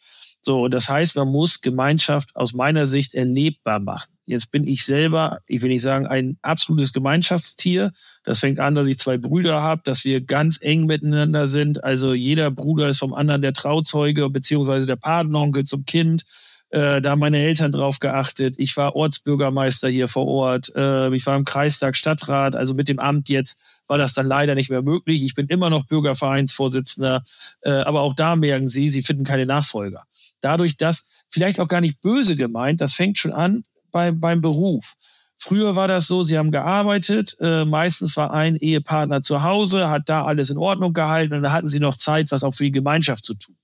So, 0.41 0.69
das 0.69 0.89
heißt, 0.89 1.17
man 1.17 1.29
muss 1.29 1.61
Gemeinschaft 1.61 2.37
aus 2.37 2.55
meiner 2.55 2.87
Sicht 2.87 3.15
erlebbar 3.15 3.81
machen. 3.81 4.13
Jetzt 4.27 4.53
bin 4.53 4.65
ich 4.65 4.85
selber, 4.85 5.41
ich 5.47 5.63
will 5.63 5.71
nicht 5.71 5.83
sagen, 5.83 6.07
ein 6.07 6.39
absolutes 6.43 6.93
Gemeinschaftstier. 6.93 7.93
Das 8.25 8.41
fängt 8.41 8.61
an, 8.61 8.75
dass 8.75 8.87
ich 8.87 8.99
zwei 8.99 9.19
Brüder 9.19 9.63
habe, 9.63 9.83
dass 9.85 10.05
wir 10.05 10.21
ganz 10.21 10.59
eng 10.61 10.87
miteinander 10.87 11.49
sind. 11.49 11.83
Also 11.83 12.15
jeder 12.15 12.51
Bruder 12.51 12.89
ist 12.89 12.99
vom 12.99 13.13
anderen 13.13 13.43
der 13.43 13.55
Trauzeuge 13.55 14.31
beziehungsweise 14.31 14.87
der 14.87 14.97
Patenonkel 14.97 15.65
zum 15.65 15.85
Kind. 15.85 16.25
Äh, 16.71 17.01
da 17.01 17.11
haben 17.11 17.21
meine 17.21 17.39
Eltern 17.39 17.73
drauf 17.73 18.01
geachtet. 18.01 18.55
Ich 18.59 18.77
war 18.77 18.97
Ortsbürgermeister 18.97 19.89
hier 19.89 20.09
vor 20.09 20.27
Ort. 20.27 20.75
Äh, 20.75 21.15
ich 21.15 21.25
war 21.27 21.37
im 21.37 21.45
Kreistag 21.45 21.97
Stadtrat. 21.97 22.57
Also 22.57 22.75
mit 22.75 22.89
dem 22.89 22.99
Amt 22.99 23.29
jetzt 23.29 23.83
war 23.87 23.99
das 23.99 24.15
dann 24.15 24.27
leider 24.27 24.55
nicht 24.55 24.71
mehr 24.71 24.83
möglich. 24.83 25.23
Ich 25.23 25.35
bin 25.35 25.47
immer 25.47 25.71
noch 25.71 25.87
Bürgervereinsvorsitzender. 25.87 27.23
Äh, 27.63 27.71
aber 27.71 28.01
auch 28.01 28.15
da 28.15 28.37
merken 28.37 28.69
Sie, 28.69 28.91
Sie 28.91 29.03
finden 29.03 29.25
keine 29.25 29.47
Nachfolger 29.47 30.05
dadurch, 30.41 30.77
dass 30.77 31.07
vielleicht 31.29 31.61
auch 31.61 31.69
gar 31.69 31.81
nicht 31.81 32.01
böse 32.01 32.37
gemeint, 32.37 32.81
das 32.81 32.95
fängt 32.95 33.19
schon 33.19 33.33
an 33.33 33.65
bei, 33.91 34.13
beim 34.13 34.41
Beruf. 34.41 34.95
Früher 35.39 35.77
war 35.77 35.87
das 35.87 36.07
so, 36.07 36.23
sie 36.23 36.39
haben 36.39 36.51
gearbeitet, 36.51 37.37
äh, 37.41 37.65
meistens 37.65 38.17
war 38.17 38.33
ein 38.33 38.57
Ehepartner 38.57 39.21
zu 39.21 39.43
Hause, 39.43 39.91
hat 39.91 40.09
da 40.09 40.25
alles 40.25 40.49
in 40.49 40.57
Ordnung 40.57 40.95
gehalten 40.95 41.35
und 41.35 41.43
da 41.43 41.53
hatten 41.53 41.69
sie 41.69 41.81
noch 41.81 41.97
Zeit, 41.97 42.31
was 42.31 42.43
auch 42.43 42.55
für 42.55 42.65
die 42.65 42.73
Gemeinschaft 42.73 43.25
zu 43.25 43.35
tun. 43.35 43.57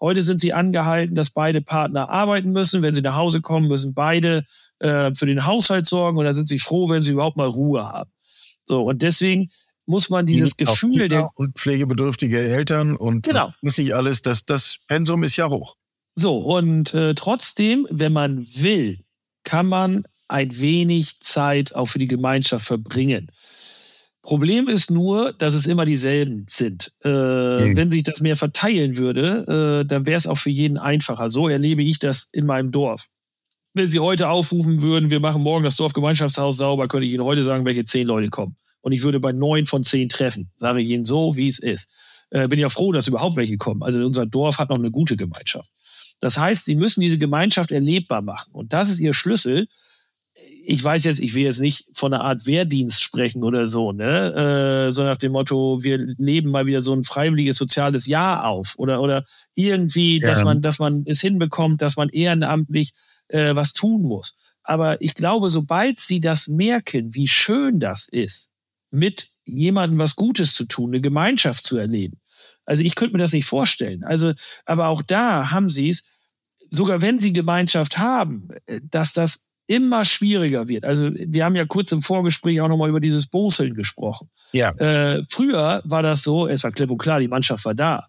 Heute 0.00 0.22
sind 0.22 0.40
sie 0.40 0.52
angehalten, 0.52 1.14
dass 1.14 1.30
beide 1.30 1.62
Partner 1.62 2.08
arbeiten 2.08 2.52
müssen. 2.52 2.82
Wenn 2.82 2.94
sie 2.94 3.02
nach 3.02 3.16
Hause 3.16 3.40
kommen, 3.40 3.68
müssen 3.68 3.94
beide 3.94 4.44
äh, 4.78 5.14
für 5.14 5.26
den 5.26 5.46
Haushalt 5.46 5.86
sorgen 5.86 6.18
und 6.18 6.24
da 6.24 6.34
sind 6.34 6.48
sie 6.48 6.58
froh, 6.58 6.88
wenn 6.88 7.02
sie 7.02 7.12
überhaupt 7.12 7.36
mal 7.36 7.48
Ruhe 7.48 7.84
haben. 7.84 8.10
So, 8.64 8.82
und 8.82 9.02
deswegen 9.02 9.48
muss 9.86 10.10
man 10.10 10.26
dieses 10.26 10.56
die 10.56 10.64
Gefühl 10.64 11.08
der. 11.08 11.30
Und 11.36 11.56
pflegebedürftige 11.56 12.38
Eltern 12.38 12.96
und 12.96 13.22
genau. 13.24 13.52
was 13.62 13.78
nicht 13.78 13.94
alles, 13.94 14.22
das, 14.22 14.44
das 14.44 14.78
Pensum 14.88 15.22
ist 15.22 15.36
ja 15.36 15.48
hoch. 15.48 15.76
So, 16.14 16.38
und 16.38 16.92
äh, 16.94 17.14
trotzdem, 17.14 17.86
wenn 17.90 18.12
man 18.12 18.46
will, 18.56 18.98
kann 19.44 19.66
man 19.66 20.04
ein 20.28 20.58
wenig 20.60 21.20
Zeit 21.20 21.74
auch 21.74 21.86
für 21.86 21.98
die 21.98 22.08
Gemeinschaft 22.08 22.66
verbringen. 22.66 23.30
Problem 24.26 24.66
ist 24.66 24.90
nur, 24.90 25.32
dass 25.34 25.54
es 25.54 25.66
immer 25.66 25.84
dieselben 25.84 26.46
sind. 26.48 26.92
Äh, 27.04 27.08
mhm. 27.08 27.76
Wenn 27.76 27.90
sich 27.90 28.02
das 28.02 28.20
mehr 28.20 28.34
verteilen 28.34 28.96
würde, 28.96 29.82
äh, 29.84 29.86
dann 29.86 30.04
wäre 30.04 30.16
es 30.16 30.26
auch 30.26 30.36
für 30.36 30.50
jeden 30.50 30.78
einfacher. 30.78 31.30
So 31.30 31.46
erlebe 31.46 31.84
ich 31.84 32.00
das 32.00 32.28
in 32.32 32.44
meinem 32.44 32.72
Dorf. 32.72 33.06
Wenn 33.72 33.88
Sie 33.88 34.00
heute 34.00 34.28
aufrufen 34.28 34.82
würden, 34.82 35.10
wir 35.10 35.20
machen 35.20 35.42
morgen 35.42 35.62
das 35.62 35.76
Dorfgemeinschaftshaus 35.76 36.56
sauber, 36.56 36.88
könnte 36.88 37.06
ich 37.06 37.12
Ihnen 37.12 37.22
heute 37.22 37.44
sagen, 37.44 37.64
welche 37.64 37.84
zehn 37.84 38.08
Leute 38.08 38.28
kommen. 38.28 38.56
Und 38.80 38.90
ich 38.90 39.04
würde 39.04 39.20
bei 39.20 39.30
neun 39.30 39.64
von 39.64 39.84
zehn 39.84 40.08
treffen. 40.08 40.50
Sage 40.56 40.80
ich 40.80 40.90
Ihnen 40.90 41.04
so, 41.04 41.36
wie 41.36 41.46
es 41.46 41.60
ist. 41.60 41.88
Äh, 42.30 42.48
bin 42.48 42.58
ja 42.58 42.68
froh, 42.68 42.90
dass 42.90 43.06
überhaupt 43.06 43.36
welche 43.36 43.58
kommen. 43.58 43.84
Also 43.84 44.04
unser 44.04 44.26
Dorf 44.26 44.58
hat 44.58 44.70
noch 44.70 44.78
eine 44.78 44.90
gute 44.90 45.16
Gemeinschaft. 45.16 45.70
Das 46.18 46.36
heißt, 46.36 46.64
sie 46.64 46.74
müssen 46.74 47.00
diese 47.00 47.18
Gemeinschaft 47.18 47.70
erlebbar 47.70 48.22
machen. 48.22 48.50
Und 48.50 48.72
das 48.72 48.88
ist 48.88 48.98
ihr 48.98 49.14
Schlüssel. 49.14 49.68
Ich 50.68 50.82
weiß 50.82 51.04
jetzt, 51.04 51.20
ich 51.20 51.34
will 51.34 51.44
jetzt 51.44 51.60
nicht 51.60 51.86
von 51.92 52.12
einer 52.12 52.24
Art 52.24 52.46
Wehrdienst 52.46 53.02
sprechen 53.02 53.44
oder 53.44 53.68
so, 53.68 53.92
ne? 53.92 54.88
Äh, 54.88 54.92
so 54.92 55.02
nach 55.04 55.16
dem 55.16 55.32
Motto, 55.32 55.82
wir 55.82 55.98
leben 56.18 56.50
mal 56.50 56.66
wieder 56.66 56.82
so 56.82 56.92
ein 56.92 57.04
freiwilliges 57.04 57.56
soziales 57.56 58.06
Jahr 58.06 58.44
auf 58.44 58.74
oder 58.76 59.00
oder 59.00 59.24
irgendwie, 59.54 60.20
ja. 60.20 60.28
dass 60.28 60.44
man, 60.44 60.62
dass 60.62 60.78
man 60.78 61.04
es 61.06 61.20
hinbekommt, 61.20 61.82
dass 61.82 61.96
man 61.96 62.08
ehrenamtlich 62.08 62.92
äh, 63.28 63.54
was 63.54 63.72
tun 63.72 64.02
muss. 64.02 64.38
Aber 64.62 65.00
ich 65.00 65.14
glaube, 65.14 65.48
sobald 65.48 66.00
sie 66.00 66.20
das 66.20 66.48
merken, 66.48 67.14
wie 67.14 67.28
schön 67.28 67.78
das 67.78 68.08
ist, 68.08 68.52
mit 68.90 69.28
jemandem 69.44 70.00
was 70.00 70.16
Gutes 70.16 70.54
zu 70.54 70.64
tun, 70.64 70.90
eine 70.90 71.00
Gemeinschaft 71.00 71.64
zu 71.64 71.76
erleben, 71.76 72.20
also 72.66 72.82
ich 72.82 72.96
könnte 72.96 73.12
mir 73.12 73.22
das 73.22 73.32
nicht 73.32 73.46
vorstellen. 73.46 74.04
Also, 74.04 74.32
aber 74.64 74.88
auch 74.88 75.02
da 75.02 75.50
haben 75.50 75.68
sie 75.68 75.88
es, 75.88 76.04
sogar 76.68 77.00
wenn 77.00 77.18
sie 77.18 77.32
Gemeinschaft 77.32 77.96
haben, 77.96 78.48
äh, 78.66 78.80
dass 78.82 79.12
das 79.12 79.45
immer 79.66 80.04
schwieriger 80.04 80.68
wird. 80.68 80.84
Also 80.84 81.10
wir 81.12 81.44
haben 81.44 81.56
ja 81.56 81.64
kurz 81.64 81.92
im 81.92 82.02
Vorgespräch 82.02 82.60
auch 82.60 82.68
nochmal 82.68 82.88
über 82.88 83.00
dieses 83.00 83.26
Boseln 83.26 83.74
gesprochen. 83.74 84.28
Ja. 84.52 84.70
Äh, 84.72 85.24
früher 85.28 85.82
war 85.84 86.02
das 86.02 86.22
so, 86.22 86.46
es 86.46 86.62
war 86.64 86.72
klipp 86.72 86.90
und 86.90 86.98
klar, 86.98 87.20
die 87.20 87.28
Mannschaft 87.28 87.64
war 87.64 87.74
da. 87.74 88.06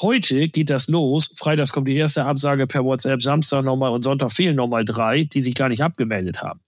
Heute 0.00 0.48
geht 0.48 0.70
das 0.70 0.88
los. 0.88 1.34
Freitags 1.36 1.72
kommt 1.72 1.88
die 1.88 1.96
erste 1.96 2.24
Absage 2.24 2.66
per 2.66 2.84
WhatsApp, 2.84 3.20
Samstag 3.20 3.64
nochmal 3.64 3.90
und 3.90 4.02
Sonntag 4.02 4.32
fehlen 4.32 4.56
nochmal 4.56 4.84
drei, 4.84 5.24
die 5.24 5.42
sich 5.42 5.54
gar 5.54 5.68
nicht 5.68 5.82
abgemeldet 5.82 6.42
haben 6.42 6.60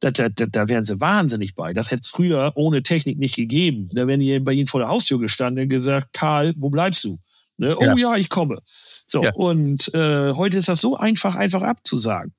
da, 0.00 0.10
da, 0.10 0.28
da 0.28 0.68
wären 0.68 0.84
sie 0.84 1.00
wahnsinnig 1.00 1.54
bei. 1.54 1.72
Das 1.72 1.90
hätte 1.90 2.00
es 2.02 2.08
früher 2.08 2.52
ohne 2.54 2.82
Technik 2.82 3.18
nicht 3.18 3.36
gegeben. 3.36 3.90
Da 3.92 4.06
wären 4.06 4.20
die 4.20 4.38
bei 4.40 4.52
ihnen 4.52 4.66
vor 4.66 4.80
der 4.80 4.88
Haustür 4.88 5.20
gestanden 5.20 5.64
und 5.64 5.68
gesagt, 5.68 6.12
Karl, 6.12 6.54
wo 6.56 6.70
bleibst 6.70 7.04
du? 7.04 7.18
Ne? 7.58 7.76
Oh 7.76 7.84
ja. 7.84 7.96
ja, 7.96 8.16
ich 8.16 8.30
komme. 8.30 8.60
So, 9.06 9.22
ja. 9.22 9.32
und 9.34 9.92
äh, 9.94 10.32
heute 10.32 10.56
ist 10.56 10.68
das 10.68 10.80
so 10.80 10.96
einfach, 10.96 11.36
einfach 11.36 11.62
abzusagen. 11.62 12.32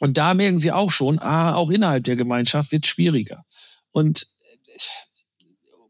Und 0.00 0.16
da 0.16 0.34
merken 0.34 0.58
sie 0.58 0.72
auch 0.72 0.90
schon, 0.90 1.18
ah, 1.18 1.54
auch 1.54 1.70
innerhalb 1.70 2.04
der 2.04 2.16
Gemeinschaft 2.16 2.72
wird 2.72 2.84
es 2.84 2.90
schwieriger. 2.90 3.44
Und 3.92 4.26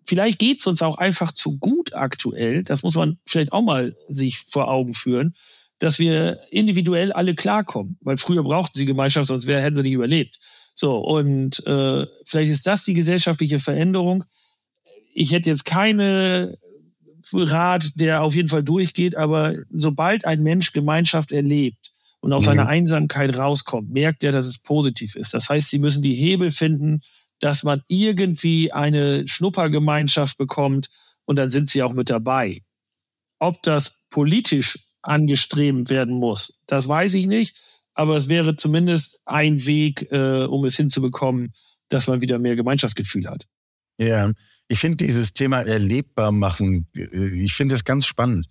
vielleicht 0.05 0.39
geht 0.39 0.61
es 0.61 0.67
uns 0.67 0.83
auch 0.83 0.99
einfach 0.99 1.33
zu 1.33 1.59
gut 1.59 1.95
aktuell, 1.95 2.63
das 2.63 2.83
muss 2.83 2.95
man 2.95 3.19
vielleicht 3.27 3.53
auch 3.53 3.63
mal 3.63 3.97
sich 4.09 4.39
vor 4.39 4.69
Augen 4.69 4.95
führen, 4.95 5.35
dass 5.79 5.99
wir 5.99 6.41
individuell 6.51 7.13
alle 7.13 7.35
klarkommen. 7.35 7.99
Weil 8.03 8.17
früher 8.17 8.43
brauchten 8.43 8.79
sie 8.79 8.87
Gemeinschaft, 8.87 9.27
sonst 9.27 9.47
wär, 9.47 9.63
hätten 9.63 9.77
sie 9.77 9.83
nicht 9.83 9.95
überlebt. 9.95 10.39
So, 10.75 10.99
und 10.99 11.65
äh, 11.67 12.07
vielleicht 12.25 12.51
ist 12.51 12.67
das 12.67 12.85
die 12.85 12.95
gesellschaftliche 12.95 13.59
Veränderung. 13.59 14.25
Ich 15.15 15.31
hätte 15.33 15.49
jetzt 15.49 15.65
keine 15.65 16.59
Rat, 17.33 17.93
der 17.95 18.23
auf 18.23 18.35
jeden 18.35 18.49
Fall 18.49 18.63
durchgeht, 18.63 19.17
aber 19.17 19.55
sobald 19.71 20.27
ein 20.27 20.43
Mensch 20.43 20.73
Gemeinschaft 20.73 21.33
erlebt 21.33 21.84
und 22.25 22.33
aus 22.33 22.45
mhm. 22.45 22.47
seiner 22.47 22.67
Einsamkeit 22.69 23.39
rauskommt, 23.39 23.91
merkt 23.91 24.25
er, 24.25 24.33
dass 24.33 24.47
es 24.47 24.59
positiv 24.59 25.15
ist. 25.17 25.35
Das 25.35 25.49
heißt, 25.49 25.71
sie 25.71 25.79
müssen 25.79 26.03
die 26.03 26.15
Hebel 26.15 26.51
finden, 26.51 27.01
dass 27.41 27.63
man 27.63 27.83
irgendwie 27.89 28.73
eine 28.73 29.27
Schnuppergemeinschaft 29.29 30.39
bekommt 30.39 30.89
und 31.25 31.37
dann 31.37 31.51
sind 31.51 31.69
sie 31.71 31.83
auch 31.83 31.93
mit 31.93 32.11
dabei. 32.11 32.63
Ob 33.39 33.63
das 33.63 34.07
politisch 34.11 34.79
angestrebt 35.03 35.91
werden 35.91 36.15
muss, 36.15 36.65
das 36.67 36.89
weiß 36.89 37.15
ich 37.15 37.27
nicht 37.27 37.57
aber 37.95 38.17
es 38.17 38.29
wäre 38.29 38.57
zumindest 38.57 39.21
ein 39.25 39.65
Weg, 39.67 40.11
äh, 40.11 40.45
um 40.45 40.65
es 40.65 40.77
hinzubekommen, 40.77 41.53
dass 41.89 42.09
man 42.09 42.21
wieder 42.21 42.39
mehr 42.39 42.57
Gemeinschaftsgefühl 42.57 43.29
hat. 43.29 43.47
Ja, 43.99 44.33
ich 44.69 44.81
finde 44.81 45.05
dieses 45.07 45.33
Thema 45.33 45.61
erlebbar 45.61 46.33
machen, 46.33 46.89
äh, 46.95 47.43
ich 47.43 47.55
finde 47.55 47.77
es 47.77 47.85
ganz 47.85 48.07
spannend, 48.07 48.47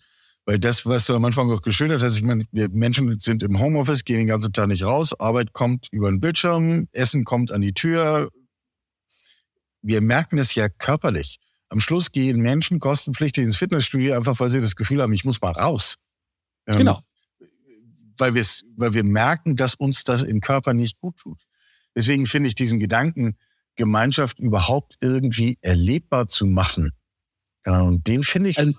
Weil 0.45 0.59
das, 0.59 0.85
was 0.85 1.05
du 1.05 1.15
am 1.15 1.23
Anfang 1.23 1.49
auch 1.51 1.61
geschildert 1.61 2.03
hast, 2.03 2.17
ich 2.17 2.23
meine, 2.23 2.45
wir 2.51 2.69
Menschen 2.69 3.17
sind 3.19 3.43
im 3.43 3.59
Homeoffice, 3.59 4.03
gehen 4.03 4.17
den 4.17 4.27
ganzen 4.27 4.51
Tag 4.51 4.67
nicht 4.67 4.83
raus, 4.83 5.17
Arbeit 5.19 5.53
kommt 5.53 5.87
über 5.91 6.11
den 6.11 6.19
Bildschirm, 6.19 6.87
Essen 6.91 7.23
kommt 7.23 7.51
an 7.51 7.61
die 7.61 7.73
Tür. 7.73 8.29
Wir 9.81 10.01
merken 10.01 10.37
es 10.37 10.53
ja 10.55 10.67
körperlich. 10.67 11.39
Am 11.69 11.79
Schluss 11.79 12.11
gehen 12.11 12.41
Menschen 12.41 12.79
kostenpflichtig 12.79 13.43
ins 13.43 13.55
Fitnessstudio, 13.55 14.15
einfach 14.15 14.39
weil 14.39 14.49
sie 14.49 14.61
das 14.61 14.75
Gefühl 14.75 15.01
haben, 15.01 15.13
ich 15.13 15.23
muss 15.23 15.41
mal 15.41 15.51
raus. 15.51 15.99
Ähm, 16.67 16.77
genau. 16.77 17.01
Weil, 18.17 18.35
wir's, 18.35 18.65
weil 18.75 18.93
wir 18.93 19.03
merken, 19.03 19.55
dass 19.55 19.75
uns 19.75 20.03
das 20.03 20.23
im 20.23 20.41
Körper 20.41 20.73
nicht 20.73 20.99
gut 20.99 21.17
tut. 21.17 21.41
Deswegen 21.95 22.27
finde 22.27 22.49
ich 22.49 22.55
diesen 22.55 22.79
Gedanken, 22.79 23.37
Gemeinschaft 23.75 24.39
überhaupt 24.39 24.97
irgendwie 25.01 25.57
erlebbar 25.61 26.27
zu 26.27 26.45
machen, 26.45 26.91
ja, 27.65 27.81
und 27.81 28.07
den 28.07 28.23
finde 28.23 28.49
ich. 28.49 28.57
Also, 28.57 28.73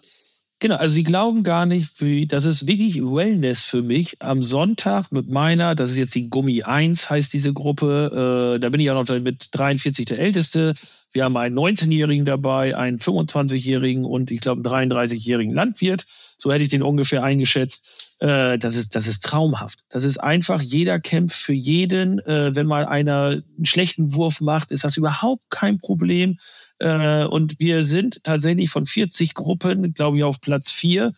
Genau, 0.60 0.76
also 0.76 0.94
sie 0.94 1.02
glauben 1.02 1.42
gar 1.42 1.66
nicht, 1.66 2.00
wie, 2.00 2.26
das 2.26 2.44
ist 2.44 2.66
wirklich 2.66 3.02
Wellness 3.02 3.66
für 3.66 3.82
mich. 3.82 4.16
Am 4.20 4.42
Sonntag 4.42 5.10
mit 5.10 5.28
meiner, 5.28 5.74
das 5.74 5.90
ist 5.90 5.98
jetzt 5.98 6.14
die 6.14 6.30
Gummi 6.30 6.62
1, 6.62 7.10
heißt 7.10 7.32
diese 7.32 7.52
Gruppe, 7.52 8.54
äh, 8.54 8.60
da 8.60 8.68
bin 8.70 8.80
ich 8.80 8.90
auch 8.90 9.04
noch 9.04 9.20
mit 9.20 9.48
43 9.50 10.06
der 10.06 10.18
Älteste. 10.18 10.74
Wir 11.12 11.24
haben 11.24 11.36
einen 11.36 11.58
19-Jährigen 11.58 12.24
dabei, 12.24 12.76
einen 12.76 12.98
25-Jährigen 12.98 14.04
und 14.04 14.30
ich 14.30 14.40
glaube 14.40 14.68
einen 14.70 14.90
33-jährigen 14.90 15.54
Landwirt. 15.54 16.06
So 16.38 16.52
hätte 16.52 16.64
ich 16.64 16.70
den 16.70 16.82
ungefähr 16.82 17.22
eingeschätzt. 17.22 18.16
Äh, 18.20 18.58
das, 18.58 18.76
ist, 18.76 18.96
das 18.96 19.06
ist 19.06 19.22
traumhaft. 19.24 19.80
Das 19.90 20.04
ist 20.04 20.18
einfach, 20.18 20.62
jeder 20.62 20.98
kämpft 21.00 21.36
für 21.36 21.52
jeden. 21.52 22.20
Äh, 22.20 22.54
wenn 22.54 22.66
mal 22.66 22.86
einer 22.86 23.42
einen 23.56 23.66
schlechten 23.66 24.14
Wurf 24.14 24.40
macht, 24.40 24.70
ist 24.70 24.84
das 24.84 24.96
überhaupt 24.96 25.50
kein 25.50 25.78
Problem. 25.78 26.38
Äh, 26.84 27.24
und 27.24 27.58
wir 27.58 27.82
sind 27.82 28.22
tatsächlich 28.24 28.68
von 28.68 28.84
40 28.84 29.32
Gruppen, 29.32 29.94
glaube 29.94 30.18
ich, 30.18 30.24
auf 30.24 30.40
Platz 30.40 30.70
4. 30.70 31.12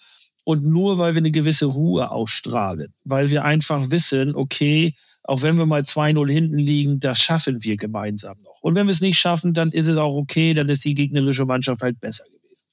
Und 0.44 0.64
nur 0.64 0.98
weil 0.98 1.14
wir 1.14 1.18
eine 1.18 1.32
gewisse 1.32 1.66
Ruhe 1.66 2.12
ausstrahlen, 2.12 2.94
weil 3.02 3.30
wir 3.30 3.44
einfach 3.44 3.90
wissen, 3.90 4.36
okay, 4.36 4.94
auch 5.24 5.42
wenn 5.42 5.58
wir 5.58 5.66
mal 5.66 5.80
2-0 5.80 6.30
hinten 6.30 6.58
liegen, 6.58 7.00
das 7.00 7.18
schaffen 7.18 7.64
wir 7.64 7.76
gemeinsam 7.76 8.36
noch. 8.42 8.60
Und 8.62 8.76
wenn 8.76 8.86
wir 8.86 8.92
es 8.92 9.00
nicht 9.00 9.18
schaffen, 9.18 9.54
dann 9.54 9.72
ist 9.72 9.88
es 9.88 9.96
auch 9.96 10.14
okay, 10.14 10.54
dann 10.54 10.68
ist 10.68 10.84
die 10.84 10.94
gegnerische 10.94 11.46
Mannschaft 11.46 11.82
halt 11.82 11.98
besser 11.98 12.26
gewesen. 12.26 12.68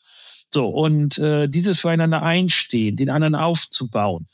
So, 0.53 0.67
und 0.67 1.17
äh, 1.17 1.49
dieses 1.49 1.79
füreinander 1.79 2.21
einstehen, 2.21 2.95
den 2.95 3.09
anderen 3.09 3.33
aufzubauen, 3.33 4.27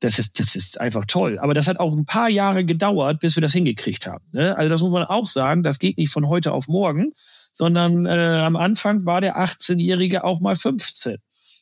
das 0.00 0.18
ist, 0.18 0.40
das 0.40 0.56
ist 0.56 0.80
einfach 0.80 1.04
toll. 1.04 1.38
Aber 1.40 1.52
das 1.52 1.68
hat 1.68 1.78
auch 1.80 1.92
ein 1.92 2.06
paar 2.06 2.30
Jahre 2.30 2.64
gedauert, 2.64 3.20
bis 3.20 3.36
wir 3.36 3.42
das 3.42 3.52
hingekriegt 3.52 4.06
haben. 4.06 4.24
Ne? 4.32 4.56
Also 4.56 4.70
das 4.70 4.80
muss 4.80 4.92
man 4.92 5.04
auch 5.04 5.26
sagen, 5.26 5.62
das 5.62 5.78
geht 5.78 5.98
nicht 5.98 6.10
von 6.10 6.26
heute 6.26 6.52
auf 6.52 6.68
morgen, 6.68 7.12
sondern 7.58 8.06
äh, 8.06 8.40
am 8.44 8.54
Anfang 8.54 9.04
war 9.04 9.20
der 9.20 9.36
18-Jährige 9.36 10.22
auch 10.22 10.38
mal 10.38 10.54
15. 10.54 11.16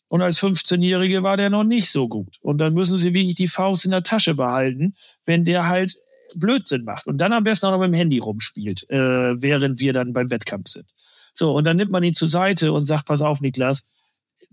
Und 0.09 0.21
als 0.21 0.43
15-Jährige 0.43 1.23
war 1.23 1.39
der 1.39 1.49
noch 1.49 1.65
nicht 1.65 1.91
so 1.91 2.07
gut. 2.07 2.37
Und 2.43 2.59
dann 2.59 2.75
müssen 2.75 2.99
sie 2.99 3.15
wirklich 3.15 3.35
die 3.35 3.49
Faust 3.49 3.87
in 3.87 3.93
der 3.93 4.03
Tasche 4.03 4.35
behalten, 4.35 4.93
wenn 5.25 5.45
der 5.45 5.69
halt 5.69 5.97
Blödsinn 6.35 6.85
macht. 6.85 7.07
Und 7.07 7.17
dann 7.17 7.33
am 7.33 7.45
besten 7.45 7.65
auch 7.65 7.71
noch 7.71 7.79
mit 7.79 7.89
dem 7.89 7.95
Handy 7.95 8.19
rumspielt, 8.19 8.89
äh, 8.91 9.41
während 9.41 9.81
wir 9.81 9.95
dann 9.95 10.13
beim 10.13 10.31
Wettkampf 10.31 10.69
sind. 10.69 10.85
So, 11.33 11.57
und 11.57 11.65
dann 11.65 11.79
nimmt 11.79 11.93
man 11.93 12.05
ihn 12.05 12.15
zur 12.15 12.29
Seite 12.29 12.75
und 12.75 12.85
sagt, 12.85 13.07
pass 13.07 13.23
auf, 13.23 13.41
Niklas, 13.41 13.87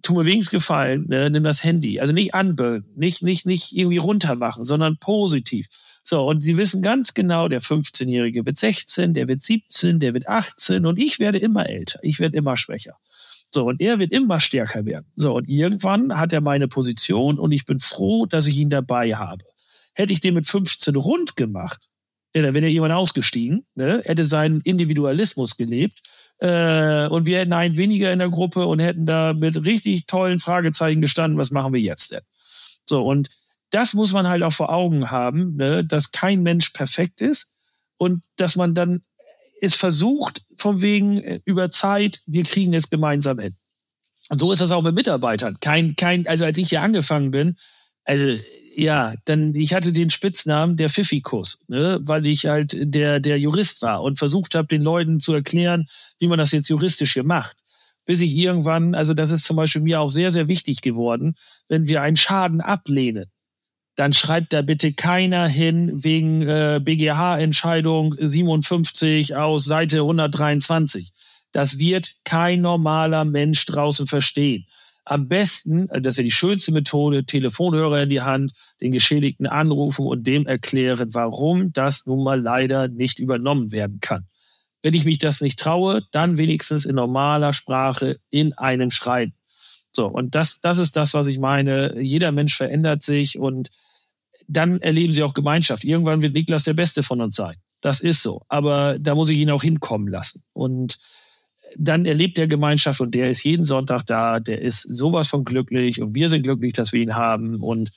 tu 0.03 0.13
mir 0.13 0.25
wenigstens 0.25 0.51
gefallen, 0.51 1.05
ne, 1.07 1.29
nimm 1.29 1.43
das 1.43 1.63
Handy. 1.63 1.99
Also 1.99 2.13
nicht 2.13 2.35
anbögen, 2.35 2.85
nicht, 2.95 3.23
nicht, 3.23 3.45
nicht 3.45 3.75
irgendwie 3.75 3.97
runtermachen, 3.97 4.65
sondern 4.65 4.97
positiv. 4.97 5.67
So, 6.03 6.27
und 6.27 6.41
sie 6.41 6.57
wissen 6.57 6.81
ganz 6.81 7.13
genau, 7.13 7.47
der 7.47 7.61
15-Jährige 7.61 8.45
wird 8.45 8.57
16, 8.57 9.13
der 9.13 9.27
wird 9.29 9.41
17, 9.41 9.99
der 9.99 10.13
wird 10.13 10.27
18 10.27 10.85
und 10.85 10.99
ich 10.99 11.19
werde 11.19 11.39
immer 11.39 11.67
älter, 11.67 11.99
ich 12.03 12.19
werde 12.19 12.37
immer 12.37 12.57
schwächer. 12.57 12.97
So, 13.49 13.65
und 13.65 13.81
er 13.81 13.99
wird 13.99 14.11
immer 14.11 14.39
stärker 14.39 14.85
werden. 14.85 15.05
So, 15.15 15.35
und 15.35 15.47
irgendwann 15.47 16.17
hat 16.17 16.33
er 16.33 16.41
meine 16.41 16.67
Position 16.67 17.39
und 17.39 17.51
ich 17.51 17.65
bin 17.65 17.79
froh, 17.79 18.25
dass 18.25 18.47
ich 18.47 18.57
ihn 18.57 18.69
dabei 18.69 19.15
habe. 19.15 19.45
Hätte 19.93 20.11
ich 20.11 20.19
den 20.19 20.33
mit 20.33 20.47
15 20.47 20.95
rund 20.95 21.37
gemacht, 21.37 21.89
ja, 22.35 22.41
dann 22.41 22.53
wäre 22.55 22.67
irgendwann 22.67 22.91
ausgestiegen, 22.91 23.65
ne, 23.75 24.01
hätte 24.05 24.25
seinen 24.25 24.59
Individualismus 24.61 25.55
gelebt 25.55 26.01
äh, 26.39 27.07
und 27.07 27.25
wir 27.25 27.39
hätten 27.39 27.53
einen 27.53 27.77
weniger 27.77 28.11
in 28.11 28.19
der 28.19 28.29
Gruppe 28.29 28.65
und 28.65 28.79
hätten 28.79 29.05
da 29.05 29.33
mit 29.33 29.65
richtig 29.65 30.07
tollen 30.07 30.39
Fragezeichen 30.39 31.01
gestanden, 31.01 31.37
was 31.37 31.51
machen 31.51 31.73
wir 31.73 31.81
jetzt 31.81 32.11
denn? 32.11 32.21
So, 32.85 33.05
und 33.05 33.29
das 33.69 33.93
muss 33.93 34.13
man 34.13 34.27
halt 34.27 34.43
auch 34.43 34.51
vor 34.51 34.69
Augen 34.71 35.09
haben, 35.09 35.55
ne, 35.55 35.83
dass 35.83 36.11
kein 36.11 36.43
Mensch 36.43 36.69
perfekt 36.71 37.21
ist 37.21 37.53
und 37.97 38.23
dass 38.35 38.55
man 38.55 38.75
dann 38.75 39.01
es 39.61 39.75
versucht, 39.75 40.41
von 40.57 40.81
wegen 40.81 41.23
äh, 41.23 41.39
über 41.45 41.71
Zeit, 41.71 42.21
wir 42.25 42.43
kriegen 42.43 42.73
es 42.73 42.89
gemeinsam 42.89 43.39
hin. 43.39 43.55
Und 44.29 44.39
so 44.39 44.51
ist 44.51 44.61
das 44.61 44.71
auch 44.71 44.81
mit 44.81 44.95
Mitarbeitern. 44.95 45.57
Kein, 45.59 45.95
kein, 45.95 46.27
also 46.27 46.45
als 46.45 46.57
ich 46.57 46.69
hier 46.69 46.81
angefangen 46.81 47.31
bin, 47.31 47.55
also 48.03 48.43
ja, 48.75 49.13
dann 49.25 49.55
ich 49.55 49.73
hatte 49.73 49.91
den 49.91 50.09
Spitznamen 50.09 50.77
der 50.77 50.89
Pfiffikus, 50.89 51.65
ne, 51.67 51.99
weil 52.03 52.25
ich 52.25 52.45
halt 52.45 52.75
der 52.77 53.19
der 53.19 53.39
Jurist 53.39 53.81
war 53.81 54.01
und 54.01 54.17
versucht 54.19 54.55
habe, 54.55 54.67
den 54.67 54.81
Leuten 54.81 55.19
zu 55.19 55.33
erklären, 55.33 55.85
wie 56.19 56.27
man 56.27 56.39
das 56.39 56.51
jetzt 56.51 56.69
juristisch 56.69 57.13
hier 57.13 57.23
macht. 57.23 57.57
Bis 58.05 58.21
ich 58.21 58.35
irgendwann, 58.35 58.95
also 58.95 59.13
das 59.13 59.31
ist 59.31 59.45
zum 59.45 59.55
Beispiel 59.55 59.81
mir 59.81 60.01
auch 60.01 60.09
sehr 60.09 60.31
sehr 60.31 60.47
wichtig 60.47 60.81
geworden, 60.81 61.35
wenn 61.67 61.87
wir 61.87 62.01
einen 62.01 62.17
Schaden 62.17 62.61
ablehnen, 62.61 63.25
dann 63.95 64.13
schreibt 64.13 64.53
da 64.53 64.61
bitte 64.61 64.93
keiner 64.93 65.47
hin 65.47 65.91
wegen 66.03 66.41
äh, 66.41 66.79
BGH-Entscheidung 66.83 68.15
57 68.19 69.35
aus 69.35 69.65
Seite 69.65 69.99
123. 69.99 71.11
Das 71.51 71.77
wird 71.77 72.15
kein 72.23 72.61
normaler 72.61 73.23
Mensch 73.23 73.65
draußen 73.67 74.07
verstehen. 74.07 74.65
Am 75.05 75.27
besten, 75.27 75.89
äh, 75.89 76.01
das 76.01 76.13
ist 76.13 76.17
ja 76.17 76.23
die 76.23 76.31
schönste 76.31 76.71
Methode, 76.71 77.25
Telefonhörer 77.25 78.03
in 78.03 78.09
die 78.09 78.21
Hand, 78.21 78.53
den 78.81 78.91
Geschädigten 78.91 79.47
anrufen 79.47 80.05
und 80.05 80.25
dem 80.25 80.45
erklären, 80.45 81.13
warum 81.13 81.73
das 81.73 82.05
nun 82.05 82.23
mal 82.23 82.41
leider 82.41 82.87
nicht 82.87 83.19
übernommen 83.19 83.71
werden 83.71 83.99
kann. 83.99 84.27
Wenn 84.81 84.93
ich 84.93 85.05
mich 85.05 85.17
das 85.17 85.41
nicht 85.41 85.59
traue, 85.59 86.03
dann 86.11 86.37
wenigstens 86.37 86.85
in 86.85 86.95
normaler 86.95 87.53
Sprache 87.53 88.17
in 88.29 88.53
einem 88.53 88.89
Schreiben. 88.89 89.33
So, 89.95 90.07
und 90.07 90.35
das, 90.35 90.59
das 90.59 90.79
ist 90.79 90.95
das, 90.95 91.13
was 91.13 91.27
ich 91.27 91.39
meine. 91.39 92.01
Jeder 92.01 92.31
Mensch 92.31 92.55
verändert 92.55 93.03
sich 93.03 93.37
und 93.37 93.69
dann 94.47 94.81
erleben 94.81 95.13
sie 95.13 95.23
auch 95.23 95.33
Gemeinschaft. 95.33 95.83
Irgendwann 95.83 96.21
wird 96.21 96.33
Niklas 96.33 96.63
der 96.63 96.73
Beste 96.73 97.03
von 97.03 97.21
uns 97.21 97.35
sein. 97.35 97.55
Das 97.81 97.99
ist 97.99 98.21
so. 98.21 98.41
Aber 98.47 98.97
da 98.99 99.13
muss 99.13 99.29
ich 99.29 99.37
ihn 99.37 99.51
auch 99.51 99.61
hinkommen 99.61 100.07
lassen. 100.07 100.43
Und 100.53 100.97
dann 101.77 102.05
erlebt 102.05 102.39
er 102.39 102.47
Gemeinschaft 102.47 103.01
und 103.01 103.13
der 103.15 103.31
ist 103.31 103.43
jeden 103.43 103.65
Sonntag 103.65 104.05
da. 104.05 104.39
Der 104.39 104.61
ist 104.61 104.81
sowas 104.81 105.27
von 105.27 105.45
glücklich 105.45 106.01
und 106.01 106.15
wir 106.15 106.29
sind 106.29 106.43
glücklich, 106.43 106.73
dass 106.73 106.93
wir 106.93 107.01
ihn 107.01 107.15
haben. 107.15 107.61
Und 107.61 107.91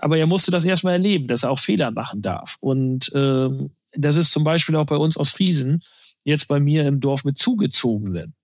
aber 0.00 0.18
er 0.18 0.26
musste 0.26 0.50
das 0.50 0.64
erstmal 0.64 0.94
erleben, 0.94 1.26
dass 1.26 1.42
er 1.42 1.50
auch 1.50 1.58
Fehler 1.58 1.90
machen 1.90 2.22
darf. 2.22 2.56
Und 2.60 3.10
ähm, 3.14 3.70
das 3.92 4.16
ist 4.16 4.32
zum 4.32 4.44
Beispiel 4.44 4.76
auch 4.76 4.86
bei 4.86 4.96
uns 4.96 5.16
aus 5.16 5.30
Friesen, 5.30 5.80
jetzt 6.24 6.48
bei 6.48 6.60
mir 6.60 6.86
im 6.86 7.00
Dorf 7.00 7.24
mit 7.24 7.38
Zugezogenen. 7.38 8.34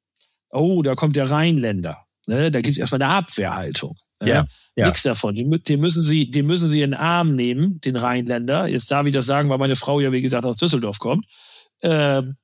Oh, 0.51 0.83
da 0.83 0.95
kommt 0.95 1.17
der 1.17 1.31
Rheinländer. 1.31 1.99
Ne? 2.27 2.51
Da 2.51 2.61
gibt 2.61 2.73
es 2.73 2.79
erstmal 2.79 3.03
eine 3.03 3.13
Abwehrhaltung. 3.13 3.97
Ja. 4.23 4.47
Ja. 4.77 4.87
Nichts 4.87 5.03
davon. 5.03 5.37
Den, 5.37 5.51
den, 5.51 5.81
müssen 5.81 6.03
Sie, 6.03 6.31
den 6.31 6.47
müssen 6.47 6.69
Sie 6.69 6.83
in 6.83 6.91
den 6.91 6.99
Arm 6.99 7.37
nehmen, 7.37 7.81
den 7.83 7.97
Rheinländer. 7.97 8.67
Jetzt 8.67 8.91
darf 8.91 9.07
ich 9.07 9.13
das 9.13 9.27
sagen, 9.27 9.49
weil 9.49 9.59
meine 9.59 9.77
Frau 9.77 10.01
ja, 10.01 10.11
wie 10.11 10.23
gesagt, 10.23 10.45
aus 10.45 10.57
Düsseldorf 10.57 10.99
kommt. 10.99 11.27
Ähm, 11.83 12.37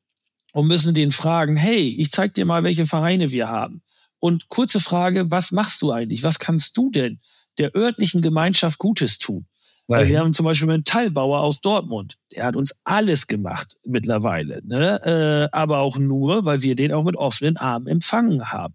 und 0.52 0.66
müssen 0.66 0.94
den 0.94 1.12
fragen, 1.12 1.56
hey, 1.56 1.94
ich 1.98 2.10
zeig 2.10 2.34
dir 2.34 2.44
mal, 2.44 2.64
welche 2.64 2.86
Vereine 2.86 3.30
wir 3.30 3.48
haben. 3.48 3.82
Und 4.18 4.48
kurze 4.48 4.80
Frage, 4.80 5.30
was 5.30 5.50
machst 5.50 5.80
du 5.82 5.92
eigentlich? 5.92 6.22
Was 6.22 6.38
kannst 6.38 6.76
du 6.76 6.90
denn 6.90 7.20
der 7.58 7.74
örtlichen 7.74 8.22
Gemeinschaft 8.22 8.78
Gutes 8.78 9.18
tun? 9.18 9.46
Weil 9.90 10.08
wir 10.08 10.20
haben 10.20 10.32
zum 10.32 10.44
Beispiel 10.44 10.68
einen 10.70 10.80
Metallbauer 10.80 11.40
aus 11.40 11.62
Dortmund, 11.62 12.16
der 12.32 12.44
hat 12.44 12.54
uns 12.54 12.78
alles 12.84 13.26
gemacht 13.26 13.80
mittlerweile. 13.84 14.60
Ne? 14.64 15.02
Äh, 15.50 15.56
aber 15.56 15.78
auch 15.78 15.98
nur, 15.98 16.44
weil 16.44 16.62
wir 16.62 16.76
den 16.76 16.92
auch 16.92 17.02
mit 17.02 17.16
offenen 17.16 17.56
Armen 17.56 17.88
empfangen 17.88 18.52
haben. 18.52 18.74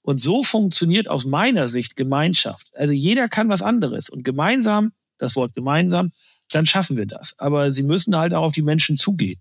Und 0.00 0.22
so 0.22 0.42
funktioniert 0.42 1.06
aus 1.06 1.26
meiner 1.26 1.68
Sicht 1.68 1.96
Gemeinschaft. 1.96 2.70
Also 2.74 2.94
jeder 2.94 3.28
kann 3.28 3.50
was 3.50 3.60
anderes 3.60 4.08
und 4.08 4.24
gemeinsam, 4.24 4.92
das 5.18 5.36
Wort 5.36 5.54
gemeinsam, 5.54 6.12
dann 6.50 6.64
schaffen 6.64 6.96
wir 6.96 7.06
das. 7.06 7.38
Aber 7.38 7.70
sie 7.70 7.82
müssen 7.82 8.16
halt 8.16 8.32
auch 8.32 8.44
auf 8.44 8.52
die 8.52 8.62
Menschen 8.62 8.96
zugehen. 8.96 9.40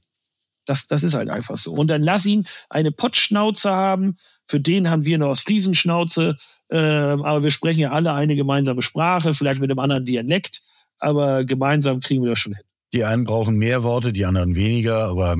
Das, 0.65 0.87
das 0.87 1.03
ist 1.03 1.15
halt 1.15 1.29
einfach 1.29 1.57
so. 1.57 1.71
Und 1.71 1.87
dann 1.87 2.01
lass 2.01 2.25
ihn 2.25 2.43
eine 2.69 2.91
Pottschnauze 2.91 3.71
haben. 3.71 4.17
Für 4.47 4.59
den 4.59 4.89
haben 4.89 5.05
wir 5.05 5.15
eine 5.15 5.27
Ostfriesenschnauze. 5.27 6.37
Äh, 6.69 6.77
aber 6.77 7.43
wir 7.43 7.51
sprechen 7.51 7.81
ja 7.81 7.91
alle 7.91 8.13
eine 8.13 8.35
gemeinsame 8.35 8.81
Sprache, 8.81 9.33
vielleicht 9.33 9.61
mit 9.61 9.69
einem 9.69 9.79
anderen 9.79 10.05
Dialekt. 10.05 10.61
Aber 10.99 11.43
gemeinsam 11.43 11.99
kriegen 11.99 12.23
wir 12.23 12.29
das 12.29 12.39
schon 12.39 12.53
hin. 12.53 12.63
Die 12.93 13.03
einen 13.03 13.23
brauchen 13.23 13.57
mehr 13.57 13.83
Worte, 13.83 14.13
die 14.13 14.25
anderen 14.25 14.55
weniger. 14.55 15.05
Aber 15.05 15.37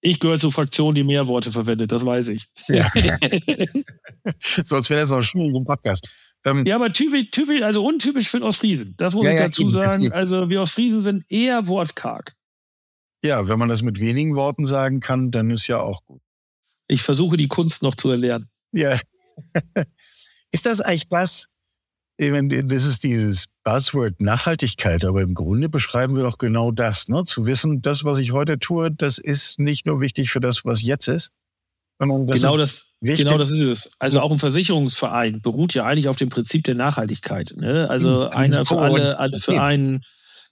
ich 0.00 0.20
gehöre 0.20 0.38
zur 0.38 0.52
Fraktion, 0.52 0.94
die 0.94 1.04
mehr 1.04 1.26
Worte 1.26 1.52
verwendet, 1.52 1.90
das 1.90 2.06
weiß 2.06 2.28
ich. 2.28 2.48
Ja. 2.68 2.88
Sonst 4.64 4.90
wäre 4.90 5.00
das 5.00 5.10
auch 5.10 5.22
schwierig 5.22 5.54
im 5.54 5.64
Podcast. 5.64 6.08
Ähm, 6.44 6.64
ja, 6.66 6.76
aber 6.76 6.92
typisch, 6.92 7.30
typisch, 7.32 7.62
also 7.62 7.84
untypisch 7.84 8.28
für 8.28 8.40
Ostfriesen. 8.42 8.94
Das 8.96 9.14
muss 9.14 9.26
ja, 9.26 9.32
ich 9.32 9.40
dazu 9.40 9.64
ja, 9.64 9.70
sagen. 9.70 10.12
Also 10.12 10.48
wir 10.48 10.62
Ostfriesen 10.62 11.02
sind 11.02 11.24
eher 11.28 11.66
wortkarg. 11.66 12.34
Ja, 13.22 13.48
wenn 13.48 13.58
man 13.58 13.68
das 13.68 13.82
mit 13.82 14.00
wenigen 14.00 14.36
Worten 14.36 14.66
sagen 14.66 15.00
kann, 15.00 15.30
dann 15.30 15.50
ist 15.50 15.66
ja 15.66 15.80
auch 15.80 16.04
gut. 16.04 16.22
Ich 16.86 17.02
versuche 17.02 17.36
die 17.36 17.48
Kunst 17.48 17.82
noch 17.82 17.94
zu 17.94 18.10
erlernen. 18.10 18.48
Ja. 18.72 18.98
ist 20.52 20.66
das 20.66 20.80
eigentlich 20.80 21.08
das, 21.08 21.48
das 22.18 22.84
ist 22.84 23.04
dieses 23.04 23.46
Buzzword 23.64 24.20
Nachhaltigkeit, 24.20 25.04
aber 25.04 25.22
im 25.22 25.34
Grunde 25.34 25.68
beschreiben 25.68 26.16
wir 26.16 26.22
doch 26.22 26.38
genau 26.38 26.70
das, 26.70 27.08
ne? 27.08 27.24
Zu 27.24 27.46
wissen, 27.46 27.82
das, 27.82 28.04
was 28.04 28.18
ich 28.18 28.32
heute 28.32 28.58
tue, 28.58 28.90
das 28.90 29.18
ist 29.18 29.58
nicht 29.58 29.86
nur 29.86 30.00
wichtig 30.00 30.30
für 30.30 30.40
das, 30.40 30.64
was 30.64 30.82
jetzt 30.82 31.08
ist, 31.08 31.30
sondern 31.98 32.26
das 32.26 32.40
genau 32.40 32.56
das, 32.56 32.94
wichtig. 33.00 33.26
genau 33.26 33.38
das 33.38 33.50
ist 33.50 33.60
es. 33.60 33.96
Also 33.98 34.20
auch 34.20 34.30
ein 34.30 34.38
Versicherungsverein 34.38 35.42
beruht 35.42 35.74
ja 35.74 35.84
eigentlich 35.84 36.08
auf 36.08 36.16
dem 36.16 36.28
Prinzip 36.28 36.64
der 36.64 36.76
Nachhaltigkeit. 36.76 37.54
Ne? 37.56 37.88
Also 37.90 38.28
einer 38.28 38.64
für 38.64 38.78
alle, 38.78 39.18
alle 39.18 39.38
für 39.38 39.60
einen. 39.60 40.00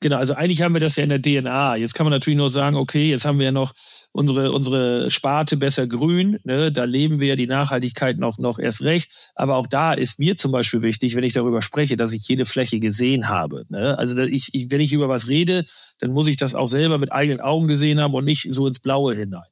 Genau, 0.00 0.16
also 0.16 0.34
eigentlich 0.34 0.62
haben 0.62 0.74
wir 0.74 0.80
das 0.80 0.96
ja 0.96 1.04
in 1.04 1.08
der 1.08 1.22
DNA. 1.22 1.76
Jetzt 1.76 1.94
kann 1.94 2.04
man 2.04 2.12
natürlich 2.12 2.36
nur 2.36 2.50
sagen, 2.50 2.76
okay, 2.76 3.08
jetzt 3.08 3.24
haben 3.24 3.38
wir 3.38 3.46
ja 3.46 3.52
noch 3.52 3.72
unsere, 4.12 4.52
unsere 4.52 5.10
Sparte 5.10 5.56
besser 5.56 5.86
grün. 5.86 6.38
Ne? 6.44 6.72
Da 6.72 6.84
leben 6.84 7.20
wir 7.20 7.36
die 7.36 7.46
Nachhaltigkeit 7.46 8.18
noch, 8.18 8.38
noch 8.38 8.58
erst 8.58 8.82
recht. 8.82 9.32
Aber 9.34 9.56
auch 9.56 9.66
da 9.66 9.92
ist 9.92 10.18
mir 10.18 10.36
zum 10.36 10.52
Beispiel 10.52 10.82
wichtig, 10.82 11.16
wenn 11.16 11.24
ich 11.24 11.34
darüber 11.34 11.62
spreche, 11.62 11.96
dass 11.96 12.12
ich 12.12 12.26
jede 12.26 12.44
Fläche 12.46 12.80
gesehen 12.80 13.28
habe. 13.28 13.64
Ne? 13.68 13.98
Also 13.98 14.18
ich, 14.22 14.54
ich, 14.54 14.70
wenn 14.70 14.80
ich 14.80 14.92
über 14.92 15.08
was 15.08 15.28
rede, 15.28 15.64
dann 16.00 16.12
muss 16.12 16.28
ich 16.28 16.36
das 16.36 16.54
auch 16.54 16.66
selber 16.66 16.98
mit 16.98 17.12
eigenen 17.12 17.40
Augen 17.40 17.68
gesehen 17.68 18.00
haben 18.00 18.14
und 18.14 18.24
nicht 18.24 18.46
so 18.50 18.66
ins 18.66 18.80
Blaue 18.80 19.14
hinein. 19.14 19.48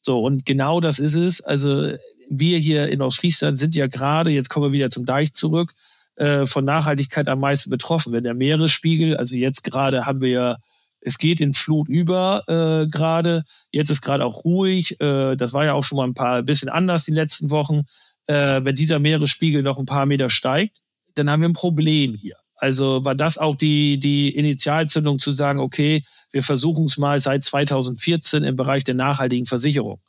So, 0.00 0.20
und 0.22 0.46
genau 0.46 0.80
das 0.80 0.98
ist 0.98 1.14
es. 1.14 1.40
Also 1.40 1.92
wir 2.30 2.58
hier 2.58 2.88
in 2.88 3.02
Ostfriesland 3.02 3.58
sind 3.58 3.74
ja 3.74 3.86
gerade, 3.86 4.30
jetzt 4.30 4.48
kommen 4.48 4.66
wir 4.66 4.72
wieder 4.72 4.90
zum 4.90 5.04
Deich 5.04 5.32
zurück, 5.32 5.72
äh, 6.16 6.46
von 6.46 6.64
Nachhaltigkeit 6.64 7.28
am 7.28 7.40
meisten 7.40 7.70
betroffen. 7.70 8.12
Wenn 8.12 8.24
der 8.24 8.34
Meeresspiegel, 8.34 9.16
also 9.16 9.36
jetzt 9.36 9.64
gerade 9.64 10.06
haben 10.06 10.20
wir 10.20 10.30
ja 10.30 10.56
es 11.00 11.18
geht 11.18 11.40
in 11.40 11.54
Flut 11.54 11.88
über 11.88 12.42
äh, 12.48 12.88
gerade. 12.88 13.44
Jetzt 13.70 13.90
ist 13.90 14.02
gerade 14.02 14.24
auch 14.24 14.44
ruhig. 14.44 15.00
Äh, 15.00 15.36
das 15.36 15.52
war 15.52 15.64
ja 15.64 15.74
auch 15.74 15.84
schon 15.84 15.96
mal 15.96 16.04
ein 16.04 16.14
paar 16.14 16.42
bisschen 16.42 16.68
anders 16.68 17.04
die 17.04 17.12
letzten 17.12 17.50
Wochen. 17.50 17.82
Äh, 18.26 18.64
wenn 18.64 18.74
dieser 18.74 18.98
Meeresspiegel 18.98 19.62
noch 19.62 19.78
ein 19.78 19.86
paar 19.86 20.06
Meter 20.06 20.30
steigt, 20.30 20.78
dann 21.14 21.30
haben 21.30 21.42
wir 21.42 21.48
ein 21.48 21.54
Problem 21.54 22.14
hier. 22.14 22.36
Also 22.56 23.04
war 23.04 23.14
das 23.14 23.38
auch 23.38 23.54
die, 23.54 24.00
die 24.00 24.34
Initialzündung 24.34 25.18
zu 25.18 25.30
sagen, 25.30 25.60
okay, 25.60 26.02
wir 26.32 26.42
versuchen 26.42 26.86
es 26.86 26.96
mal 26.96 27.20
seit 27.20 27.44
2014 27.44 28.42
im 28.42 28.56
Bereich 28.56 28.82
der 28.82 28.94
nachhaltigen 28.94 29.46
Versicherung. 29.46 30.00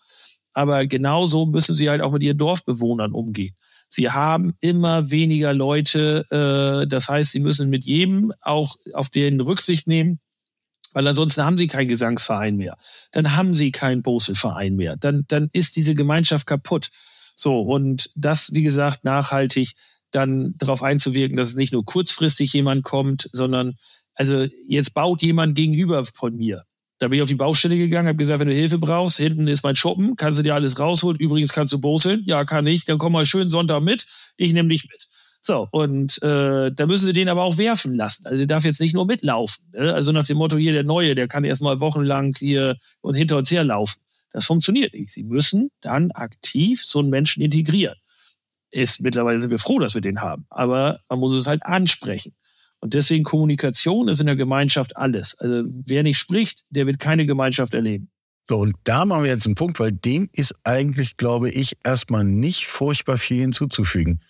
Aber 0.53 0.88
genauso 0.88 1.45
müssen 1.45 1.76
sie 1.76 1.89
halt 1.89 2.01
auch 2.01 2.12
mit 2.12 2.24
ihren 2.24 2.38
Dorfbewohnern 2.38 3.12
umgehen. 3.12 3.55
Sie 3.90 4.10
haben 4.10 4.56
immer 4.60 5.12
weniger 5.12 5.54
Leute. 5.54 6.26
Äh, 6.30 6.88
das 6.88 7.10
heißt, 7.10 7.32
sie 7.32 7.40
müssen 7.40 7.70
mit 7.70 7.86
jedem 7.86 8.34
auch 8.42 8.76
auf 8.94 9.10
den 9.10 9.40
Rücksicht 9.40 9.88
nehmen, 9.88 10.20
weil 10.94 11.08
ansonsten 11.08 11.44
haben 11.44 11.58
sie 11.58 11.68
keinen 11.68 11.88
Gesangsverein 11.88 12.58
mehr. 12.58 12.78
Dann 13.12 13.36
haben 13.36 13.54
sie 13.54 13.72
keinen 13.72 14.02
Boselverein 14.02 14.76
mehr. 14.76 14.98
Dann, 14.98 15.24
dann 15.28 15.50
ist 15.54 15.76
diese 15.76 15.96
Gemeinschaft 15.96 16.48
kaputt. 16.48 16.90
So, 17.36 17.62
und 17.62 18.10
das, 18.16 18.52
wie 18.54 18.64
gesagt, 18.64 19.04
nachhaltig 19.04 19.74
dann 20.12 20.56
darauf 20.58 20.84
einzuwirken, 20.84 21.38
dass 21.38 21.50
es 21.50 21.56
nicht 21.56 21.74
nur 21.74 21.86
kurzfristig 21.86 22.54
jemand 22.54 22.84
kommt, 22.84 23.30
sondern 23.32 23.76
also 24.16 24.48
jetzt 24.68 24.94
baut 24.94 25.22
jemand 25.22 25.56
gegenüber 25.56 26.04
von 26.04 26.36
mir. 26.36 26.64
Da 27.00 27.08
bin 27.08 27.18
ich 27.18 27.22
auf 27.22 27.28
die 27.28 27.36
Baustelle 27.36 27.78
gegangen, 27.78 28.08
habe 28.08 28.18
gesagt, 28.18 28.39
wenn 28.39 28.48
du 28.48 28.56
Hilfe 28.56 28.80
brauchst, 28.80 29.18
hinten 29.18 29.48
ist 29.48 29.64
mein 29.64 29.76
Schuppen, 29.76 30.16
kannst 30.16 30.39
du 30.39 30.43
dir 30.43 30.56
alles 30.56 30.80
rausholen. 30.80 31.20
Übrigens 31.20 31.54
kannst 31.54 31.74
du 31.74 31.80
boseln. 31.80 32.24
Ja, 32.26 32.43
kann 32.43 32.66
ich. 32.66 32.86
Dann 32.86 32.98
komm 32.98 33.14
mal 33.14 33.26
schön 33.26 33.50
Sonntag 33.50 33.84
mit. 33.84 34.06
Ich 34.36 34.52
nehme 34.52 34.70
dich 34.70 34.88
mit. 34.89 35.08
So, 35.41 35.68
und 35.72 36.22
äh, 36.24 36.72
da 36.72 36.88
müssen 36.88 37.06
sie 37.06 37.14
den 37.14 37.30
aber 37.30 37.43
auch 37.43 37.58
werfen 37.58 37.93
lassen. 37.95 38.26
Also 38.26 38.38
der 38.38 38.48
darf 38.48 38.66
jetzt 38.66 38.82
nicht 38.82 38.93
nur 38.93 39.06
mitlaufen. 39.06 39.66
Ne? 39.72 39.93
Also 39.93 40.12
nach 40.12 40.26
dem 40.26 40.38
Motto, 40.38 40.58
hier 40.58 40.74
der 40.74 40.84
Neue, 40.84 41.16
der 41.16 41.28
kann 41.28 41.43
erstmal 41.43 41.80
wochenlang 41.80 42.36
hier 42.38 42.76
und 43.02 43.16
hinter 43.16 43.38
uns 43.38 43.52
herlaufen. 43.52 44.02
Das 44.32 44.45
funktioniert 44.45 44.93
nicht. 44.93 45.12
Sie 45.12 45.24
müssen 45.24 45.70
dann 45.82 46.12
aktiv 46.12 46.84
so 46.84 47.00
einen 47.00 47.10
Menschen 47.10 47.41
integrieren. 47.41 47.95
Ist 48.72 49.00
mittlerweile 49.02 49.39
sind 49.39 49.52
wir 49.52 49.60
froh, 49.60 49.80
dass 49.80 49.93
wir 49.93 50.02
den 50.02 50.20
haben. 50.20 50.45
Aber 50.50 51.00
man 51.10 51.20
muss 51.20 51.34
es 51.34 51.48
halt 51.48 51.64
ansprechen. 51.64 52.36
Und 52.80 52.93
deswegen 52.93 53.23
Kommunikation 53.23 54.07
ist 54.07 54.19
in 54.19 54.28
der 54.28 54.36
Gemeinschaft 54.36 54.95
alles. 54.97 55.36
Also 55.39 55.63
wer 55.86 56.03
nicht 56.03 56.17
spricht, 56.17 56.63
der 56.69 56.86
wird 56.86 56.99
keine 56.99 57.25
Gemeinschaft 57.25 57.73
erleben. 57.73 58.09
So, 58.43 58.59
und 58.59 58.75
da 58.86 59.03
machen 59.05 59.23
wir 59.23 59.32
jetzt 59.32 59.45
einen 59.45 59.55
Punkt, 59.55 59.80
weil 59.80 59.91
dem 59.91 60.30
ist 60.32 60.55
eigentlich, 60.63 61.17
glaube 61.17 61.49
ich, 61.49 61.78
erstmal 61.84 62.23
nicht 62.23 62.67
furchtbar 62.67 63.17
viel 63.17 63.41
hinzuzufügen. 63.41 64.21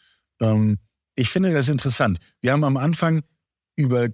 Ähm, 0.42 0.80
ich 1.16 1.30
finde 1.30 1.54
das 1.54 1.70
interessant. 1.70 2.20
Wir 2.42 2.52
haben 2.52 2.64
am 2.64 2.78
Anfang 2.78 3.24
über 3.76 4.10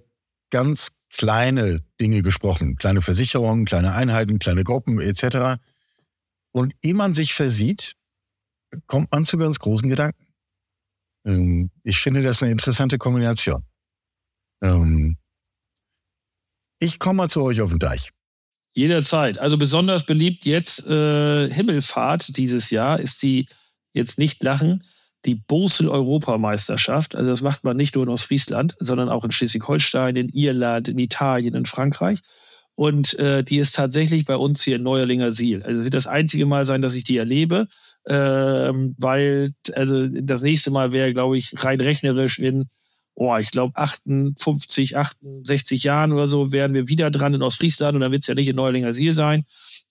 ganz 0.50 1.00
kleine 1.10 1.82
Dinge 2.00 2.22
gesprochen. 2.22 2.76
Kleine 2.76 3.00
Versicherungen, 3.00 3.64
kleine 3.64 3.94
Einheiten, 3.94 4.38
kleine 4.38 4.64
Gruppen 4.64 5.00
etc. 5.00 5.60
Und 6.52 6.74
ehe 6.82 6.94
man 6.94 7.14
sich 7.14 7.34
versieht, 7.34 7.94
kommt 8.86 9.10
man 9.12 9.24
zu 9.24 9.38
ganz 9.38 9.58
großen 9.58 9.88
Gedanken. 9.88 10.26
Ähm, 11.24 11.70
ich 11.82 11.98
finde 11.98 12.22
das 12.22 12.42
eine 12.42 12.52
interessante 12.52 12.98
Kombination. 12.98 13.62
Ähm, 14.64 15.16
ich 16.80 16.98
komme 16.98 17.18
mal 17.18 17.28
zu 17.28 17.42
euch 17.42 17.60
auf 17.60 17.70
den 17.70 17.78
Deich. 17.78 18.10
Jederzeit. 18.72 19.38
Also 19.38 19.56
besonders 19.56 20.04
beliebt 20.04 20.46
jetzt 20.46 20.86
äh, 20.86 21.48
Himmelfahrt 21.48 22.36
dieses 22.36 22.70
Jahr 22.70 22.98
ist 22.98 23.22
die 23.22 23.46
jetzt 23.92 24.18
nicht 24.18 24.42
lachen, 24.42 24.82
die 25.24 25.36
Bosel-Europameisterschaft. 25.36 27.14
Also 27.14 27.30
das 27.30 27.42
macht 27.42 27.62
man 27.62 27.76
nicht 27.76 27.94
nur 27.94 28.04
in 28.04 28.10
Ostfriesland, 28.10 28.74
sondern 28.80 29.08
auch 29.08 29.24
in 29.24 29.30
Schleswig-Holstein, 29.30 30.16
in 30.16 30.28
Irland, 30.30 30.88
in 30.88 30.98
Italien, 30.98 31.54
in 31.54 31.66
Frankreich. 31.66 32.20
Und 32.74 33.16
äh, 33.20 33.44
die 33.44 33.58
ist 33.58 33.76
tatsächlich 33.76 34.24
bei 34.24 34.36
uns 34.36 34.64
hier 34.64 34.76
in 34.76 34.82
Neuerlinger 34.82 35.30
Siel. 35.30 35.62
Also 35.62 35.78
es 35.78 35.84
wird 35.84 35.94
das 35.94 36.08
einzige 36.08 36.44
Mal 36.44 36.64
sein, 36.64 36.82
dass 36.82 36.96
ich 36.96 37.04
die 37.04 37.16
erlebe, 37.16 37.68
ähm, 38.08 38.96
weil 38.98 39.54
also 39.74 40.08
das 40.08 40.42
nächste 40.42 40.72
Mal 40.72 40.92
wäre, 40.92 41.12
glaube 41.12 41.38
ich, 41.38 41.54
rein 41.62 41.80
rechnerisch 41.80 42.40
in, 42.40 42.66
oh, 43.14 43.36
ich 43.36 43.50
glaube 43.50 43.76
58, 43.76 44.96
68 44.96 45.84
Jahren 45.84 46.12
oder 46.12 46.28
so 46.28 46.52
wären 46.52 46.74
wir 46.74 46.88
wieder 46.88 47.10
dran 47.10 47.34
in 47.34 47.42
Ostfriesland 47.42 47.94
und 47.94 48.00
dann 48.00 48.12
wird 48.12 48.22
es 48.22 48.26
ja 48.26 48.34
nicht 48.34 48.48
in 48.48 48.56
Neuerlinger 48.56 48.92
Siel 48.92 49.12
sein. 49.12 49.44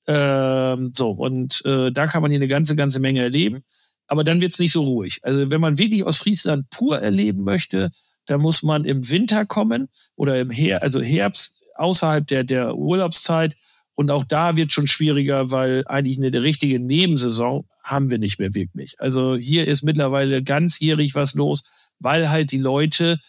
Ähm, 0.07 0.91
so, 0.93 1.11
und 1.11 1.63
äh, 1.65 1.91
da 1.91 2.07
kann 2.07 2.21
man 2.21 2.31
hier 2.31 2.39
eine 2.39 2.47
ganze, 2.47 2.75
ganze 2.75 2.99
Menge 2.99 3.21
erleben 3.21 3.63
aber 4.07 4.23
dann 4.23 4.41
wird 4.41 4.53
es 4.53 4.59
nicht 4.59 4.71
so 4.71 4.83
ruhig. 4.83 5.19
Also 5.23 5.49
wenn 5.49 5.61
man 5.61 5.77
wirklich 5.77 6.05
aus 6.05 6.19
Friesland 6.19 6.69
pur 6.69 6.99
erleben 6.99 7.43
möchte, 7.43 7.91
da 8.25 8.37
muss 8.37 8.63
man 8.63 8.85
im 8.85 9.09
Winter 9.09 9.45
kommen 9.45 9.89
oder 10.15 10.39
im 10.39 10.49
Her 10.49 10.83
also 10.83 11.01
Herbst 11.01 11.59
außerhalb 11.75 12.27
der, 12.27 12.43
der 12.43 12.75
Urlaubszeit. 12.75 13.55
Und 13.95 14.11
auch 14.11 14.23
da 14.23 14.55
wird 14.55 14.71
schon 14.71 14.87
schwieriger, 14.87 15.51
weil 15.51 15.83
eigentlich 15.87 16.17
eine 16.17 16.43
richtige 16.43 16.79
Nebensaison 16.79 17.67
haben 17.83 18.09
wir 18.09 18.17
nicht 18.17 18.39
mehr 18.39 18.53
wirklich. 18.53 18.95
Also 18.99 19.35
hier 19.35 19.67
ist 19.67 19.83
mittlerweile 19.83 20.41
ganzjährig 20.41 21.15
was 21.15 21.35
los, 21.35 21.63
weil 21.99 22.29
halt 22.29 22.51
die 22.51 22.57
Leute 22.57 23.19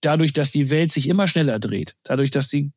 dadurch, 0.00 0.32
dass 0.32 0.52
die 0.52 0.70
Welt 0.70 0.92
sich 0.92 1.08
immer 1.08 1.28
schneller 1.28 1.58
dreht, 1.58 1.96
dadurch, 2.04 2.30
dass 2.30 2.48
die, 2.48 2.72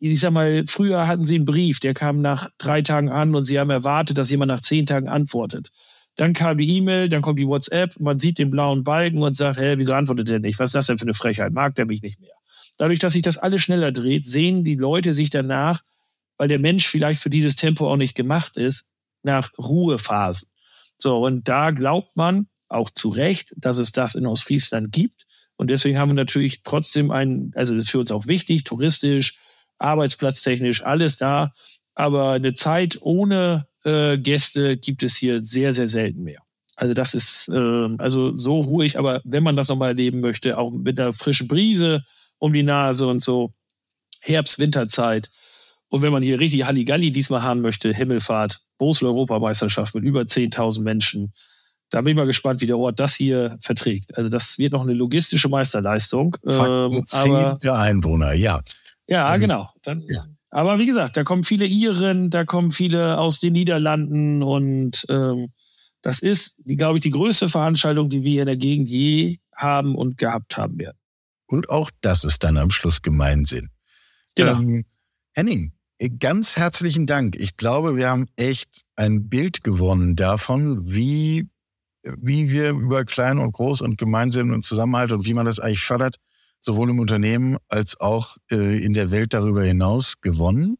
ich 0.00 0.20
sag 0.20 0.32
mal, 0.32 0.64
früher 0.66 1.06
hatten 1.06 1.24
sie 1.24 1.36
einen 1.36 1.44
Brief, 1.44 1.80
der 1.80 1.94
kam 1.94 2.20
nach 2.20 2.50
drei 2.58 2.82
Tagen 2.82 3.08
an 3.08 3.34
und 3.34 3.44
sie 3.44 3.58
haben 3.58 3.70
erwartet, 3.70 4.18
dass 4.18 4.30
jemand 4.30 4.48
nach 4.48 4.60
zehn 4.60 4.86
Tagen 4.86 5.08
antwortet. 5.08 5.70
Dann 6.16 6.32
kam 6.32 6.58
die 6.58 6.76
E-Mail, 6.76 7.08
dann 7.08 7.22
kommt 7.22 7.40
die 7.40 7.46
WhatsApp, 7.46 7.98
man 7.98 8.18
sieht 8.18 8.38
den 8.38 8.50
blauen 8.50 8.84
Balken 8.84 9.22
und 9.22 9.36
sagt, 9.36 9.58
hä, 9.58 9.74
wieso 9.78 9.94
antwortet 9.94 10.28
der 10.28 10.38
nicht? 10.38 10.58
Was 10.60 10.70
ist 10.70 10.74
das 10.74 10.86
denn 10.86 10.98
für 10.98 11.04
eine 11.04 11.14
Frechheit? 11.14 11.52
Mag 11.52 11.74
der 11.74 11.86
mich 11.86 12.02
nicht 12.02 12.20
mehr? 12.20 12.34
Dadurch, 12.78 13.00
dass 13.00 13.14
sich 13.14 13.22
das 13.22 13.36
alles 13.36 13.62
schneller 13.62 13.92
dreht, 13.92 14.24
sehen 14.24 14.64
die 14.64 14.76
Leute 14.76 15.12
sich 15.12 15.30
danach, 15.30 15.80
weil 16.38 16.48
der 16.48 16.58
Mensch 16.60 16.86
vielleicht 16.86 17.20
für 17.20 17.30
dieses 17.30 17.56
Tempo 17.56 17.90
auch 17.90 17.96
nicht 17.96 18.14
gemacht 18.14 18.56
ist, 18.56 18.88
nach 19.22 19.50
Ruhephasen. 19.58 20.48
So, 20.98 21.24
und 21.24 21.48
da 21.48 21.70
glaubt 21.70 22.16
man 22.16 22.46
auch 22.74 22.90
zu 22.90 23.08
Recht, 23.08 23.54
dass 23.56 23.78
es 23.78 23.92
das 23.92 24.14
in 24.14 24.26
Ostfriesland 24.26 24.92
gibt. 24.92 25.26
Und 25.56 25.70
deswegen 25.70 25.98
haben 25.98 26.10
wir 26.10 26.14
natürlich 26.14 26.62
trotzdem 26.62 27.10
ein, 27.10 27.52
also 27.54 27.74
das 27.74 27.84
ist 27.84 27.90
für 27.90 28.00
uns 28.00 28.10
auch 28.10 28.26
wichtig, 28.26 28.64
touristisch, 28.64 29.38
arbeitsplatztechnisch, 29.78 30.84
alles 30.84 31.16
da. 31.16 31.52
Aber 31.94 32.32
eine 32.32 32.54
Zeit 32.54 32.98
ohne 33.00 33.66
äh, 33.84 34.18
Gäste 34.18 34.76
gibt 34.76 35.02
es 35.02 35.16
hier 35.16 35.42
sehr, 35.42 35.72
sehr 35.72 35.88
selten 35.88 36.22
mehr. 36.22 36.42
Also 36.76 36.92
das 36.92 37.14
ist 37.14 37.48
äh, 37.50 37.88
also 37.98 38.34
so 38.36 38.58
ruhig, 38.58 38.98
aber 38.98 39.20
wenn 39.24 39.44
man 39.44 39.56
das 39.56 39.68
nochmal 39.68 39.90
erleben 39.90 40.20
möchte, 40.20 40.58
auch 40.58 40.72
mit 40.72 40.98
einer 40.98 41.12
frischen 41.12 41.46
Brise 41.46 42.02
um 42.38 42.52
die 42.52 42.64
Nase 42.64 43.06
und 43.06 43.22
so, 43.22 43.54
Herbst, 44.20 44.58
Winterzeit. 44.58 45.30
Und 45.88 46.02
wenn 46.02 46.12
man 46.12 46.22
hier 46.22 46.40
richtig 46.40 46.64
Halligalli 46.64 47.12
diesmal 47.12 47.42
haben 47.42 47.60
möchte, 47.60 47.92
Himmelfahrt, 47.92 48.60
Bosel-Europameisterschaft 48.78 49.94
mit 49.94 50.02
über 50.02 50.22
10.000 50.22 50.82
Menschen, 50.82 51.32
da 51.90 52.00
bin 52.00 52.10
ich 52.12 52.16
mal 52.16 52.26
gespannt, 52.26 52.60
wie 52.60 52.66
der 52.66 52.78
Ort 52.78 52.98
das 52.98 53.14
hier 53.14 53.56
verträgt. 53.60 54.16
Also 54.16 54.28
das 54.28 54.58
wird 54.58 54.72
noch 54.72 54.82
eine 54.82 54.94
logistische 54.94 55.48
Meisterleistung. 55.48 56.36
Ähm, 56.46 57.02
aber, 57.12 57.58
Einwohner, 57.72 58.32
ja. 58.32 58.60
Ja, 59.08 59.34
ähm, 59.34 59.40
genau. 59.40 59.70
Dann, 59.82 60.02
ja. 60.08 60.24
Aber 60.50 60.78
wie 60.78 60.86
gesagt, 60.86 61.16
da 61.16 61.24
kommen 61.24 61.42
viele 61.42 61.66
Iren, 61.66 62.30
da 62.30 62.44
kommen 62.44 62.70
viele 62.70 63.18
aus 63.18 63.40
den 63.40 63.54
Niederlanden 63.54 64.42
und 64.42 65.04
ähm, 65.08 65.50
das 66.00 66.20
ist, 66.20 66.62
glaube 66.66 66.98
ich, 66.98 67.02
die 67.02 67.10
größte 67.10 67.48
Veranstaltung, 67.48 68.08
die 68.08 68.22
wir 68.22 68.42
in 68.42 68.46
der 68.46 68.56
Gegend 68.56 68.88
je 68.88 69.38
haben 69.56 69.96
und 69.96 70.18
gehabt 70.18 70.56
haben 70.56 70.78
werden. 70.78 70.98
Und 71.46 71.70
auch 71.70 71.90
das 72.02 72.24
ist 72.24 72.44
dann 72.44 72.56
am 72.56 72.70
Schluss 72.70 73.02
Gemeinsinn. 73.02 73.70
Genau. 74.34 74.60
Ähm, 74.60 74.84
Henning, 75.32 75.72
ganz 76.18 76.56
herzlichen 76.56 77.06
Dank. 77.06 77.36
Ich 77.36 77.56
glaube, 77.56 77.96
wir 77.96 78.10
haben 78.10 78.26
echt 78.36 78.84
ein 78.96 79.28
Bild 79.28 79.64
gewonnen 79.64 80.14
davon, 80.14 80.92
wie 80.92 81.48
wie 82.18 82.50
wir 82.50 82.70
über 82.70 83.04
Klein 83.04 83.38
und 83.38 83.52
Groß 83.52 83.80
und 83.80 83.98
Gemeinsinn 83.98 84.52
und 84.52 84.62
Zusammenhalt 84.62 85.12
und 85.12 85.26
wie 85.26 85.34
man 85.34 85.46
das 85.46 85.60
eigentlich 85.60 85.84
fördert, 85.84 86.16
sowohl 86.60 86.90
im 86.90 86.98
Unternehmen 86.98 87.56
als 87.68 88.00
auch 88.00 88.36
äh, 88.50 88.84
in 88.84 88.94
der 88.94 89.10
Welt 89.10 89.34
darüber 89.34 89.62
hinaus 89.62 90.20
gewonnen. 90.20 90.76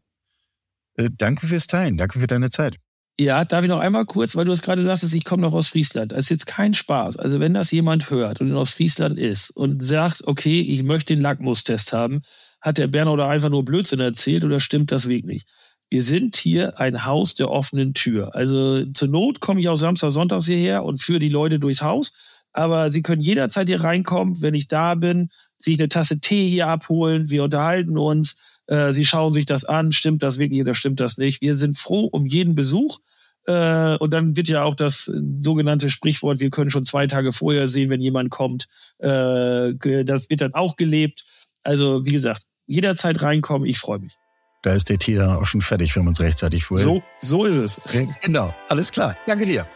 Äh, 0.97 1.09
danke 1.13 1.47
fürs 1.47 1.67
Teilen, 1.67 1.97
danke 1.97 2.21
für 2.21 2.27
deine 2.27 2.51
Zeit. 2.51 2.77
Ja, 3.19 3.45
darf 3.45 3.63
ich 3.63 3.71
noch 3.71 3.79
einmal 3.79 4.07
kurz, 4.07 4.35
weil 4.35 4.45
du 4.45 4.51
es 4.51 4.63
gerade 4.63 4.83
sagtest, 4.83 5.15
ich 5.15 5.25
komme 5.25 5.43
noch 5.43 5.55
aus 5.55 5.69
Friesland. 5.69 6.11
Das 6.11 6.21
ist 6.21 6.31
jetzt 6.31 6.47
kein 6.47 6.75
Spaß. 6.75 7.17
Also 7.17 7.39
wenn 7.39 7.55
das 7.55 7.71
jemand 7.71 8.11
hört 8.11 8.41
und 8.41 8.49
in 8.49 8.57
Ostfriesland 8.57 9.21
ist 9.21 9.51
und 9.51 9.85
sagt, 9.85 10.27
okay, 10.27 10.61
ich 10.61 10.83
möchte 10.83 11.15
den 11.15 11.23
Lackmustest 11.23 11.93
haben, 11.93 12.23
hat 12.61 12.79
der 12.79 12.89
Berner 12.89 13.13
oder 13.13 13.29
einfach 13.29 13.51
nur 13.51 13.65
Blödsinn 13.65 14.01
erzählt 14.01 14.45
oder 14.45 14.59
stimmt 14.59 14.91
das 14.91 15.07
wirklich 15.07 15.25
nicht? 15.25 15.49
Wir 15.95 16.03
sind 16.03 16.35
hier 16.35 16.81
ein 16.81 17.05
Haus 17.05 17.37
der 17.37 17.53
offenen 17.53 17.95
Tür. 17.95 18.35
Also 18.35 18.85
zur 18.87 19.07
Not 19.07 19.39
komme 19.39 19.61
ich 19.61 19.69
auch 19.69 19.77
Samstag, 19.77 20.11
Sonntags 20.11 20.47
hierher 20.47 20.85
und 20.85 21.01
führe 21.01 21.21
die 21.21 21.29
Leute 21.29 21.61
durchs 21.61 21.83
Haus. 21.83 22.43
Aber 22.53 22.91
Sie 22.91 23.01
können 23.01 23.23
jederzeit 23.23 23.69
hier 23.69 23.81
reinkommen, 23.81 24.43
wenn 24.43 24.55
ich 24.55 24.67
da 24.67 24.97
bin, 24.97 25.29
sich 25.57 25.79
eine 25.79 25.89
Tasse 25.89 26.19
Tee 26.19 26.49
hier 26.49 26.67
abholen. 26.67 27.31
Wir 27.31 27.45
unterhalten 27.45 27.97
uns 27.97 28.61
äh, 28.67 28.93
sie 28.93 29.05
schauen 29.05 29.33
sich 29.33 29.47
das 29.47 29.65
an, 29.65 29.93
stimmt 29.93 30.25
das 30.25 30.41
wirklich 30.41 30.61
oder 30.63 30.75
stimmt 30.75 30.99
das 30.99 31.17
nicht. 31.17 31.41
Wir 31.43 31.55
sind 31.55 31.79
froh 31.79 32.07
um 32.07 32.27
jeden 32.27 32.57
Besuch. 32.57 32.99
Äh, 33.47 33.97
und 33.99 34.13
dann 34.13 34.35
wird 34.35 34.49
ja 34.49 34.65
auch 34.65 34.75
das 34.75 35.05
sogenannte 35.05 35.91
Sprichwort, 35.91 36.41
wir 36.41 36.51
können 36.51 36.71
schon 36.71 36.85
zwei 36.85 37.07
Tage 37.07 37.31
vorher 37.31 37.69
sehen, 37.69 37.89
wenn 37.89 38.01
jemand 38.01 38.31
kommt. 38.31 38.67
Äh, 38.99 39.75
das 40.05 40.29
wird 40.29 40.41
dann 40.41 40.55
auch 40.55 40.75
gelebt. 40.75 41.23
Also, 41.63 42.05
wie 42.05 42.13
gesagt, 42.13 42.43
jederzeit 42.67 43.23
reinkommen, 43.23 43.69
ich 43.69 43.79
freue 43.79 44.01
mich. 44.01 44.17
Da 44.65 44.73
ist 44.73 44.89
der 44.89 44.99
Tee 44.99 45.15
dann 45.15 45.29
auch 45.29 45.45
schon 45.45 45.61
fertig, 45.61 45.95
wenn 45.95 46.05
man 46.05 46.15
es 46.15 46.21
rechtzeitig 46.21 46.65
vorher. 46.65 46.87
So, 46.87 47.03
so 47.21 47.45
ist 47.45 47.57
es. 47.57 47.81
Genau, 48.23 48.55
alles 48.71 48.91
klar. 48.91 49.15
Danke 49.27 49.45
dir. 49.45 49.67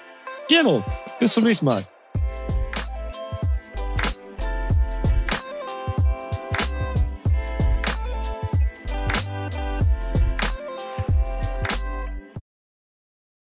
Gerne. 0.48 0.82
Bis 1.20 1.34
zum 1.34 1.44
nächsten 1.44 1.66
Mal. 1.66 1.84